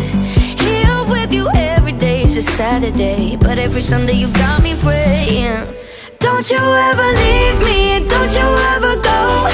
Here 0.64 1.04
with 1.10 1.34
you 1.34 1.50
every 1.56 1.92
day 1.92 2.24
is 2.24 2.38
a 2.38 2.42
Saturday. 2.42 3.36
But 3.36 3.58
every 3.58 3.82
Sunday 3.82 4.14
you 4.14 4.32
got 4.34 4.64
me 4.64 4.76
praying. 4.76 5.68
Don't 6.20 6.50
you 6.50 6.64
ever 6.90 7.08
leave 7.22 7.60
me, 7.68 8.08
don't 8.08 8.34
you 8.40 8.48
ever 8.76 8.96
go. 9.02 9.50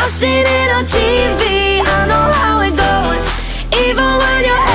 I've 0.00 0.10
seen 0.10 0.46
it 0.46 0.70
on 0.72 0.84
TV, 0.84 1.82
I 1.84 2.06
know 2.10 2.26
how 2.40 2.60
it 2.68 2.74
goes. 2.84 3.24
Even 3.84 4.08
when 4.22 4.44
you're 4.44 4.69